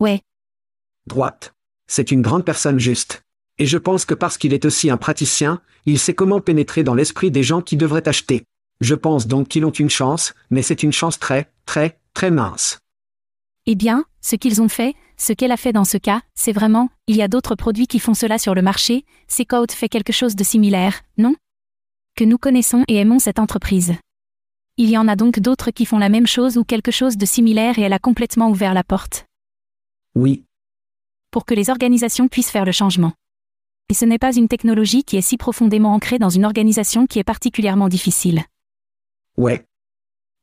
Ouais. 0.00 0.22
Droite. 1.06 1.54
C'est 1.86 2.10
une 2.10 2.22
grande 2.22 2.44
personne 2.44 2.80
juste. 2.80 3.22
Et 3.58 3.66
je 3.66 3.78
pense 3.78 4.04
que 4.04 4.14
parce 4.14 4.38
qu'il 4.38 4.52
est 4.52 4.64
aussi 4.64 4.90
un 4.90 4.96
praticien, 4.96 5.60
il 5.86 5.98
sait 5.98 6.14
comment 6.14 6.40
pénétrer 6.40 6.82
dans 6.82 6.94
l'esprit 6.94 7.30
des 7.30 7.42
gens 7.42 7.62
qui 7.62 7.76
devraient 7.76 8.08
acheter. 8.08 8.44
Je 8.80 8.94
pense 8.94 9.26
donc 9.26 9.48
qu'ils 9.48 9.64
ont 9.64 9.70
une 9.70 9.90
chance, 9.90 10.34
mais 10.50 10.62
c'est 10.62 10.82
une 10.82 10.92
chance 10.92 11.18
très, 11.18 11.50
très, 11.64 11.98
très 12.12 12.30
mince. 12.30 12.80
Eh 13.66 13.74
bien, 13.74 14.04
ce 14.20 14.36
qu'ils 14.36 14.60
ont 14.60 14.68
fait, 14.68 14.94
ce 15.16 15.32
qu'elle 15.32 15.52
a 15.52 15.56
fait 15.56 15.72
dans 15.72 15.84
ce 15.84 15.96
cas, 15.96 16.22
c'est 16.34 16.52
vraiment, 16.52 16.90
il 17.06 17.16
y 17.16 17.22
a 17.22 17.28
d'autres 17.28 17.54
produits 17.54 17.86
qui 17.86 17.98
font 17.98 18.14
cela 18.14 18.38
sur 18.38 18.54
le 18.54 18.62
marché, 18.62 19.04
C-Code 19.28 19.72
fait 19.72 19.88
quelque 19.88 20.12
chose 20.12 20.36
de 20.36 20.44
similaire, 20.44 21.00
non? 21.18 21.34
Que 22.16 22.24
nous 22.24 22.38
connaissons 22.38 22.82
et 22.88 22.96
aimons 22.96 23.18
cette 23.18 23.38
entreprise. 23.38 23.94
Il 24.78 24.88
y 24.88 24.96
en 24.96 25.06
a 25.06 25.16
donc 25.16 25.38
d'autres 25.38 25.70
qui 25.70 25.84
font 25.84 25.98
la 25.98 26.08
même 26.08 26.26
chose 26.26 26.56
ou 26.56 26.64
quelque 26.64 26.90
chose 26.90 27.18
de 27.18 27.26
similaire 27.26 27.78
et 27.78 27.82
elle 27.82 27.92
a 27.92 27.98
complètement 27.98 28.48
ouvert 28.48 28.72
la 28.74 28.82
porte. 28.84 29.26
Oui, 30.14 30.44
Pour 31.30 31.44
que 31.44 31.52
les 31.52 31.68
organisations 31.68 32.28
puissent 32.28 32.50
faire 32.50 32.64
le 32.64 32.72
changement. 32.72 33.12
Et 33.90 33.94
ce 33.94 34.06
n'est 34.06 34.18
pas 34.18 34.34
une 34.34 34.48
technologie 34.48 35.04
qui 35.04 35.18
est 35.18 35.20
si 35.22 35.36
profondément 35.36 35.92
ancrée 35.92 36.18
dans 36.18 36.30
une 36.30 36.46
organisation 36.46 37.06
qui 37.06 37.18
est 37.18 37.24
particulièrement 37.24 37.88
difficile. 37.90 38.42
ouais, 39.36 39.66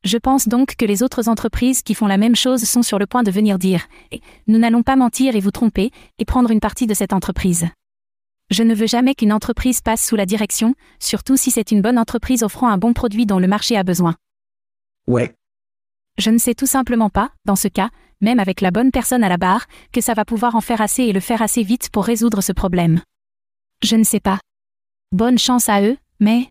Je 0.04 0.18
pense 0.18 0.48
donc 0.48 0.76
que 0.76 0.86
les 0.86 1.02
autres 1.02 1.28
entreprises 1.28 1.82
qui 1.82 1.96
font 1.96 2.06
la 2.06 2.18
même 2.18 2.36
chose 2.36 2.64
sont 2.66 2.84
sur 2.84 3.00
le 3.00 3.08
point 3.08 3.24
de 3.24 3.32
venir 3.32 3.58
dire 3.58 3.88
Eh, 4.12 4.22
Nous 4.46 4.60
n'allons 4.60 4.84
pas 4.84 4.96
mentir 4.96 5.36
et 5.36 5.40
vous 5.40 5.50
tromper, 5.50 5.90
et 6.20 6.26
prendre 6.26 6.52
une 6.52 6.60
partie 6.60 6.86
de 6.86 6.94
cette 6.94 7.14
entreprise. 7.14 7.66
Je 8.54 8.62
ne 8.62 8.76
veux 8.76 8.86
jamais 8.86 9.16
qu'une 9.16 9.34
entreprise 9.34 9.82
passe 9.82 10.06
sous 10.06 10.16
la 10.16 10.28
direction, 10.28 10.76
surtout 11.00 11.38
si 11.38 11.50
c'est 11.50 11.72
une 11.72 11.82
bonne 11.82 11.98
entreprise 11.98 12.44
offrant 12.44 12.68
un 12.68 12.78
bon 12.78 12.94
produit 12.94 13.26
dont 13.26 13.40
le 13.40 13.48
marché 13.48 13.76
a 13.76 13.82
besoin. 13.84 14.14
ouais, 15.08 15.36
Je 16.20 16.30
ne 16.30 16.38
sais 16.38 16.54
tout 16.54 16.68
simplement 16.68 17.10
pas, 17.10 17.32
dans 17.46 17.56
ce 17.56 17.68
cas, 17.68 17.90
même 18.22 18.38
avec 18.38 18.62
la 18.62 18.70
bonne 18.70 18.92
personne 18.92 19.24
à 19.24 19.30
la 19.30 19.38
barre, 19.38 19.66
que 19.92 20.02
ça 20.02 20.14
va 20.14 20.24
pouvoir 20.24 20.56
en 20.56 20.62
faire 20.62 20.82
assez 20.82 21.02
et 21.02 21.14
le 21.14 21.20
faire 21.20 21.42
assez 21.42 21.64
vite 21.64 21.90
pour 21.90 22.06
résoudre 22.06 22.42
ce 22.42 22.52
problème. 22.52 23.02
Je 23.82 23.96
ne 23.96 24.04
sais 24.04 24.20
pas. 24.20 24.40
Bonne 25.12 25.40
chance 25.40 25.68
à 25.68 25.82
eux, 25.82 25.98
mais 26.20 26.48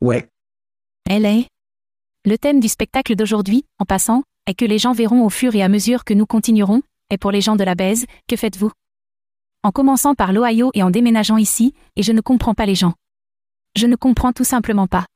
ouais. 0.00 0.28
elle 1.10 1.26
est. 1.26 1.48
Le 2.26 2.38
thème 2.38 2.60
du 2.60 2.68
spectacle 2.68 3.16
d'aujourd'hui, 3.16 3.64
en 3.80 3.86
passant, 3.86 4.22
est 4.46 4.54
que 4.54 4.64
les 4.64 4.78
gens 4.78 4.92
verront 4.92 5.24
au 5.24 5.30
fur 5.30 5.52
et 5.56 5.64
à 5.64 5.68
mesure 5.68 6.04
que 6.04 6.14
nous 6.14 6.26
continuerons, 6.26 6.82
et 7.10 7.18
pour 7.18 7.32
les 7.32 7.40
gens 7.40 7.56
de 7.56 7.64
la 7.64 7.74
baise, 7.74 8.06
que 8.28 8.36
faites-vous? 8.36 8.70
En 9.64 9.72
commençant 9.72 10.14
par 10.14 10.32
l'Ohio 10.32 10.70
et 10.74 10.84
en 10.84 10.90
déménageant 10.90 11.36
ici, 11.36 11.74
et 11.96 12.04
je 12.04 12.12
ne 12.12 12.20
comprends 12.20 12.54
pas 12.54 12.64
les 12.64 12.76
gens. 12.76 12.94
Je 13.76 13.86
ne 13.86 13.96
comprends 13.96 14.32
tout 14.32 14.44
simplement 14.44 14.86
pas. 14.86 15.06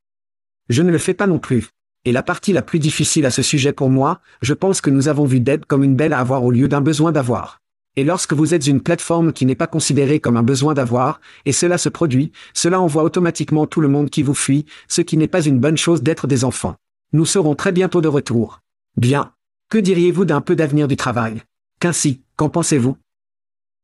Je 0.68 0.82
ne 0.82 0.90
le 0.90 0.98
fais 0.98 1.14
pas 1.14 1.28
non 1.28 1.38
plus. 1.38 1.68
Et 2.04 2.10
la 2.10 2.24
partie 2.24 2.52
la 2.52 2.62
plus 2.62 2.80
difficile 2.80 3.24
à 3.24 3.30
ce 3.30 3.42
sujet 3.42 3.72
pour 3.72 3.88
moi, 3.88 4.20
je 4.40 4.52
pense 4.52 4.80
que 4.80 4.90
nous 4.90 5.06
avons 5.06 5.26
vu 5.26 5.38
Deb 5.38 5.64
comme 5.66 5.84
une 5.84 5.94
belle 5.94 6.12
à 6.12 6.18
avoir 6.18 6.42
au 6.42 6.50
lieu 6.50 6.66
d'un 6.66 6.80
besoin 6.80 7.12
d'avoir. 7.12 7.60
Et 7.94 8.02
lorsque 8.02 8.32
vous 8.32 8.52
êtes 8.52 8.66
une 8.66 8.80
plateforme 8.80 9.32
qui 9.32 9.46
n'est 9.46 9.54
pas 9.54 9.68
considérée 9.68 10.18
comme 10.18 10.36
un 10.36 10.42
besoin 10.42 10.74
d'avoir, 10.74 11.20
et 11.44 11.52
cela 11.52 11.78
se 11.78 11.88
produit, 11.88 12.32
cela 12.52 12.80
envoie 12.80 13.04
automatiquement 13.04 13.66
tout 13.66 13.80
le 13.80 13.88
monde 13.88 14.10
qui 14.10 14.24
vous 14.24 14.34
fuit, 14.34 14.66
ce 14.88 15.02
qui 15.02 15.16
n'est 15.16 15.28
pas 15.28 15.44
une 15.44 15.60
bonne 15.60 15.76
chose 15.76 16.02
d'être 16.02 16.26
des 16.26 16.44
enfants. 16.44 16.74
Nous 17.12 17.26
serons 17.26 17.54
très 17.54 17.70
bientôt 17.70 18.00
de 18.00 18.08
retour. 18.08 18.60
Bien. 18.96 19.32
Que 19.68 19.78
diriez-vous 19.78 20.24
d'un 20.24 20.40
peu 20.40 20.56
d'avenir 20.56 20.88
du 20.88 20.96
travail? 20.96 21.42
Qu'ainsi, 21.78 22.22
qu'en 22.36 22.48
pensez-vous? 22.48 22.96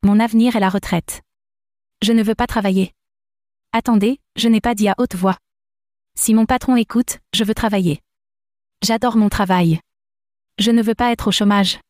Mon 0.04 0.20
avenir 0.20 0.54
est 0.54 0.60
la 0.60 0.68
retraite. 0.68 1.22
Je 2.02 2.12
ne 2.12 2.22
veux 2.22 2.36
pas 2.36 2.46
travailler. 2.46 2.94
Attendez, 3.72 4.20
je 4.36 4.46
n'ai 4.46 4.60
pas 4.60 4.76
dit 4.76 4.88
à 4.88 4.94
haute 4.96 5.16
voix. 5.16 5.36
Si 6.14 6.34
mon 6.34 6.46
patron 6.46 6.76
écoute, 6.76 7.18
je 7.34 7.42
veux 7.42 7.54
travailler. 7.54 8.00
J'adore 8.80 9.16
mon 9.16 9.28
travail. 9.28 9.80
Je 10.58 10.70
ne 10.70 10.82
veux 10.82 10.94
pas 10.94 11.10
être 11.10 11.26
au 11.26 11.32
chômage. 11.32 11.80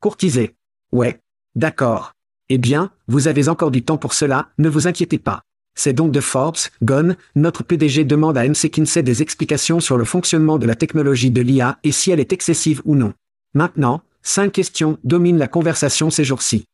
Courtiser. 0.00 0.56
Ouais. 0.90 1.20
D'accord. 1.54 2.12
Eh 2.48 2.58
bien, 2.58 2.90
vous 3.06 3.28
avez 3.28 3.48
encore 3.48 3.70
du 3.70 3.84
temps 3.84 3.98
pour 3.98 4.14
cela, 4.14 4.48
ne 4.58 4.68
vous 4.68 4.88
inquiétez 4.88 5.18
pas. 5.18 5.42
C'est 5.76 5.92
donc 5.92 6.10
de 6.10 6.20
Forbes, 6.20 6.58
Gone, 6.82 7.16
notre 7.36 7.62
PDG 7.62 8.04
demande 8.04 8.36
à 8.36 8.48
MC 8.48 8.68
Kinsey 8.68 9.04
des 9.04 9.22
explications 9.22 9.78
sur 9.78 9.96
le 9.96 10.04
fonctionnement 10.04 10.58
de 10.58 10.66
la 10.66 10.74
technologie 10.74 11.30
de 11.30 11.40
l'IA 11.40 11.78
et 11.84 11.92
si 11.92 12.10
elle 12.10 12.18
est 12.18 12.32
excessive 12.32 12.82
ou 12.84 12.96
non. 12.96 13.14
Maintenant, 13.54 14.02
cinq 14.22 14.54
questions 14.54 14.98
dominent 15.04 15.38
la 15.38 15.46
conversation 15.46 16.10
ces 16.10 16.24
jours-ci. 16.24 16.64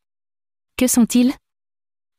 Que 0.77 0.87
sont-ils? 0.87 1.31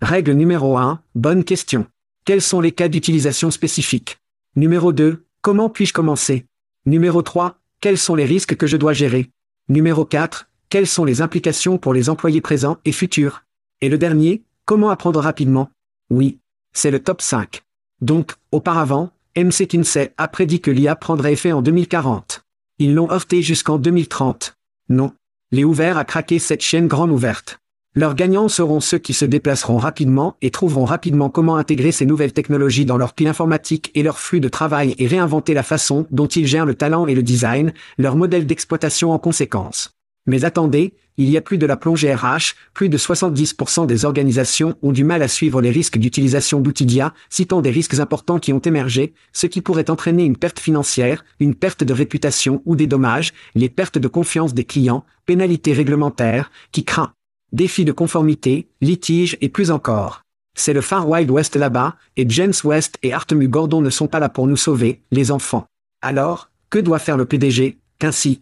Règle 0.01 0.33
numéro 0.33 0.79
1, 0.79 1.03
bonne 1.15 1.45
question. 1.45 1.87
Quels 2.25 2.41
sont 2.41 2.63
les 2.63 2.73
cas 2.73 2.89
d'utilisation 2.89 3.51
spécifiques? 3.51 4.17
Numéro 4.55 4.95
2, 4.95 5.27
comment 5.43 5.69
puis-je 5.69 5.93
commencer? 5.93 6.47
Numéro 6.87 7.21
3, 7.21 7.59
quels 7.83 7.99
sont 7.99 8.15
les 8.15 8.25
risques 8.25 8.57
que 8.57 8.67
je 8.67 8.79
dois 8.79 8.95
gérer? 8.95 9.31
Numéro 9.69 10.07
4, 10.07 10.49
quelles 10.71 10.87
sont 10.87 11.05
les 11.05 11.21
implications 11.21 11.77
pour 11.77 11.93
les 11.93 12.09
employés 12.09 12.41
présents 12.41 12.79
et 12.87 12.93
futurs? 12.93 13.45
Et 13.83 13.91
le 13.91 13.99
dernier, 13.99 14.43
comment 14.65 14.89
apprendre 14.89 15.21
rapidement? 15.21 15.71
Oui, 16.09 16.39
c'est 16.73 16.91
le 16.91 17.03
top 17.03 17.21
5. 17.21 17.61
Donc, 18.01 18.37
auparavant, 18.53 19.11
MC 19.37 19.67
Kinsey 19.69 20.15
a 20.17 20.29
prédit 20.29 20.63
que 20.63 20.71
l'IA 20.71 20.97
prendrait 20.97 21.35
effet 21.35 21.53
en 21.53 21.61
2040. 21.61 22.43
Ils 22.79 22.95
l'ont 22.95 23.11
heurté 23.11 23.43
jusqu'en 23.43 23.77
2030. 23.77 24.57
Non. 24.89 25.13
Les 25.51 25.65
ouverts 25.65 25.99
a 25.99 26.07
craqué 26.07 26.39
cette 26.39 26.63
chaîne 26.63 26.89
grande 26.89 27.11
ouverte. 27.11 27.61
Leurs 27.99 28.15
gagnants 28.15 28.49
seront 28.49 28.81
ceux 28.81 28.99
qui 28.99 29.15
se 29.15 29.25
déplaceront 29.25 29.79
rapidement 29.79 30.37
et 30.43 30.51
trouveront 30.51 30.85
rapidement 30.85 31.31
comment 31.31 31.57
intégrer 31.57 31.93
ces 31.93 32.05
nouvelles 32.05 32.35
technologies 32.35 32.85
dans 32.85 32.99
leur 32.99 33.15
pile 33.15 33.27
informatique 33.29 33.91
et 33.95 34.03
leur 34.03 34.19
flux 34.19 34.39
de 34.39 34.51
travail 34.51 34.95
et 34.99 35.07
réinventer 35.07 35.55
la 35.55 35.63
façon 35.63 36.07
dont 36.11 36.27
ils 36.27 36.47
gèrent 36.47 36.67
le 36.67 36.75
talent 36.75 37.07
et 37.07 37.15
le 37.15 37.23
design, 37.23 37.73
leur 37.97 38.15
modèle 38.15 38.45
d'exploitation 38.45 39.13
en 39.13 39.19
conséquence. 39.19 39.93
Mais 40.27 40.45
attendez, 40.45 40.93
il 41.17 41.31
y 41.31 41.39
a 41.39 41.41
plus 41.41 41.57
de 41.57 41.65
la 41.65 41.79
plongée 41.79 42.15
RH, 42.15 42.53
plus 42.75 42.91
de 42.91 42.99
70% 42.99 43.87
des 43.87 44.05
organisations 44.05 44.77
ont 44.83 44.93
du 44.93 45.03
mal 45.03 45.23
à 45.23 45.29
suivre 45.29 45.63
les 45.63 45.71
risques 45.71 45.97
d'utilisation 45.97 46.61
d'outils 46.61 47.01
citant 47.31 47.63
des 47.63 47.71
risques 47.71 47.99
importants 47.99 48.39
qui 48.39 48.53
ont 48.53 48.59
émergé, 48.59 49.15
ce 49.33 49.47
qui 49.47 49.63
pourrait 49.63 49.89
entraîner 49.89 50.25
une 50.27 50.37
perte 50.37 50.61
financière, 50.61 51.25
une 51.41 51.55
perte 51.55 51.83
de 51.83 51.95
réputation 51.95 52.61
ou 52.67 52.77
des 52.77 52.87
dommages, 52.87 53.33
les 53.55 53.71
pertes 53.71 53.97
de 53.97 54.09
confiance 54.09 54.53
des 54.53 54.65
clients, 54.65 55.07
pénalités 55.25 55.73
réglementaires, 55.73 56.51
qui 56.73 56.85
craint, 56.85 57.15
défis 57.53 57.85
de 57.85 57.93
conformité, 57.93 58.69
litiges 58.81 59.37
et 59.41 59.49
plus 59.49 59.71
encore. 59.71 60.23
C'est 60.55 60.73
le 60.73 60.81
Far 60.81 61.09
Wild 61.09 61.31
West 61.31 61.55
là-bas, 61.57 61.97
et 62.17 62.29
James 62.29 62.55
West 62.65 62.99
et 63.03 63.13
Artemu 63.13 63.49
Gordon 63.49 63.83
ne 63.83 63.91
sont 63.91 64.09
pas 64.09 64.21
là 64.21 64.29
pour 64.29 64.47
nous 64.47 64.57
sauver, 64.57 65.03
les 65.11 65.31
enfants. 65.31 65.67
Alors, 66.01 66.51
que 66.71 66.79
doit 66.79 66.99
faire 66.99 67.17
le 67.17 67.27
PDG, 67.27 67.79
qu'ainsi? 67.99 68.41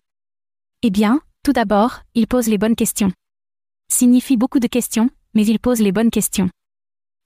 Eh 0.83 0.91
bien, 0.91 1.21
tout 1.43 1.53
d'abord, 1.53 2.03
il 2.15 2.27
pose 2.27 2.47
les 2.47 2.59
bonnes 2.59 2.77
questions. 2.77 3.13
Signifie 3.91 4.37
beaucoup 4.37 4.61
de 4.61 4.67
questions, 4.67 5.11
mais 5.35 5.45
il 5.45 5.59
pose 5.59 5.81
les 5.81 5.93
bonnes 5.93 6.11
questions. 6.11 6.49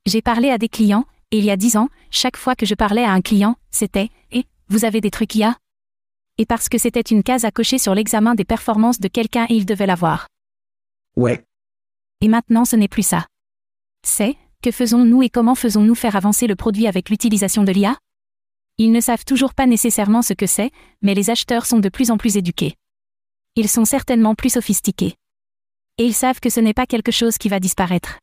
J'ai 0.06 0.22
parlé 0.22 0.50
à 0.50 0.58
des 0.58 0.68
clients, 0.68 1.04
et 1.30 1.38
il 1.38 1.44
y 1.44 1.50
a 1.50 1.56
dix 1.56 1.76
ans, 1.76 1.88
chaque 2.10 2.36
fois 2.36 2.54
que 2.54 2.64
je 2.64 2.74
parlais 2.74 3.04
à 3.04 3.12
un 3.12 3.20
client, 3.20 3.56
c'était 3.70 4.08
«Et, 4.32 4.44
vous 4.68 4.84
avez 4.84 5.00
des 5.00 5.10
trucs 5.10 5.34
IA? 5.34 5.56
Et 6.38 6.46
parce 6.46 6.68
que 6.68 6.78
c'était 6.78 7.00
une 7.00 7.22
case 7.22 7.44
à 7.44 7.50
cocher 7.50 7.78
sur 7.78 7.94
l'examen 7.94 8.34
des 8.34 8.44
performances 8.44 9.00
de 9.00 9.08
quelqu'un 9.08 9.46
et 9.50 9.54
il 9.54 9.66
devait 9.66 9.86
l'avoir. 9.86 10.28
Ouais. 11.16 11.44
Et 12.20 12.28
maintenant 12.28 12.64
ce 12.64 12.76
n'est 12.76 12.88
plus 12.88 13.06
ça. 13.06 13.26
C'est, 14.04 14.36
que 14.62 14.70
faisons-nous 14.70 15.22
et 15.22 15.30
comment 15.30 15.54
faisons-nous 15.54 15.94
faire 15.94 16.16
avancer 16.16 16.46
le 16.46 16.56
produit 16.56 16.86
avec 16.88 17.10
l'utilisation 17.10 17.62
de 17.62 17.70
l'IA 17.70 17.96
Ils 18.76 18.90
ne 18.90 19.00
savent 19.00 19.24
toujours 19.24 19.54
pas 19.54 19.66
nécessairement 19.66 20.22
ce 20.22 20.32
que 20.32 20.46
c'est, 20.46 20.72
mais 21.00 21.14
les 21.14 21.30
acheteurs 21.30 21.66
sont 21.66 21.78
de 21.78 21.88
plus 21.88 22.10
en 22.10 22.18
plus 22.18 22.36
éduqués. 22.36 22.74
Ils 23.54 23.68
sont 23.68 23.84
certainement 23.84 24.34
plus 24.34 24.50
sophistiqués. 24.50 25.14
Et 25.98 26.04
ils 26.04 26.14
savent 26.14 26.40
que 26.40 26.50
ce 26.50 26.60
n'est 26.60 26.74
pas 26.74 26.86
quelque 26.86 27.12
chose 27.12 27.38
qui 27.38 27.48
va 27.48 27.60
disparaître. 27.60 28.18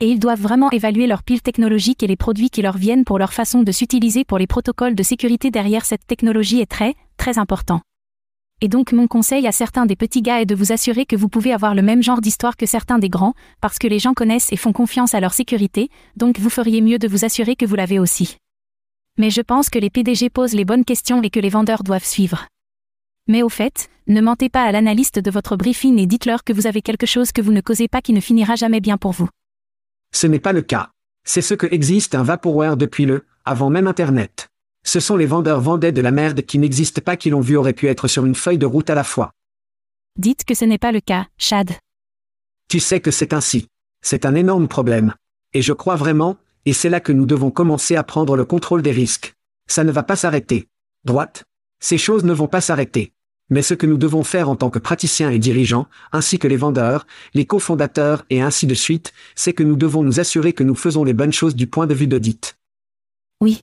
Et 0.00 0.08
ils 0.08 0.18
doivent 0.18 0.40
vraiment 0.40 0.70
évaluer 0.72 1.06
leur 1.06 1.22
pile 1.22 1.42
technologique 1.42 2.02
et 2.02 2.08
les 2.08 2.16
produits 2.16 2.50
qui 2.50 2.62
leur 2.62 2.76
viennent 2.76 3.04
pour 3.04 3.20
leur 3.20 3.32
façon 3.32 3.62
de 3.62 3.70
s'utiliser 3.70 4.24
pour 4.24 4.38
les 4.38 4.48
protocoles 4.48 4.96
de 4.96 5.02
sécurité 5.04 5.52
derrière 5.52 5.84
cette 5.84 6.06
technologie 6.06 6.60
est 6.60 6.70
très, 6.70 6.94
très 7.16 7.38
important. 7.38 7.82
Et 8.64 8.68
donc 8.68 8.92
mon 8.92 9.08
conseil 9.08 9.48
à 9.48 9.52
certains 9.52 9.86
des 9.86 9.96
petits 9.96 10.22
gars 10.22 10.40
est 10.40 10.46
de 10.46 10.54
vous 10.54 10.70
assurer 10.70 11.04
que 11.04 11.16
vous 11.16 11.28
pouvez 11.28 11.52
avoir 11.52 11.74
le 11.74 11.82
même 11.82 12.00
genre 12.00 12.20
d'histoire 12.20 12.56
que 12.56 12.64
certains 12.64 13.00
des 13.00 13.08
grands, 13.08 13.34
parce 13.60 13.76
que 13.76 13.88
les 13.88 13.98
gens 13.98 14.14
connaissent 14.14 14.52
et 14.52 14.56
font 14.56 14.72
confiance 14.72 15.14
à 15.14 15.20
leur 15.20 15.34
sécurité, 15.34 15.90
donc 16.16 16.38
vous 16.38 16.48
feriez 16.48 16.80
mieux 16.80 17.00
de 17.00 17.08
vous 17.08 17.24
assurer 17.24 17.56
que 17.56 17.66
vous 17.66 17.74
l'avez 17.74 17.98
aussi. 17.98 18.36
Mais 19.18 19.30
je 19.30 19.40
pense 19.40 19.68
que 19.68 19.80
les 19.80 19.90
PDG 19.90 20.30
posent 20.30 20.54
les 20.54 20.64
bonnes 20.64 20.84
questions 20.84 21.20
et 21.22 21.30
que 21.30 21.40
les 21.40 21.48
vendeurs 21.48 21.82
doivent 21.82 22.04
suivre. 22.04 22.46
Mais 23.26 23.42
au 23.42 23.48
fait, 23.48 23.90
ne 24.06 24.20
mentez 24.20 24.48
pas 24.48 24.62
à 24.62 24.70
l'analyste 24.70 25.18
de 25.18 25.30
votre 25.32 25.56
briefing 25.56 25.98
et 25.98 26.06
dites-leur 26.06 26.44
que 26.44 26.52
vous 26.52 26.68
avez 26.68 26.82
quelque 26.82 27.06
chose 27.06 27.32
que 27.32 27.42
vous 27.42 27.52
ne 27.52 27.60
causez 27.60 27.88
pas 27.88 28.00
qui 28.00 28.12
ne 28.12 28.20
finira 28.20 28.54
jamais 28.54 28.80
bien 28.80 28.96
pour 28.96 29.10
vous. 29.10 29.28
Ce 30.14 30.28
n'est 30.28 30.38
pas 30.38 30.52
le 30.52 30.62
cas. 30.62 30.90
C'est 31.24 31.42
ce 31.42 31.54
que 31.54 31.66
existe 31.72 32.14
un 32.14 32.22
vaporware 32.22 32.76
depuis 32.76 33.06
le, 33.06 33.24
avant 33.44 33.70
même 33.70 33.88
Internet. 33.88 34.51
Ce 34.84 35.00
sont 35.00 35.16
les 35.16 35.26
vendeurs 35.26 35.60
vendaient 35.60 35.92
de 35.92 36.00
la 36.00 36.10
merde 36.10 36.42
qui 36.42 36.58
n'existe 36.58 37.00
pas 37.00 37.16
qui 37.16 37.30
l'ont 37.30 37.40
vu 37.40 37.56
aurait 37.56 37.72
pu 37.72 37.86
être 37.86 38.08
sur 38.08 38.26
une 38.26 38.34
feuille 38.34 38.58
de 38.58 38.66
route 38.66 38.90
à 38.90 38.94
la 38.94 39.04
fois. 39.04 39.32
Dites 40.18 40.44
que 40.44 40.54
ce 40.54 40.64
n'est 40.64 40.78
pas 40.78 40.92
le 40.92 41.00
cas, 41.00 41.26
Chad. 41.38 41.70
Tu 42.68 42.80
sais 42.80 43.00
que 43.00 43.10
c'est 43.10 43.32
ainsi. 43.32 43.68
C'est 44.02 44.26
un 44.26 44.34
énorme 44.34 44.68
problème. 44.68 45.14
Et 45.54 45.62
je 45.62 45.72
crois 45.72 45.96
vraiment, 45.96 46.36
et 46.66 46.72
c'est 46.72 46.88
là 46.88 47.00
que 47.00 47.12
nous 47.12 47.26
devons 47.26 47.50
commencer 47.50 47.96
à 47.96 48.02
prendre 48.02 48.36
le 48.36 48.44
contrôle 48.44 48.82
des 48.82 48.92
risques. 48.92 49.34
Ça 49.68 49.84
ne 49.84 49.92
va 49.92 50.02
pas 50.02 50.16
s'arrêter. 50.16 50.68
Droite. 51.04 51.44
Ces 51.80 51.98
choses 51.98 52.24
ne 52.24 52.32
vont 52.32 52.48
pas 52.48 52.60
s'arrêter. 52.60 53.12
Mais 53.50 53.62
ce 53.62 53.74
que 53.74 53.86
nous 53.86 53.98
devons 53.98 54.22
faire 54.22 54.48
en 54.48 54.56
tant 54.56 54.70
que 54.70 54.78
praticiens 54.78 55.30
et 55.30 55.38
dirigeants, 55.38 55.86
ainsi 56.12 56.38
que 56.38 56.48
les 56.48 56.56
vendeurs, 56.56 57.06
les 57.34 57.44
cofondateurs 57.44 58.24
et 58.30 58.40
ainsi 58.40 58.66
de 58.66 58.74
suite, 58.74 59.12
c'est 59.34 59.52
que 59.52 59.62
nous 59.62 59.76
devons 59.76 60.02
nous 60.02 60.20
assurer 60.20 60.52
que 60.52 60.64
nous 60.64 60.74
faisons 60.74 61.04
les 61.04 61.12
bonnes 61.12 61.32
choses 61.32 61.54
du 61.54 61.66
point 61.66 61.86
de 61.86 61.94
vue 61.94 62.06
d'audit. 62.06 62.56
Oui. 63.40 63.60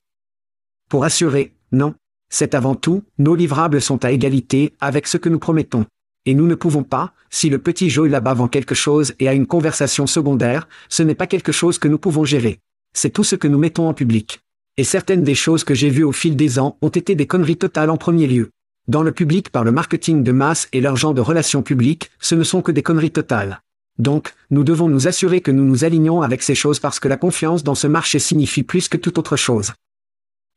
Pour 0.90 1.04
assurer, 1.04 1.52
non. 1.70 1.94
C'est 2.30 2.52
avant 2.52 2.74
tout, 2.74 3.04
nos 3.16 3.36
livrables 3.36 3.80
sont 3.80 4.04
à 4.04 4.10
égalité 4.10 4.74
avec 4.80 5.06
ce 5.06 5.18
que 5.18 5.28
nous 5.28 5.38
promettons. 5.38 5.86
Et 6.26 6.34
nous 6.34 6.48
ne 6.48 6.56
pouvons 6.56 6.82
pas, 6.82 7.12
si 7.30 7.48
le 7.48 7.58
petit 7.58 7.90
Joe 7.90 8.10
là-bas 8.10 8.34
vend 8.34 8.48
quelque 8.48 8.74
chose 8.74 9.14
et 9.20 9.28
a 9.28 9.32
une 9.32 9.46
conversation 9.46 10.08
secondaire, 10.08 10.68
ce 10.88 11.04
n'est 11.04 11.14
pas 11.14 11.28
quelque 11.28 11.52
chose 11.52 11.78
que 11.78 11.86
nous 11.86 11.98
pouvons 11.98 12.24
gérer. 12.24 12.58
C'est 12.92 13.10
tout 13.10 13.22
ce 13.22 13.36
que 13.36 13.46
nous 13.46 13.58
mettons 13.58 13.88
en 13.88 13.94
public. 13.94 14.40
Et 14.76 14.82
certaines 14.82 15.22
des 15.22 15.36
choses 15.36 15.62
que 15.62 15.74
j'ai 15.74 15.90
vues 15.90 16.02
au 16.02 16.10
fil 16.10 16.34
des 16.34 16.58
ans 16.58 16.76
ont 16.82 16.88
été 16.88 17.14
des 17.14 17.28
conneries 17.28 17.56
totales 17.56 17.90
en 17.90 17.96
premier 17.96 18.26
lieu. 18.26 18.50
Dans 18.88 19.04
le 19.04 19.12
public 19.12 19.50
par 19.50 19.62
le 19.62 19.70
marketing 19.70 20.24
de 20.24 20.32
masse 20.32 20.66
et 20.72 20.80
leur 20.80 20.96
genre 20.96 21.14
de 21.14 21.20
relations 21.20 21.62
publiques, 21.62 22.10
ce 22.18 22.34
ne 22.34 22.42
sont 22.42 22.62
que 22.62 22.72
des 22.72 22.82
conneries 22.82 23.12
totales. 23.12 23.62
Donc, 24.00 24.34
nous 24.50 24.64
devons 24.64 24.88
nous 24.88 25.06
assurer 25.06 25.40
que 25.40 25.52
nous 25.52 25.64
nous 25.64 25.84
alignons 25.84 26.22
avec 26.22 26.42
ces 26.42 26.56
choses 26.56 26.80
parce 26.80 26.98
que 26.98 27.06
la 27.06 27.16
confiance 27.16 27.62
dans 27.62 27.76
ce 27.76 27.86
marché 27.86 28.18
signifie 28.18 28.64
plus 28.64 28.88
que 28.88 28.96
toute 28.96 29.18
autre 29.18 29.36
chose. 29.36 29.72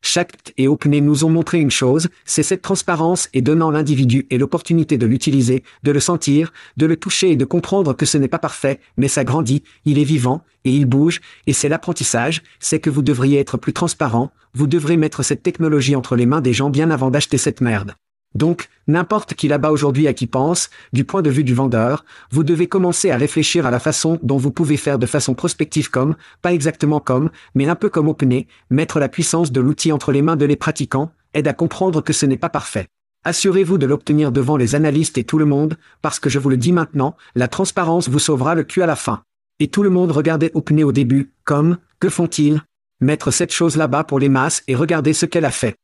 Shact 0.03 0.53
et 0.57 0.67
OpenAI 0.67 1.01
nous 1.01 1.23
ont 1.23 1.29
montré 1.29 1.59
une 1.59 1.71
chose, 1.71 2.09
c'est 2.25 2.43
cette 2.43 2.61
transparence 2.61 3.29
et 3.33 3.41
donnant 3.41 3.71
l'individu 3.71 4.27
et 4.29 4.37
l'opportunité 4.37 4.97
de 4.97 5.05
l'utiliser, 5.05 5.63
de 5.81 5.91
le 5.91 5.99
sentir, 6.01 6.53
de 6.77 6.85
le 6.85 6.97
toucher 6.97 7.31
et 7.31 7.35
de 7.37 7.45
comprendre 7.45 7.93
que 7.93 8.05
ce 8.05 8.17
n'est 8.17 8.27
pas 8.27 8.37
parfait, 8.37 8.79
mais 8.97 9.07
ça 9.07 9.23
grandit, 9.23 9.63
il 9.85 9.97
est 9.97 10.03
vivant, 10.03 10.43
et 10.65 10.71
il 10.71 10.85
bouge, 10.85 11.21
et 11.47 11.53
c'est 11.53 11.69
l'apprentissage, 11.69 12.43
c'est 12.59 12.79
que 12.79 12.89
vous 12.89 13.01
devriez 13.01 13.39
être 13.39 13.57
plus 13.57 13.73
transparent, 13.73 14.31
vous 14.53 14.67
devrez 14.67 14.97
mettre 14.97 15.23
cette 15.23 15.41
technologie 15.41 15.95
entre 15.95 16.15
les 16.15 16.25
mains 16.25 16.41
des 16.41 16.53
gens 16.53 16.69
bien 16.69 16.91
avant 16.91 17.09
d'acheter 17.09 17.37
cette 17.37 17.61
merde. 17.61 17.95
Donc, 18.35 18.69
n'importe 18.87 19.35
qui 19.35 19.47
là-bas 19.47 19.71
aujourd'hui 19.71 20.07
à 20.07 20.13
qui 20.13 20.27
pense, 20.27 20.69
du 20.91 21.03
point 21.03 21.21
de 21.21 21.29
vue 21.29 21.43
du 21.43 21.53
vendeur, 21.53 22.03
vous 22.31 22.43
devez 22.43 22.67
commencer 22.67 23.11
à 23.11 23.17
réfléchir 23.17 23.65
à 23.65 23.71
la 23.71 23.79
façon 23.79 24.19
dont 24.23 24.37
vous 24.37 24.51
pouvez 24.51 24.77
faire 24.77 24.97
de 24.97 25.05
façon 25.05 25.35
prospective 25.35 25.89
comme, 25.91 26.15
pas 26.41 26.53
exactement 26.53 26.99
comme, 26.99 27.29
mais 27.53 27.67
un 27.67 27.75
peu 27.75 27.89
comme 27.89 28.09
OpenAI, 28.09 28.47
mettre 28.69 28.99
la 28.99 29.09
puissance 29.09 29.51
de 29.51 29.61
l'outil 29.61 29.91
entre 29.91 30.11
les 30.11 30.21
mains 30.21 30.35
de 30.35 30.45
les 30.45 30.55
pratiquants, 30.55 31.11
aide 31.33 31.47
à 31.47 31.53
comprendre 31.53 32.01
que 32.01 32.13
ce 32.13 32.25
n'est 32.25 32.37
pas 32.37 32.49
parfait. 32.49 32.87
Assurez-vous 33.23 33.77
de 33.77 33.85
l'obtenir 33.85 34.31
devant 34.31 34.57
les 34.57 34.75
analystes 34.75 35.17
et 35.17 35.23
tout 35.23 35.37
le 35.37 35.45
monde, 35.45 35.77
parce 36.01 36.19
que 36.19 36.29
je 36.29 36.39
vous 36.39 36.49
le 36.49 36.57
dis 36.57 36.73
maintenant, 36.73 37.15
la 37.35 37.47
transparence 37.47 38.09
vous 38.09 38.19
sauvera 38.19 38.55
le 38.55 38.63
cul 38.63 38.81
à 38.81 38.87
la 38.87 38.95
fin. 38.95 39.23
Et 39.59 39.67
tout 39.67 39.83
le 39.83 39.89
monde 39.89 40.11
regardait 40.11 40.51
OpenAI 40.55 40.83
au 40.83 40.91
début, 40.91 41.31
comme, 41.43 41.77
que 41.99 42.09
font-ils? 42.09 42.61
Mettre 42.99 43.31
cette 43.31 43.53
chose 43.53 43.77
là-bas 43.77 44.03
pour 44.03 44.19
les 44.19 44.29
masses 44.29 44.63
et 44.67 44.75
regarder 44.75 45.13
ce 45.13 45.25
qu'elle 45.25 45.45
a 45.45 45.51
fait. 45.51 45.75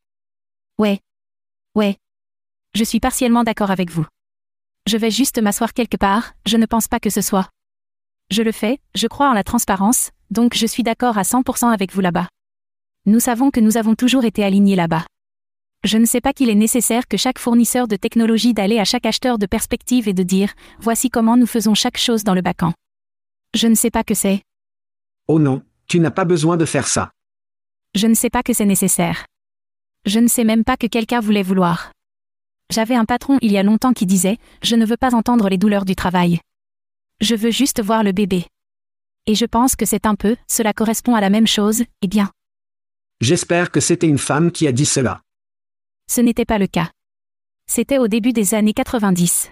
Ouais. 0.78 1.00
Ouais. 1.74 1.96
Je 2.74 2.84
suis 2.84 3.00
partiellement 3.00 3.42
d'accord 3.42 3.72
avec 3.72 3.90
vous. 3.90 4.06
Je 4.86 4.96
vais 4.96 5.10
juste 5.10 5.42
m'asseoir 5.42 5.74
quelque 5.74 5.96
part, 5.96 6.34
je 6.46 6.56
ne 6.56 6.66
pense 6.66 6.86
pas 6.86 7.00
que 7.00 7.10
ce 7.10 7.20
soit. 7.20 7.48
Je 8.30 8.42
le 8.42 8.52
fais, 8.52 8.78
je 8.94 9.08
crois 9.08 9.28
en 9.28 9.32
la 9.34 9.42
transparence, 9.42 10.10
donc 10.30 10.54
je 10.54 10.66
suis 10.66 10.84
d'accord 10.84 11.18
à 11.18 11.22
100% 11.22 11.72
avec 11.72 11.92
vous 11.92 12.00
là-bas. 12.00 12.28
Nous 13.06 13.18
savons 13.18 13.50
que 13.50 13.58
nous 13.58 13.76
avons 13.76 13.96
toujours 13.96 14.24
été 14.24 14.44
alignés 14.44 14.76
là-bas. 14.76 15.04
Je 15.82 15.98
ne 15.98 16.04
sais 16.04 16.20
pas 16.20 16.32
qu'il 16.32 16.48
est 16.48 16.54
nécessaire 16.54 17.08
que 17.08 17.16
chaque 17.16 17.38
fournisseur 17.38 17.88
de 17.88 17.96
technologie 17.96 18.54
d'aller 18.54 18.78
à 18.78 18.84
chaque 18.84 19.06
acheteur 19.06 19.38
de 19.38 19.46
perspective 19.46 20.06
et 20.06 20.12
de 20.12 20.22
dire, 20.22 20.52
voici 20.78 21.10
comment 21.10 21.36
nous 21.36 21.46
faisons 21.46 21.74
chaque 21.74 21.96
chose 21.96 22.22
dans 22.22 22.34
le 22.34 22.42
bacan. 22.42 22.72
Je 23.54 23.66
ne 23.66 23.74
sais 23.74 23.90
pas 23.90 24.04
que 24.04 24.14
c'est. 24.14 24.42
Oh 25.26 25.40
non, 25.40 25.62
tu 25.88 25.98
n'as 25.98 26.10
pas 26.12 26.24
besoin 26.24 26.56
de 26.56 26.66
faire 26.66 26.86
ça. 26.86 27.10
Je 27.96 28.06
ne 28.06 28.14
sais 28.14 28.30
pas 28.30 28.44
que 28.44 28.52
c'est 28.52 28.64
nécessaire. 28.64 29.26
Je 30.06 30.20
ne 30.20 30.28
sais 30.28 30.44
même 30.44 30.62
pas 30.62 30.76
que 30.76 30.86
quelqu'un 30.86 31.20
voulait 31.20 31.42
vouloir. 31.42 31.90
J'avais 32.70 32.94
un 32.94 33.04
patron 33.04 33.36
il 33.42 33.50
y 33.50 33.58
a 33.58 33.64
longtemps 33.64 33.92
qui 33.92 34.06
disait, 34.06 34.38
je 34.62 34.76
ne 34.76 34.86
veux 34.86 34.96
pas 34.96 35.14
entendre 35.14 35.48
les 35.48 35.58
douleurs 35.58 35.84
du 35.84 35.96
travail. 35.96 36.38
Je 37.20 37.34
veux 37.34 37.50
juste 37.50 37.82
voir 37.82 38.04
le 38.04 38.12
bébé. 38.12 38.46
Et 39.26 39.34
je 39.34 39.44
pense 39.44 39.74
que 39.74 39.84
c'est 39.84 40.06
un 40.06 40.14
peu, 40.14 40.36
cela 40.48 40.72
correspond 40.72 41.16
à 41.16 41.20
la 41.20 41.30
même 41.30 41.48
chose, 41.48 41.82
eh 42.02 42.06
bien. 42.06 42.30
J'espère 43.20 43.72
que 43.72 43.80
c'était 43.80 44.06
une 44.06 44.18
femme 44.18 44.52
qui 44.52 44.68
a 44.68 44.72
dit 44.72 44.86
cela. 44.86 45.20
Ce 46.08 46.20
n'était 46.20 46.44
pas 46.44 46.58
le 46.58 46.68
cas. 46.68 46.90
C'était 47.66 47.98
au 47.98 48.06
début 48.06 48.32
des 48.32 48.54
années 48.54 48.72
90. 48.72 49.50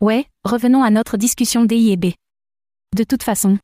Ouais, 0.00 0.26
revenons 0.44 0.82
à 0.82 0.90
notre 0.90 1.16
discussion 1.16 1.64
d'IEB. 1.64 2.12
De 2.94 3.04
toute 3.04 3.22
façon. 3.22 3.58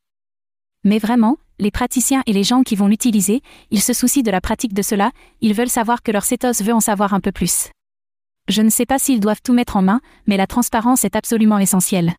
Mais 0.84 0.98
vraiment, 0.98 1.36
les 1.58 1.70
praticiens 1.70 2.22
et 2.26 2.32
les 2.32 2.44
gens 2.44 2.62
qui 2.62 2.76
vont 2.76 2.88
l'utiliser, 2.88 3.42
ils 3.70 3.82
se 3.82 3.92
soucient 3.92 4.22
de 4.22 4.30
la 4.30 4.40
pratique 4.40 4.72
de 4.72 4.82
cela, 4.82 5.12
ils 5.42 5.54
veulent 5.54 5.68
savoir 5.68 6.02
que 6.02 6.12
leur 6.12 6.24
CETOS 6.24 6.64
veut 6.64 6.72
en 6.72 6.80
savoir 6.80 7.12
un 7.12 7.20
peu 7.20 7.30
plus. 7.30 7.68
Je 8.48 8.62
ne 8.62 8.70
sais 8.70 8.86
pas 8.86 8.98
s'ils 8.98 9.20
doivent 9.20 9.42
tout 9.42 9.52
mettre 9.52 9.76
en 9.76 9.82
main, 9.82 10.00
mais 10.26 10.36
la 10.36 10.46
transparence 10.46 11.04
est 11.04 11.16
absolument 11.16 11.58
essentielle. 11.58 12.14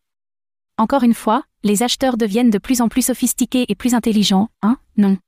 Encore 0.78 1.02
une 1.02 1.14
fois, 1.14 1.44
les 1.62 1.82
acheteurs 1.82 2.16
deviennent 2.16 2.50
de 2.50 2.58
plus 2.58 2.80
en 2.80 2.88
plus 2.88 3.02
sophistiqués 3.02 3.66
et 3.68 3.74
plus 3.74 3.94
intelligents, 3.94 4.48
hein, 4.62 4.78
non. 4.96 5.18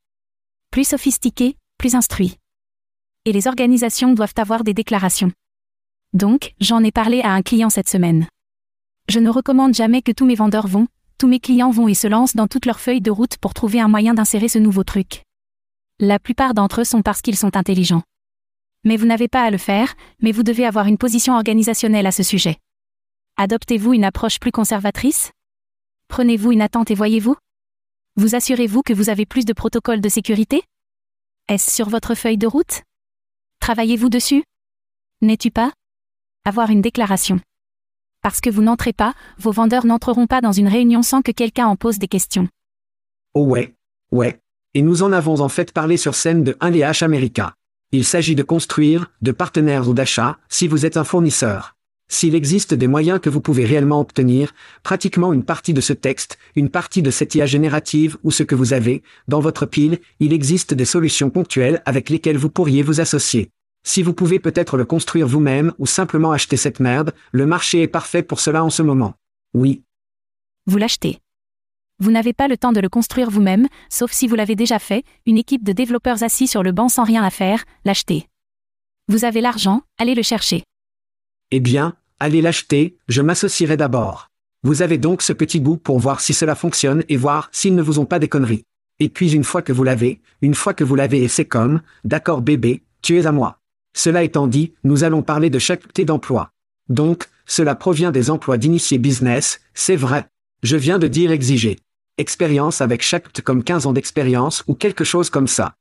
Plus 0.70 0.88
sophistiqués, 0.88 1.56
plus 1.78 1.94
instruits. 1.94 2.38
Et 3.24 3.32
les 3.32 3.46
organisations 3.46 4.12
doivent 4.12 4.34
avoir 4.36 4.64
des 4.64 4.74
déclarations. 4.74 5.32
Donc, 6.12 6.54
j'en 6.60 6.82
ai 6.82 6.92
parlé 6.92 7.20
à 7.22 7.32
un 7.32 7.42
client 7.42 7.70
cette 7.70 7.88
semaine. 7.88 8.26
Je 9.08 9.20
ne 9.20 9.28
recommande 9.28 9.74
jamais 9.74 10.00
que 10.00 10.12
tous 10.12 10.24
mes 10.24 10.34
vendeurs 10.34 10.66
vont, 10.66 10.88
tous 11.18 11.28
mes 11.28 11.40
clients 11.40 11.70
vont 11.70 11.88
et 11.88 11.94
se 11.94 12.06
lancent 12.06 12.36
dans 12.36 12.48
toutes 12.48 12.66
leurs 12.66 12.80
feuilles 12.80 13.00
de 13.00 13.10
route 13.10 13.36
pour 13.38 13.54
trouver 13.54 13.80
un 13.80 13.88
moyen 13.88 14.14
d'insérer 14.14 14.48
ce 14.48 14.58
nouveau 14.58 14.84
truc. 14.84 15.22
La 16.00 16.18
plupart 16.18 16.54
d'entre 16.54 16.80
eux 16.80 16.84
sont 16.84 17.02
parce 17.02 17.20
qu'ils 17.20 17.36
sont 17.36 17.56
intelligents. 17.56 18.02
Mais 18.84 18.96
vous 18.96 19.06
n'avez 19.06 19.28
pas 19.28 19.42
à 19.42 19.50
le 19.50 19.58
faire, 19.58 19.94
mais 20.20 20.30
vous 20.32 20.42
devez 20.42 20.66
avoir 20.66 20.86
une 20.86 20.98
position 20.98 21.34
organisationnelle 21.34 22.06
à 22.06 22.12
ce 22.12 22.22
sujet. 22.22 22.58
Adoptez-vous 23.36 23.94
une 23.94 24.04
approche 24.04 24.38
plus 24.38 24.52
conservatrice? 24.52 25.32
Prenez-vous 26.08 26.52
une 26.52 26.60
attente 26.60 26.90
et 26.90 26.94
voyez-vous? 26.94 27.36
Vous 28.16 28.34
assurez-vous 28.34 28.82
que 28.82 28.92
vous 28.92 29.08
avez 29.08 29.26
plus 29.26 29.44
de 29.44 29.52
protocoles 29.52 30.00
de 30.00 30.08
sécurité? 30.08 30.62
Est-ce 31.48 31.70
sur 31.70 31.88
votre 31.88 32.14
feuille 32.14 32.38
de 32.38 32.46
route? 32.46 32.82
Travaillez-vous 33.60 34.10
dessus? 34.10 34.44
N'es-tu 35.22 35.50
pas? 35.50 35.72
Avoir 36.44 36.70
une 36.70 36.82
déclaration. 36.82 37.40
Parce 38.20 38.40
que 38.40 38.50
vous 38.50 38.62
n'entrez 38.62 38.92
pas, 38.92 39.14
vos 39.38 39.50
vendeurs 39.50 39.86
n'entreront 39.86 40.26
pas 40.26 40.40
dans 40.40 40.52
une 40.52 40.68
réunion 40.68 41.02
sans 41.02 41.22
que 41.22 41.32
quelqu'un 41.32 41.66
en 41.66 41.76
pose 41.76 41.98
des 41.98 42.08
questions. 42.08 42.48
Oh 43.32 43.44
ouais, 43.44 43.74
ouais. 44.12 44.40
Et 44.74 44.82
nous 44.82 45.02
en 45.02 45.12
avons 45.12 45.40
en 45.40 45.48
fait 45.48 45.72
parlé 45.72 45.96
sur 45.96 46.14
scène 46.14 46.44
de 46.44 46.52
1LH 46.60 47.02
America. 47.02 47.54
Il 47.96 48.04
s'agit 48.04 48.34
de 48.34 48.42
construire, 48.42 49.12
de 49.22 49.30
partenaires 49.30 49.88
ou 49.88 49.94
d'achats, 49.94 50.36
si 50.48 50.66
vous 50.66 50.84
êtes 50.84 50.96
un 50.96 51.04
fournisseur. 51.04 51.76
S'il 52.08 52.34
existe 52.34 52.74
des 52.74 52.88
moyens 52.88 53.20
que 53.20 53.30
vous 53.30 53.40
pouvez 53.40 53.64
réellement 53.64 54.00
obtenir, 54.00 54.52
pratiquement 54.82 55.32
une 55.32 55.44
partie 55.44 55.74
de 55.74 55.80
ce 55.80 55.92
texte, 55.92 56.36
une 56.56 56.70
partie 56.70 57.02
de 57.02 57.12
cette 57.12 57.36
IA 57.36 57.46
générative 57.46 58.16
ou 58.24 58.32
ce 58.32 58.42
que 58.42 58.56
vous 58.56 58.72
avez, 58.72 59.04
dans 59.28 59.38
votre 59.38 59.64
pile, 59.64 60.00
il 60.18 60.32
existe 60.32 60.74
des 60.74 60.84
solutions 60.84 61.30
ponctuelles 61.30 61.82
avec 61.86 62.10
lesquelles 62.10 62.36
vous 62.36 62.50
pourriez 62.50 62.82
vous 62.82 63.00
associer. 63.00 63.50
Si 63.84 64.02
vous 64.02 64.12
pouvez 64.12 64.40
peut-être 64.40 64.76
le 64.76 64.84
construire 64.84 65.28
vous-même 65.28 65.72
ou 65.78 65.86
simplement 65.86 66.32
acheter 66.32 66.56
cette 66.56 66.80
merde, 66.80 67.14
le 67.30 67.46
marché 67.46 67.82
est 67.82 67.86
parfait 67.86 68.24
pour 68.24 68.40
cela 68.40 68.64
en 68.64 68.70
ce 68.70 68.82
moment. 68.82 69.14
Oui. 69.54 69.84
Vous 70.66 70.78
l'achetez. 70.78 71.20
Vous 72.00 72.10
n'avez 72.10 72.32
pas 72.32 72.48
le 72.48 72.56
temps 72.56 72.72
de 72.72 72.80
le 72.80 72.88
construire 72.88 73.30
vous-même, 73.30 73.68
sauf 73.88 74.10
si 74.10 74.26
vous 74.26 74.34
l'avez 74.34 74.56
déjà 74.56 74.80
fait, 74.80 75.04
une 75.26 75.38
équipe 75.38 75.62
de 75.62 75.72
développeurs 75.72 76.24
assis 76.24 76.48
sur 76.48 76.64
le 76.64 76.72
banc 76.72 76.88
sans 76.88 77.04
rien 77.04 77.22
à 77.22 77.30
faire, 77.30 77.64
l'achetez. 77.84 78.26
Vous 79.06 79.24
avez 79.24 79.40
l'argent, 79.40 79.82
allez 79.98 80.14
le 80.14 80.22
chercher. 80.22 80.64
Eh 81.52 81.60
bien, 81.60 81.94
allez 82.18 82.42
l'acheter, 82.42 82.96
je 83.06 83.22
m'associerai 83.22 83.76
d'abord. 83.76 84.30
Vous 84.64 84.82
avez 84.82 84.98
donc 84.98 85.22
ce 85.22 85.32
petit 85.32 85.60
bout 85.60 85.76
pour 85.76 86.00
voir 86.00 86.20
si 86.20 86.34
cela 86.34 86.56
fonctionne 86.56 87.04
et 87.08 87.16
voir 87.16 87.48
s'ils 87.52 87.76
ne 87.76 87.82
vous 87.82 88.00
ont 88.00 88.06
pas 88.06 88.18
des 88.18 88.28
conneries. 88.28 88.64
Et 88.98 89.08
puis 89.08 89.32
une 89.32 89.44
fois 89.44 89.62
que 89.62 89.72
vous 89.72 89.84
l'avez, 89.84 90.20
une 90.42 90.54
fois 90.54 90.74
que 90.74 90.84
vous 90.84 90.96
l'avez 90.96 91.22
et 91.22 91.28
c'est 91.28 91.44
comme, 91.44 91.80
d'accord 92.04 92.42
bébé, 92.42 92.82
tu 93.02 93.18
es 93.18 93.26
à 93.26 93.32
moi. 93.32 93.60
Cela 93.94 94.24
étant 94.24 94.48
dit, 94.48 94.72
nous 94.82 95.04
allons 95.04 95.22
parler 95.22 95.50
de 95.50 95.58
chaque 95.60 95.92
T 95.92 96.04
d'emploi. 96.04 96.50
Donc, 96.88 97.28
cela 97.46 97.74
provient 97.76 98.10
des 98.10 98.30
emplois 98.30 98.58
d'initié 98.58 98.98
business, 98.98 99.60
c'est 99.74 99.96
vrai. 99.96 100.26
Je 100.62 100.76
viens 100.76 100.98
de 100.98 101.06
dire 101.06 101.30
exiger. 101.30 101.78
Expérience 102.16 102.80
avec 102.80 103.02
chaque 103.02 103.40
comme 103.42 103.64
15 103.64 103.86
ans 103.86 103.92
d'expérience 103.92 104.62
ou 104.68 104.74
quelque 104.74 105.02
chose 105.02 105.30
comme 105.30 105.48
ça. 105.48 105.74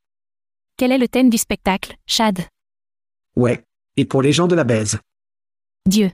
Quel 0.77 0.91
est 0.91 0.97
le 0.97 1.07
thème 1.07 1.29
du 1.29 1.37
spectacle, 1.37 1.95
Chad? 2.07 2.39
Ouais. 3.35 3.63
Et 3.97 4.05
pour 4.05 4.23
les 4.23 4.31
gens 4.31 4.47
de 4.47 4.55
la 4.55 4.63
baise. 4.63 4.97
Dieu. 5.87 6.09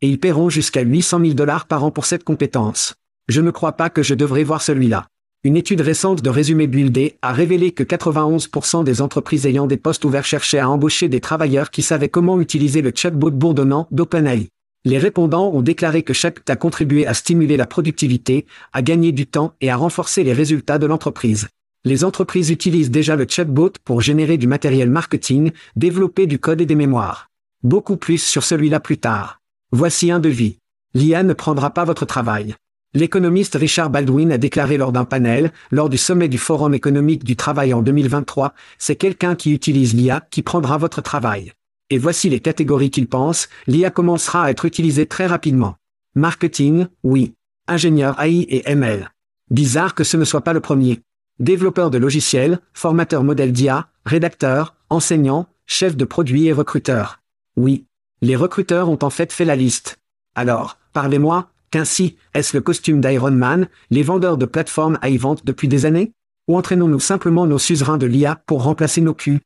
Et 0.00 0.08
ils 0.08 0.20
paieront 0.20 0.50
jusqu'à 0.50 0.82
800 0.82 1.18
000 1.18 1.32
dollars 1.34 1.66
par 1.66 1.82
an 1.82 1.90
pour 1.90 2.06
cette 2.06 2.22
compétence. 2.22 2.94
Je 3.26 3.40
ne 3.40 3.50
crois 3.50 3.72
pas 3.72 3.90
que 3.90 4.04
je 4.04 4.14
devrais 4.14 4.44
voir 4.44 4.62
celui-là. 4.62 5.08
Une 5.42 5.56
étude 5.56 5.80
récente 5.80 6.22
de 6.22 6.30
Résumé 6.30 6.68
Buildé 6.68 7.18
a 7.20 7.32
révélé 7.32 7.72
que 7.72 7.82
91% 7.82 8.84
des 8.84 9.02
entreprises 9.02 9.46
ayant 9.46 9.66
des 9.66 9.78
postes 9.78 10.04
ouverts 10.04 10.24
cherchaient 10.24 10.60
à 10.60 10.70
embaucher 10.70 11.08
des 11.08 11.20
travailleurs 11.20 11.72
qui 11.72 11.82
savaient 11.82 12.08
comment 12.08 12.40
utiliser 12.40 12.82
le 12.82 12.92
chatbot 12.94 13.32
bourdonnant 13.32 13.88
d'OpenAI. 13.90 14.48
Les 14.86 14.98
répondants 14.98 15.50
ont 15.50 15.62
déclaré 15.62 16.02
que 16.02 16.12
chaque 16.12 16.48
a 16.50 16.56
contribué 16.56 17.06
à 17.06 17.14
stimuler 17.14 17.56
la 17.56 17.66
productivité, 17.66 18.44
à 18.74 18.82
gagner 18.82 19.12
du 19.12 19.26
temps 19.26 19.54
et 19.62 19.70
à 19.70 19.76
renforcer 19.76 20.24
les 20.24 20.34
résultats 20.34 20.78
de 20.78 20.84
l'entreprise. 20.84 21.48
Les 21.86 22.04
entreprises 22.04 22.50
utilisent 22.50 22.90
déjà 22.90 23.16
le 23.16 23.26
chatbot 23.28 23.72
pour 23.84 24.02
générer 24.02 24.36
du 24.36 24.46
matériel 24.46 24.90
marketing, 24.90 25.52
développer 25.74 26.26
du 26.26 26.38
code 26.38 26.60
et 26.60 26.66
des 26.66 26.74
mémoires. 26.74 27.30
Beaucoup 27.62 27.96
plus 27.96 28.22
sur 28.22 28.42
celui-là 28.42 28.78
plus 28.78 28.98
tard. 28.98 29.40
Voici 29.72 30.10
un 30.10 30.20
devis. 30.20 30.58
L'IA 30.92 31.22
ne 31.22 31.32
prendra 31.32 31.70
pas 31.70 31.84
votre 31.84 32.04
travail. 32.04 32.54
L'économiste 32.92 33.54
Richard 33.54 33.90
Baldwin 33.90 34.32
a 34.32 34.38
déclaré 34.38 34.76
lors 34.76 34.92
d'un 34.92 35.04
panel, 35.04 35.50
lors 35.72 35.88
du 35.88 35.98
sommet 35.98 36.28
du 36.28 36.38
Forum 36.38 36.74
économique 36.74 37.24
du 37.24 37.36
travail 37.36 37.72
en 37.72 37.80
2023, 37.82 38.52
c'est 38.78 38.96
quelqu'un 38.96 39.34
qui 39.34 39.52
utilise 39.52 39.94
l'IA 39.94 40.26
qui 40.30 40.42
prendra 40.42 40.76
votre 40.76 41.00
travail. 41.00 41.52
Et 41.94 41.98
voici 41.98 42.28
les 42.28 42.40
catégories 42.40 42.90
qu'il 42.90 43.06
pense, 43.06 43.48
l'IA 43.68 43.88
commencera 43.88 44.42
à 44.42 44.50
être 44.50 44.64
utilisée 44.64 45.06
très 45.06 45.28
rapidement. 45.28 45.76
Marketing, 46.16 46.88
oui. 47.04 47.34
Ingénieur 47.68 48.20
AI 48.20 48.40
et 48.48 48.68
ML. 48.68 49.12
Bizarre 49.52 49.94
que 49.94 50.02
ce 50.02 50.16
ne 50.16 50.24
soit 50.24 50.40
pas 50.40 50.52
le 50.52 50.58
premier. 50.58 51.02
Développeur 51.38 51.92
de 51.92 51.98
logiciels, 51.98 52.58
formateur 52.72 53.22
modèle 53.22 53.52
d'IA, 53.52 53.86
rédacteur, 54.04 54.74
enseignant, 54.90 55.46
chef 55.66 55.96
de 55.96 56.04
produit 56.04 56.48
et 56.48 56.52
recruteur. 56.52 57.20
Oui. 57.56 57.84
Les 58.22 58.34
recruteurs 58.34 58.88
ont 58.88 58.98
en 59.02 59.10
fait 59.10 59.32
fait 59.32 59.44
la 59.44 59.54
liste. 59.54 60.00
Alors, 60.34 60.78
parlez-moi, 60.94 61.50
qu'ainsi, 61.70 62.16
est-ce 62.34 62.56
le 62.56 62.60
costume 62.60 63.00
d'Iron 63.00 63.30
Man, 63.30 63.68
les 63.90 64.02
vendeurs 64.02 64.36
de 64.36 64.46
plateformes 64.46 64.98
y 65.04 65.16
vendent 65.16 65.42
depuis 65.44 65.68
des 65.68 65.86
années? 65.86 66.10
Ou 66.48 66.56
entraînons-nous 66.56 66.98
simplement 66.98 67.46
nos 67.46 67.60
suzerains 67.60 67.98
de 67.98 68.06
l'IA 68.06 68.42
pour 68.46 68.64
remplacer 68.64 69.00
nos 69.00 69.14
culs? 69.14 69.42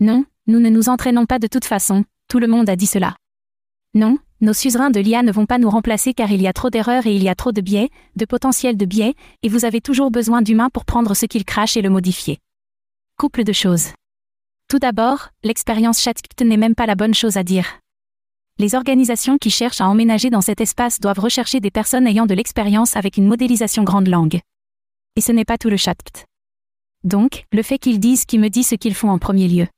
Non, 0.00 0.24
nous 0.48 0.58
ne 0.58 0.68
nous 0.68 0.88
entraînons 0.88 1.26
pas 1.26 1.38
de 1.38 1.46
toute 1.46 1.64
façon, 1.64 2.04
tout 2.28 2.40
le 2.40 2.48
monde 2.48 2.68
a 2.68 2.74
dit 2.74 2.86
cela. 2.86 3.14
Non, 3.94 4.18
nos 4.40 4.52
suzerains 4.52 4.90
de 4.90 4.98
l'IA 4.98 5.22
ne 5.22 5.30
vont 5.30 5.46
pas 5.46 5.58
nous 5.58 5.70
remplacer 5.70 6.12
car 6.14 6.32
il 6.32 6.42
y 6.42 6.48
a 6.48 6.52
trop 6.52 6.70
d'erreurs 6.70 7.06
et 7.06 7.14
il 7.14 7.22
y 7.22 7.28
a 7.28 7.36
trop 7.36 7.52
de 7.52 7.60
biais, 7.60 7.90
de 8.16 8.24
potentiel 8.24 8.76
de 8.76 8.84
biais, 8.84 9.14
et 9.44 9.48
vous 9.48 9.64
avez 9.64 9.80
toujours 9.80 10.10
besoin 10.10 10.42
d'humains 10.42 10.70
pour 10.70 10.84
prendre 10.84 11.14
ce 11.14 11.26
qu'ils 11.26 11.44
crachent 11.44 11.76
et 11.76 11.82
le 11.82 11.90
modifier. 11.90 12.38
Couple 13.16 13.44
de 13.44 13.52
choses. 13.52 13.92
Tout 14.68 14.80
d'abord, 14.80 15.28
l'expérience 15.44 16.00
ChatGPT 16.00 16.42
n'est 16.42 16.56
même 16.56 16.74
pas 16.74 16.86
la 16.86 16.96
bonne 16.96 17.14
chose 17.14 17.36
à 17.36 17.44
dire 17.44 17.78
les 18.60 18.74
organisations 18.74 19.38
qui 19.38 19.50
cherchent 19.50 19.80
à 19.80 19.88
emménager 19.88 20.30
dans 20.30 20.40
cet 20.40 20.60
espace 20.60 20.98
doivent 20.98 21.20
rechercher 21.20 21.60
des 21.60 21.70
personnes 21.70 22.08
ayant 22.08 22.26
de 22.26 22.34
l'expérience 22.34 22.96
avec 22.96 23.16
une 23.16 23.26
modélisation 23.26 23.84
grande 23.84 24.08
langue. 24.08 24.40
Et 25.14 25.20
ce 25.20 25.30
n'est 25.30 25.44
pas 25.44 25.58
tout 25.58 25.70
le 25.70 25.76
chat. 25.76 25.96
Donc, 27.04 27.44
le 27.52 27.62
fait 27.62 27.78
qu'ils 27.78 28.00
disent 28.00 28.24
qui 28.24 28.38
me 28.38 28.48
dit 28.48 28.64
ce 28.64 28.74
qu'ils 28.74 28.96
font 28.96 29.10
en 29.10 29.18
premier 29.18 29.46
lieu. 29.46 29.68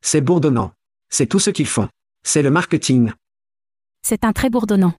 C'est 0.00 0.20
bourdonnant. 0.20 0.72
C'est 1.10 1.26
tout 1.26 1.38
ce 1.38 1.50
qu'ils 1.50 1.66
font. 1.66 1.88
C'est 2.22 2.42
le 2.42 2.50
marketing. 2.50 3.12
C'est 4.02 4.24
un 4.24 4.32
très 4.32 4.50
bourdonnant. 4.50 4.94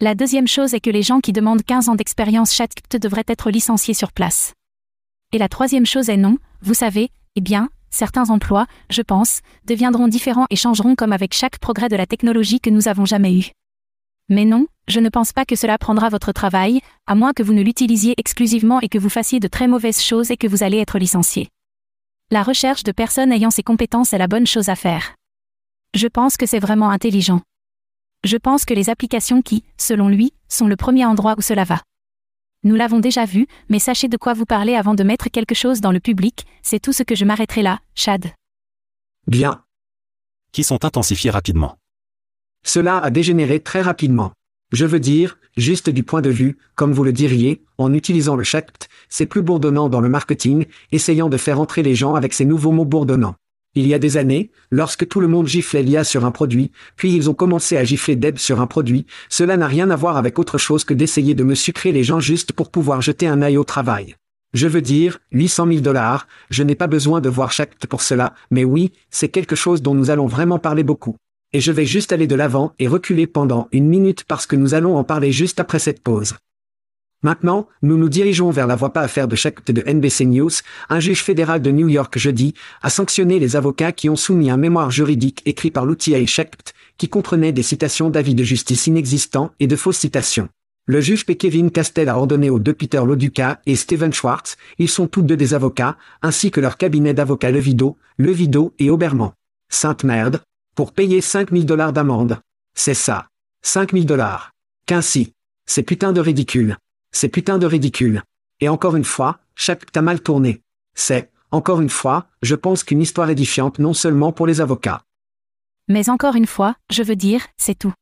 La 0.00 0.14
deuxième 0.14 0.48
chose 0.48 0.74
est 0.74 0.80
que 0.80 0.90
les 0.90 1.02
gens 1.02 1.20
qui 1.20 1.32
demandent 1.32 1.62
15 1.62 1.88
ans 1.88 1.94
d'expérience 1.94 2.52
ChatGPT 2.52 2.96
devraient 2.96 3.24
être 3.28 3.50
licenciés 3.50 3.94
sur 3.94 4.12
place. 4.12 4.54
Et 5.32 5.38
la 5.38 5.48
troisième 5.48 5.86
chose 5.86 6.08
est 6.08 6.16
non, 6.16 6.38
vous 6.60 6.74
savez, 6.74 7.10
eh 7.36 7.40
bien, 7.40 7.68
certains 7.90 8.30
emplois, 8.30 8.66
je 8.90 9.02
pense, 9.02 9.40
deviendront 9.64 10.08
différents 10.08 10.46
et 10.50 10.56
changeront 10.56 10.94
comme 10.94 11.12
avec 11.12 11.34
chaque 11.34 11.58
progrès 11.58 11.88
de 11.88 11.96
la 11.96 12.06
technologie 12.06 12.60
que 12.60 12.70
nous 12.70 12.88
avons 12.88 13.04
jamais 13.04 13.38
eu. 13.38 13.50
Mais 14.28 14.44
non, 14.44 14.66
je 14.88 15.00
ne 15.00 15.08
pense 15.08 15.32
pas 15.32 15.44
que 15.44 15.56
cela 15.56 15.78
prendra 15.78 16.08
votre 16.08 16.32
travail, 16.32 16.80
à 17.06 17.14
moins 17.14 17.32
que 17.32 17.42
vous 17.42 17.52
ne 17.52 17.62
l'utilisiez 17.62 18.14
exclusivement 18.16 18.80
et 18.80 18.88
que 18.88 18.98
vous 18.98 19.08
fassiez 19.08 19.40
de 19.40 19.48
très 19.48 19.68
mauvaises 19.68 20.02
choses 20.02 20.30
et 20.30 20.36
que 20.36 20.46
vous 20.46 20.62
allez 20.62 20.78
être 20.78 20.98
licencié. 20.98 21.48
La 22.32 22.42
recherche 22.42 22.82
de 22.82 22.92
personnes 22.92 23.30
ayant 23.30 23.50
ces 23.50 23.62
compétences 23.62 24.14
est 24.14 24.18
la 24.18 24.26
bonne 24.26 24.46
chose 24.46 24.70
à 24.70 24.74
faire. 24.74 25.16
Je 25.92 26.06
pense 26.06 26.38
que 26.38 26.46
c'est 26.46 26.60
vraiment 26.60 26.88
intelligent. 26.88 27.42
Je 28.24 28.38
pense 28.38 28.64
que 28.64 28.72
les 28.72 28.88
applications 28.88 29.42
qui, 29.42 29.64
selon 29.76 30.08
lui, 30.08 30.32
sont 30.48 30.66
le 30.66 30.76
premier 30.76 31.04
endroit 31.04 31.34
où 31.36 31.42
cela 31.42 31.64
va. 31.64 31.82
Nous 32.64 32.74
l'avons 32.74 33.00
déjà 33.00 33.26
vu, 33.26 33.46
mais 33.68 33.78
sachez 33.78 34.08
de 34.08 34.16
quoi 34.16 34.32
vous 34.32 34.46
parlez 34.46 34.76
avant 34.76 34.94
de 34.94 35.04
mettre 35.04 35.28
quelque 35.28 35.54
chose 35.54 35.82
dans 35.82 35.92
le 35.92 36.00
public, 36.00 36.46
c'est 36.62 36.80
tout 36.80 36.94
ce 36.94 37.02
que 37.02 37.14
je 37.14 37.26
m'arrêterai 37.26 37.60
là, 37.60 37.80
Chad. 37.94 38.24
Bien. 39.26 39.62
Qui 40.52 40.64
sont 40.64 40.86
intensifiés 40.86 41.30
rapidement. 41.30 41.76
Cela 42.64 42.96
a 42.96 43.10
dégénéré 43.10 43.60
très 43.60 43.82
rapidement. 43.82 44.32
Je 44.72 44.86
veux 44.86 45.00
dire, 45.00 45.36
juste 45.58 45.90
du 45.90 46.02
point 46.02 46.22
de 46.22 46.30
vue, 46.30 46.56
comme 46.76 46.92
vous 46.92 47.04
le 47.04 47.12
diriez, 47.12 47.62
en 47.76 47.92
utilisant 47.92 48.36
le 48.36 48.42
chat, 48.42 48.88
c'est 49.10 49.26
plus 49.26 49.42
bourdonnant 49.42 49.90
dans 49.90 50.00
le 50.00 50.08
marketing, 50.08 50.64
essayant 50.92 51.28
de 51.28 51.36
faire 51.36 51.60
entrer 51.60 51.82
les 51.82 51.94
gens 51.94 52.14
avec 52.14 52.32
ces 52.32 52.46
nouveaux 52.46 52.72
mots 52.72 52.86
bourdonnants. 52.86 53.34
Il 53.74 53.86
y 53.86 53.92
a 53.92 53.98
des 53.98 54.16
années, 54.16 54.50
lorsque 54.70 55.06
tout 55.08 55.20
le 55.20 55.28
monde 55.28 55.46
giflait 55.46 55.82
l'IA 55.82 56.04
sur 56.04 56.24
un 56.24 56.30
produit, 56.30 56.72
puis 56.96 57.14
ils 57.14 57.28
ont 57.28 57.34
commencé 57.34 57.76
à 57.76 57.84
gifler 57.84 58.16
Deb 58.16 58.38
sur 58.38 58.62
un 58.62 58.66
produit, 58.66 59.06
cela 59.28 59.58
n'a 59.58 59.66
rien 59.66 59.90
à 59.90 59.96
voir 59.96 60.16
avec 60.16 60.38
autre 60.38 60.56
chose 60.56 60.84
que 60.84 60.94
d'essayer 60.94 61.34
de 61.34 61.44
me 61.44 61.54
sucrer 61.54 61.92
les 61.92 62.04
gens 62.04 62.20
juste 62.20 62.52
pour 62.52 62.70
pouvoir 62.70 63.02
jeter 63.02 63.26
un 63.26 63.42
œil 63.42 63.58
au 63.58 63.64
travail. 63.64 64.16
Je 64.54 64.68
veux 64.68 64.82
dire, 64.82 65.20
800 65.32 65.66
000 65.66 65.80
dollars, 65.80 66.26
je 66.50 66.62
n'ai 66.62 66.74
pas 66.74 66.86
besoin 66.86 67.20
de 67.20 67.28
voir 67.28 67.52
chaque 67.52 67.74
pour 67.86 68.00
cela, 68.00 68.34
mais 68.50 68.64
oui, 68.64 68.92
c'est 69.10 69.28
quelque 69.28 69.56
chose 69.56 69.82
dont 69.82 69.94
nous 69.94 70.10
allons 70.10 70.26
vraiment 70.26 70.58
parler 70.58 70.82
beaucoup. 70.82 71.16
Et 71.52 71.60
je 71.60 71.72
vais 71.72 71.86
juste 71.86 72.12
aller 72.12 72.26
de 72.26 72.34
l'avant 72.34 72.72
et 72.78 72.88
reculer 72.88 73.26
pendant 73.26 73.68
une 73.72 73.88
minute 73.88 74.24
parce 74.24 74.46
que 74.46 74.56
nous 74.56 74.74
allons 74.74 74.96
en 74.96 75.04
parler 75.04 75.32
juste 75.32 75.60
après 75.60 75.78
cette 75.78 76.02
pause. 76.02 76.34
Maintenant, 77.22 77.68
nous 77.82 77.96
nous 77.96 78.08
dirigeons 78.08 78.50
vers 78.50 78.66
la 78.66 78.74
voie 78.74 78.92
pas 78.92 79.02
à 79.02 79.08
faire 79.08 79.28
de 79.28 79.36
chaque 79.36 79.64
de 79.70 79.82
NBC 79.82 80.24
News. 80.26 80.50
Un 80.88 80.98
juge 80.98 81.22
fédéral 81.22 81.62
de 81.62 81.70
New 81.70 81.88
York 81.88 82.18
jeudi 82.18 82.54
a 82.82 82.90
sanctionné 82.90 83.38
les 83.38 83.54
avocats 83.54 83.92
qui 83.92 84.08
ont 84.10 84.16
soumis 84.16 84.50
un 84.50 84.56
mémoire 84.56 84.90
juridique 84.90 85.40
écrit 85.44 85.70
par 85.70 85.84
l'outil 85.84 86.26
Shect, 86.26 86.74
qui 86.98 87.08
comprenait 87.08 87.52
des 87.52 87.62
citations 87.62 88.10
d'avis 88.10 88.34
de 88.34 88.42
justice 88.42 88.88
inexistants 88.88 89.52
et 89.60 89.68
de 89.68 89.76
fausses 89.76 89.98
citations. 89.98 90.48
Le 90.86 91.00
juge 91.00 91.24
P. 91.24 91.36
Kevin 91.36 91.70
Castell 91.70 92.08
a 92.08 92.18
ordonné 92.18 92.50
aux 92.50 92.58
deux 92.58 92.74
Peter 92.74 93.02
Loduca 93.06 93.60
et 93.66 93.76
Steven 93.76 94.12
Schwartz, 94.12 94.56
ils 94.78 94.88
sont 94.88 95.06
tous 95.06 95.22
deux 95.22 95.36
des 95.36 95.54
avocats, 95.54 95.96
ainsi 96.22 96.50
que 96.50 96.60
leur 96.60 96.76
cabinet 96.76 97.14
d'avocats 97.14 97.52
Levido, 97.52 97.96
Levido 98.18 98.74
et 98.80 98.90
Oberman. 98.90 99.30
Sainte 99.68 100.02
merde. 100.02 100.40
Pour 100.74 100.92
payer 100.92 101.20
5000 101.20 101.66
dollars 101.66 101.92
d'amende. 101.92 102.40
C'est 102.74 102.94
ça. 102.94 103.28
5000 103.62 104.06
dollars. 104.06 104.52
Qu'ainsi. 104.86 105.34
C'est 105.66 105.82
putain 105.82 106.12
de 106.12 106.20
ridicule. 106.20 106.78
C'est 107.12 107.28
putain 107.28 107.58
de 107.58 107.66
ridicule. 107.66 108.22
Et 108.60 108.68
encore 108.70 108.96
une 108.96 109.04
fois, 109.04 109.38
chaque 109.54 109.92
t'a 109.92 110.00
mal 110.00 110.22
tourné. 110.22 110.62
C'est, 110.94 111.30
encore 111.50 111.82
une 111.82 111.90
fois, 111.90 112.26
je 112.40 112.54
pense 112.54 112.84
qu'une 112.84 113.02
histoire 113.02 113.28
édifiante 113.28 113.78
non 113.78 113.92
seulement 113.92 114.32
pour 114.32 114.46
les 114.46 114.62
avocats. 114.62 115.02
Mais 115.88 116.08
encore 116.08 116.36
une 116.36 116.46
fois, 116.46 116.74
je 116.90 117.02
veux 117.02 117.16
dire, 117.16 117.46
c'est 117.58 117.78
tout. 117.78 117.92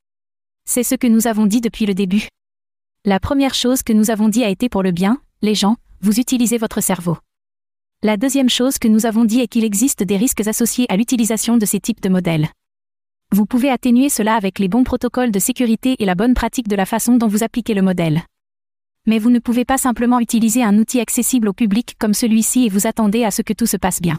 C'est 0.64 0.84
ce 0.84 0.94
que 0.94 1.08
nous 1.08 1.26
avons 1.26 1.46
dit 1.46 1.60
depuis 1.60 1.86
le 1.86 1.94
début. 1.94 2.28
La 3.04 3.18
première 3.18 3.54
chose 3.54 3.82
que 3.82 3.92
nous 3.92 4.10
avons 4.10 4.28
dit 4.28 4.44
a 4.44 4.48
été 4.48 4.68
pour 4.68 4.84
le 4.84 4.92
bien, 4.92 5.20
les 5.42 5.56
gens, 5.56 5.76
vous 6.02 6.20
utilisez 6.20 6.58
votre 6.58 6.80
cerveau. 6.80 7.18
La 8.02 8.16
deuxième 8.16 8.48
chose 8.48 8.78
que 8.78 8.88
nous 8.88 9.06
avons 9.06 9.24
dit 9.24 9.40
est 9.40 9.48
qu'il 9.48 9.64
existe 9.64 10.02
des 10.02 10.16
risques 10.16 10.46
associés 10.46 10.86
à 10.88 10.96
l'utilisation 10.96 11.56
de 11.56 11.66
ces 11.66 11.80
types 11.80 12.00
de 12.00 12.08
modèles. 12.08 12.48
Vous 13.32 13.46
pouvez 13.46 13.70
atténuer 13.70 14.08
cela 14.08 14.34
avec 14.34 14.58
les 14.58 14.66
bons 14.66 14.82
protocoles 14.82 15.30
de 15.30 15.38
sécurité 15.38 15.94
et 16.00 16.04
la 16.04 16.16
bonne 16.16 16.34
pratique 16.34 16.66
de 16.66 16.74
la 16.74 16.84
façon 16.84 17.16
dont 17.16 17.28
vous 17.28 17.44
appliquez 17.44 17.74
le 17.74 17.82
modèle. 17.82 18.22
Mais 19.06 19.20
vous 19.20 19.30
ne 19.30 19.38
pouvez 19.38 19.64
pas 19.64 19.78
simplement 19.78 20.18
utiliser 20.18 20.64
un 20.64 20.76
outil 20.78 20.98
accessible 20.98 21.48
au 21.48 21.52
public 21.52 21.94
comme 22.00 22.12
celui-ci 22.12 22.66
et 22.66 22.68
vous 22.68 22.88
attendez 22.88 23.22
à 23.22 23.30
ce 23.30 23.42
que 23.42 23.52
tout 23.52 23.66
se 23.66 23.76
passe 23.76 24.00
bien. 24.00 24.18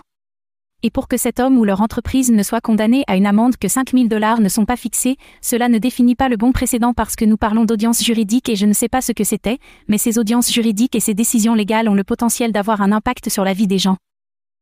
Et 0.81 0.89
pour 0.89 1.09
que 1.09 1.17
cet 1.17 1.41
homme 1.41 1.57
ou 1.57 1.65
leur 1.65 1.81
entreprise 1.81 2.31
ne 2.31 2.41
soit 2.41 2.61
condamné 2.61 3.03
à 3.07 3.17
une 3.17 3.25
amende 3.25 3.57
que 3.57 3.67
5000 3.67 4.07
dollars 4.07 4.39
ne 4.39 4.47
sont 4.47 4.65
pas 4.65 4.77
fixés, 4.77 5.17
cela 5.41 5.67
ne 5.67 5.77
définit 5.77 6.15
pas 6.15 6.29
le 6.29 6.37
bon 6.37 6.53
précédent 6.53 6.93
parce 6.93 7.17
que 7.17 7.25
nous 7.25 7.37
parlons 7.37 7.65
d'audience 7.65 8.01
juridique 8.01 8.47
et 8.47 8.55
je 8.55 8.65
ne 8.65 8.73
sais 8.73 8.89
pas 8.89 9.01
ce 9.01 9.11
que 9.11 9.25
c'était, 9.25 9.59
mais 9.89 9.97
ces 9.97 10.19
audiences 10.19 10.51
juridiques 10.51 10.95
et 10.95 11.01
ces 11.01 11.13
décisions 11.13 11.53
légales 11.53 11.89
ont 11.89 11.95
le 11.95 12.05
potentiel 12.05 12.53
d'avoir 12.53 12.81
un 12.81 12.93
impact 12.93 13.27
sur 13.27 13.43
la 13.43 13.53
vie 13.53 13.67
des 13.67 13.77
gens. 13.77 13.97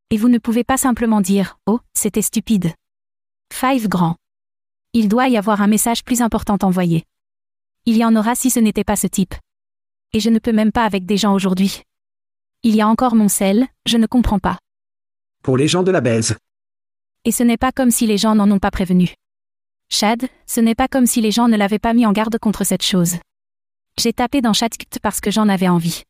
Et 0.10 0.18
vous 0.18 0.28
ne 0.28 0.40
pouvez 0.40 0.64
pas 0.64 0.78
simplement 0.78 1.22
dire, 1.22 1.60
oh, 1.68 1.80
c'était 1.94 2.24
stupide. 2.24 2.74
Five 3.54 3.88
grand. 3.88 4.16
Il 4.94 5.08
doit 5.08 5.30
y 5.30 5.38
avoir 5.38 5.62
un 5.62 5.68
message 5.68 6.04
plus 6.04 6.22
important 6.22 6.58
envoyé. 6.64 7.06
Il 7.86 7.96
y 7.96 8.04
en 8.04 8.16
aura 8.16 8.34
si 8.34 8.50
ce 8.50 8.60
n'était 8.60 8.84
pas 8.84 8.96
ce 8.96 9.06
type. 9.06 9.36
Et 10.14 10.20
je 10.20 10.32
ne 10.32 10.40
peux 10.40 10.52
même 10.52 10.72
pas 10.72 10.84
avec 10.84 11.06
des 11.06 11.16
gens 11.16 11.36
aujourd'hui. 11.36 11.84
Il 12.64 12.76
y 12.76 12.82
a 12.82 12.88
encore 12.88 13.14
mon 13.14 13.30
sel, 13.30 13.68
je 13.86 13.98
ne 13.98 14.08
comprends 14.08 14.40
pas. 14.40 14.58
Pour 15.44 15.58
les 15.58 15.68
gens 15.68 15.84
de 15.84 15.92
la 15.92 16.02
baise. 16.02 16.38
Et 17.24 17.32
ce 17.32 17.44
n'est 17.44 17.58
pas 17.58 17.72
comme 17.72 17.92
si 17.92 18.08
les 18.08 18.18
gens 18.18 18.34
n'en 18.34 18.50
ont 18.50 18.58
pas 18.58 18.72
prévenu. 18.72 19.14
Chad, 19.90 20.28
ce 20.48 20.60
n'est 20.60 20.74
pas 20.74 20.88
comme 20.88 21.06
si 21.06 21.22
les 21.22 21.32
gens 21.32 21.48
ne 21.48 21.58
l'avaient 21.58 21.78
pas 21.78 21.94
mis 21.94 22.08
en 22.08 22.12
garde 22.12 22.40
contre 22.40 22.64
cette 22.64 22.84
chose. 22.84 23.18
J'ai 24.00 24.14
tapé 24.14 24.42
dans 24.42 24.54
ChatGPT 24.54 25.00
parce 25.00 25.22
que 25.22 25.30
j'en 25.30 25.50
avais 25.50 25.68
envie. 25.68 26.02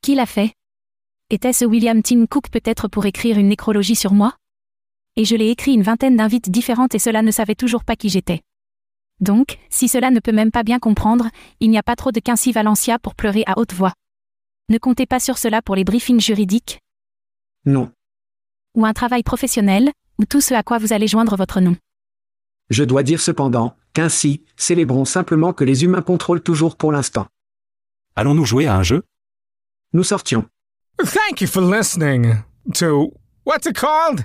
Qui 0.00 0.14
l'a 0.14 0.26
fait? 0.26 0.54
Était-ce 1.28 1.66
William 1.66 2.02
Tim 2.02 2.24
Cook 2.26 2.48
peut-être 2.50 2.88
pour 2.88 3.04
écrire 3.04 3.36
une 3.36 3.48
nécrologie 3.48 3.96
sur 3.96 4.14
moi? 4.14 4.34
Et 5.18 5.24
je 5.24 5.34
l'ai 5.34 5.50
écrit 5.50 5.72
une 5.72 5.82
vingtaine 5.82 6.16
d'invites 6.16 6.48
différentes 6.48 6.94
et 6.94 7.00
cela 7.00 7.22
ne 7.22 7.32
savait 7.32 7.56
toujours 7.56 7.82
pas 7.82 7.96
qui 7.96 8.08
j'étais. 8.08 8.40
Donc, 9.18 9.58
si 9.68 9.88
cela 9.88 10.12
ne 10.12 10.20
peut 10.20 10.30
même 10.30 10.52
pas 10.52 10.62
bien 10.62 10.78
comprendre, 10.78 11.28
il 11.58 11.70
n'y 11.70 11.76
a 11.76 11.82
pas 11.82 11.96
trop 11.96 12.12
de 12.12 12.20
Quincy 12.20 12.52
Valencia 12.52 13.00
pour 13.00 13.16
pleurer 13.16 13.42
à 13.48 13.58
haute 13.58 13.74
voix. 13.74 13.94
Ne 14.68 14.78
comptez 14.78 15.06
pas 15.06 15.18
sur 15.18 15.36
cela 15.36 15.60
pour 15.60 15.74
les 15.74 15.82
briefings 15.82 16.20
juridiques 16.20 16.78
Non. 17.64 17.90
Ou 18.76 18.86
un 18.86 18.92
travail 18.92 19.24
professionnel, 19.24 19.90
ou 20.20 20.24
tout 20.24 20.40
ce 20.40 20.54
à 20.54 20.62
quoi 20.62 20.78
vous 20.78 20.92
allez 20.92 21.08
joindre 21.08 21.34
votre 21.34 21.60
nom. 21.60 21.74
Je 22.70 22.84
dois 22.84 23.02
dire 23.02 23.20
cependant, 23.20 23.74
qu'ainsi, 23.94 24.44
célébrons 24.56 25.04
simplement 25.04 25.52
que 25.52 25.64
les 25.64 25.82
humains 25.82 26.02
contrôlent 26.02 26.44
toujours 26.44 26.76
pour 26.76 26.92
l'instant. 26.92 27.26
Allons-nous 28.14 28.44
jouer 28.44 28.68
à 28.68 28.76
un 28.76 28.84
jeu? 28.84 29.02
Nous 29.94 30.04
sortions. 30.04 30.44
Thank 30.98 31.40
you 31.40 31.48
for 31.48 31.60
listening 31.60 32.36
to 32.74 33.12
what's 33.44 33.66
it 33.66 33.74
called? 33.74 34.24